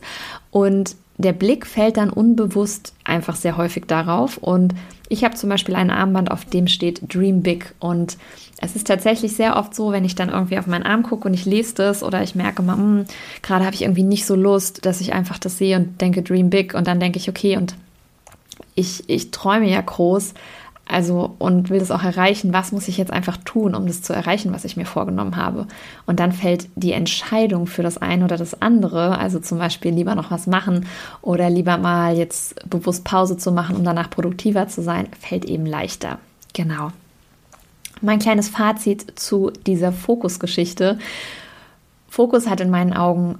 und 0.52 0.96
der 1.22 1.34
Blick 1.34 1.66
fällt 1.66 1.98
dann 1.98 2.10
unbewusst 2.10 2.94
einfach 3.04 3.36
sehr 3.36 3.58
häufig 3.58 3.86
darauf. 3.88 4.38
Und 4.38 4.74
ich 5.10 5.24
habe 5.24 5.36
zum 5.36 5.50
Beispiel 5.50 5.76
ein 5.76 5.90
Armband, 5.90 6.32
auf 6.32 6.46
dem 6.46 6.68
steht 6.68 7.14
Dream 7.14 7.42
Big. 7.42 7.74
Und 7.80 8.18
es 8.62 8.76
ist 8.76 8.88
tatsächlich 8.88 9.36
sehr 9.36 9.58
oft 9.58 9.76
so, 9.76 9.92
wenn 9.92 10.06
ich 10.06 10.16
dann 10.16 10.30
irgendwie 10.30 10.58
auf 10.58 10.68
meinen 10.68 10.84
Arm 10.84 11.04
gucke 11.04 11.28
und 11.28 11.34
ich 11.34 11.46
lese 11.46 11.76
das 11.76 12.04
oder 12.04 12.22
ich 12.24 12.36
merke 12.36 12.62
mal, 12.62 12.78
hm, 12.78 13.06
gerade 13.42 13.66
habe 13.66 13.76
ich 13.76 13.82
irgendwie 13.82 14.04
nicht 14.04 14.26
so 14.26 14.36
Lust, 14.36 14.86
dass 14.86 15.02
ich 15.02 15.14
einfach 15.14 15.40
das 15.40 15.58
sehe 15.58 15.78
und 15.78 16.00
denke 16.00 16.22
Dream 16.22 16.50
Big. 16.50 16.74
Und 16.74 16.88
dann 16.88 17.00
denke 17.00 17.18
ich, 17.18 17.30
okay, 17.30 17.58
und 17.58 17.76
ich, 18.76 19.10
ich 19.10 19.32
träume 19.32 19.70
ja 19.70 19.82
groß. 19.82 20.34
Also 20.92 21.36
und 21.40 21.70
will 21.70 21.80
das 21.80 21.90
auch 21.90 22.04
erreichen, 22.04 22.52
was 22.52 22.74
muss 22.74 22.90
ich 22.90 22.98
jetzt 22.98 23.14
einfach 23.14 23.38
tun, 23.38 23.76
um 23.76 23.88
das 23.88 24.02
zu 24.02 24.12
erreichen, 24.12 24.52
was 24.52 24.66
ich 24.66 24.76
mir 24.76 24.86
vorgenommen 24.86 25.38
habe. 25.38 25.68
Und 26.06 26.20
dann 26.20 26.34
fällt 26.34 26.68
die 26.76 26.92
Entscheidung 26.92 27.66
für 27.66 27.82
das 27.82 27.98
eine 27.98 28.26
oder 28.26 28.36
das 28.36 28.62
andere, 28.62 29.18
also 29.18 29.40
zum 29.40 29.58
Beispiel 29.58 29.94
lieber 29.94 30.16
noch 30.16 30.32
was 30.32 30.48
machen 30.48 30.86
oder 31.22 31.50
lieber 31.50 31.78
mal 31.78 32.18
jetzt 32.18 32.70
bewusst 32.70 33.06
Pause 33.06 33.38
zu 33.38 33.54
machen, 33.54 33.78
um 33.78 33.86
danach 33.86 34.10
produktiver 34.10 34.68
zu 34.68 34.82
sein, 34.82 35.08
fällt 35.18 35.46
eben 35.46 35.66
leichter. 35.66 36.20
Genau. 36.54 36.92
Mein 38.02 38.20
kleines 38.20 38.50
Fazit 38.50 39.18
zu 39.18 39.52
dieser 39.66 39.94
Fokusgeschichte. 39.94 41.00
Fokus 42.10 42.50
hat 42.50 42.60
in 42.60 42.70
meinen 42.70 42.92
Augen 42.92 43.40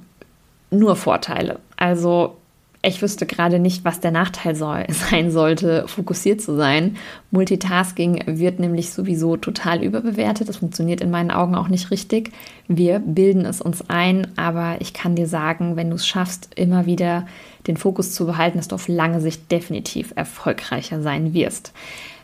nur 0.70 0.96
Vorteile. 0.96 1.60
Also 1.76 2.38
ich 2.84 3.02
wüsste 3.02 3.28
gerade 3.28 3.60
nicht, 3.60 3.86
was 3.86 4.00
der 4.00 4.12
Nachteil 4.12 4.56
soll, 4.56 4.86
sein 4.90 5.32
sollte, 5.32 5.88
fokussiert 5.88 6.42
zu 6.42 6.56
sein. 6.56 6.98
Multitasking 7.30 8.24
wird 8.26 8.60
nämlich 8.60 8.90
sowieso 8.90 9.38
total 9.38 9.84
überbewertet. 9.84 10.50
Das 10.50 10.58
funktioniert 10.58 11.02
in 11.02 11.12
meinen 11.12 11.32
Augen 11.32 11.56
auch 11.56 11.68
nicht 11.68 11.92
richtig. 11.92 12.32
Wir 12.68 13.00
bilden 13.00 13.46
es 13.46 13.62
uns 13.62 13.90
ein, 13.90 14.28
aber 14.36 14.78
ich 14.80 14.94
kann 14.94 15.16
dir 15.16 15.28
sagen, 15.28 15.76
wenn 15.76 15.90
du 15.90 15.96
es 15.96 16.08
schaffst, 16.08 16.50
immer 16.56 16.86
wieder 16.86 17.28
den 17.68 17.78
Fokus 17.78 18.14
zu 18.14 18.26
behalten, 18.26 18.58
dass 18.58 18.68
du 18.68 18.76
auf 18.76 18.88
lange 18.88 19.22
Sicht 19.22 19.52
definitiv 19.52 20.14
erfolgreicher 20.16 21.02
sein 21.02 21.34
wirst. 21.34 21.74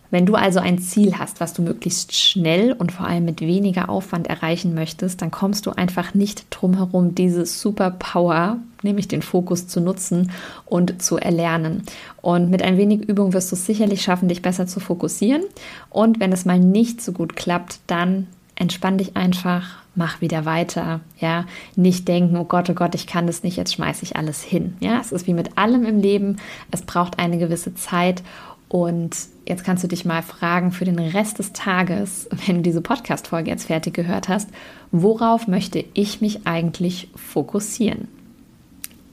Wenn 0.09 0.25
du 0.25 0.35
also 0.35 0.59
ein 0.59 0.79
Ziel 0.79 1.17
hast, 1.17 1.41
was 1.41 1.53
du 1.53 1.61
möglichst 1.61 2.15
schnell 2.15 2.71
und 2.73 2.91
vor 2.91 3.07
allem 3.07 3.25
mit 3.25 3.41
weniger 3.41 3.89
Aufwand 3.89 4.27
erreichen 4.27 4.73
möchtest, 4.73 5.21
dann 5.21 5.31
kommst 5.31 5.65
du 5.65 5.71
einfach 5.71 6.13
nicht 6.13 6.47
drum 6.49 6.75
herum, 6.75 7.13
diese 7.13 7.45
Superpower, 7.45 8.57
nämlich 8.83 9.07
den 9.07 9.21
Fokus 9.21 9.67
zu 9.67 9.81
nutzen 9.81 10.31
und 10.65 11.01
zu 11.01 11.17
erlernen. 11.17 11.83
Und 12.21 12.49
mit 12.49 12.61
ein 12.61 12.77
wenig 12.77 13.07
Übung 13.09 13.33
wirst 13.33 13.51
du 13.51 13.55
es 13.55 13.65
sicherlich 13.65 14.01
schaffen, 14.01 14.29
dich 14.29 14.41
besser 14.41 14.67
zu 14.67 14.79
fokussieren. 14.79 15.43
Und 15.89 16.19
wenn 16.19 16.31
es 16.31 16.45
mal 16.45 16.59
nicht 16.59 17.01
so 17.01 17.11
gut 17.11 17.35
klappt, 17.35 17.79
dann 17.87 18.27
entspann 18.55 18.97
dich 18.97 19.15
einfach, 19.15 19.77
mach 19.95 20.21
wieder 20.21 20.45
weiter, 20.45 21.01
ja, 21.19 21.45
nicht 21.75 22.07
denken, 22.07 22.37
oh 22.37 22.43
Gott, 22.43 22.69
oh 22.69 22.73
Gott, 22.73 22.95
ich 22.95 23.07
kann 23.07 23.27
das 23.27 23.43
nicht, 23.43 23.57
jetzt 23.57 23.73
schmeiße 23.73 24.03
ich 24.03 24.15
alles 24.15 24.41
hin. 24.41 24.75
Ja, 24.79 24.99
es 24.99 25.11
ist 25.11 25.27
wie 25.27 25.33
mit 25.33 25.57
allem 25.57 25.85
im 25.85 25.99
Leben, 25.99 26.37
es 26.71 26.81
braucht 26.81 27.19
eine 27.19 27.37
gewisse 27.37 27.75
Zeit 27.75 28.23
Und 28.69 29.15
jetzt 29.45 29.63
kannst 29.63 29.83
du 29.83 29.87
dich 29.87 30.03
mal 30.03 30.21
fragen 30.21 30.71
für 30.71 30.85
den 30.85 30.99
Rest 30.99 31.39
des 31.39 31.53
Tages, 31.53 32.27
wenn 32.45 32.57
du 32.57 32.61
diese 32.63 32.81
Podcast-Folge 32.81 33.49
jetzt 33.49 33.67
fertig 33.67 33.93
gehört 33.93 34.27
hast, 34.29 34.49
worauf 34.91 35.47
möchte 35.47 35.83
ich 35.93 36.21
mich 36.21 36.45
eigentlich 36.45 37.09
fokussieren? 37.15 38.07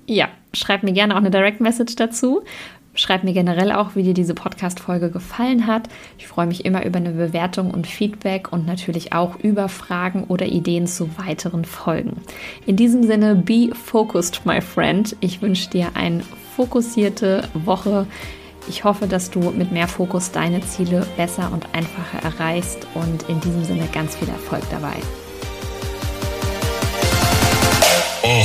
Ja, 0.06 0.28
schreib 0.52 0.82
mir 0.82 0.92
gerne 0.92 1.14
auch 1.14 1.18
eine 1.18 1.30
Direct 1.30 1.60
Message 1.60 1.96
dazu. 1.96 2.42
Schreib 2.96 3.24
mir 3.24 3.32
generell 3.32 3.72
auch, 3.72 3.96
wie 3.96 4.04
dir 4.04 4.14
diese 4.14 4.34
Podcast-Folge 4.34 5.10
gefallen 5.10 5.66
hat. 5.66 5.88
Ich 6.16 6.28
freue 6.28 6.46
mich 6.46 6.64
immer 6.64 6.84
über 6.84 6.98
eine 6.98 7.10
Bewertung 7.10 7.72
und 7.72 7.88
Feedback 7.88 8.52
und 8.52 8.66
natürlich 8.66 9.12
auch 9.12 9.36
über 9.40 9.68
Fragen 9.68 10.24
oder 10.24 10.46
Ideen 10.46 10.86
zu 10.86 11.10
weiteren 11.18 11.64
Folgen. 11.64 12.18
In 12.66 12.76
diesem 12.76 13.02
Sinne, 13.02 13.34
be 13.34 13.70
focused, 13.74 14.46
my 14.46 14.60
friend. 14.60 15.16
Ich 15.20 15.42
wünsche 15.42 15.70
dir 15.70 15.88
eine 15.94 16.22
fokussierte 16.54 17.48
Woche. 17.54 18.06
Ich 18.66 18.84
hoffe, 18.84 19.06
dass 19.06 19.30
du 19.30 19.50
mit 19.50 19.72
mehr 19.72 19.88
Fokus 19.88 20.32
deine 20.32 20.60
Ziele 20.62 21.06
besser 21.16 21.50
und 21.52 21.66
einfacher 21.74 22.22
erreichst 22.22 22.86
und 22.94 23.28
in 23.28 23.40
diesem 23.40 23.64
Sinne 23.64 23.88
ganz 23.92 24.16
viel 24.16 24.28
Erfolg 24.28 24.62
dabei. 24.70 24.96
Oh. 28.22 28.44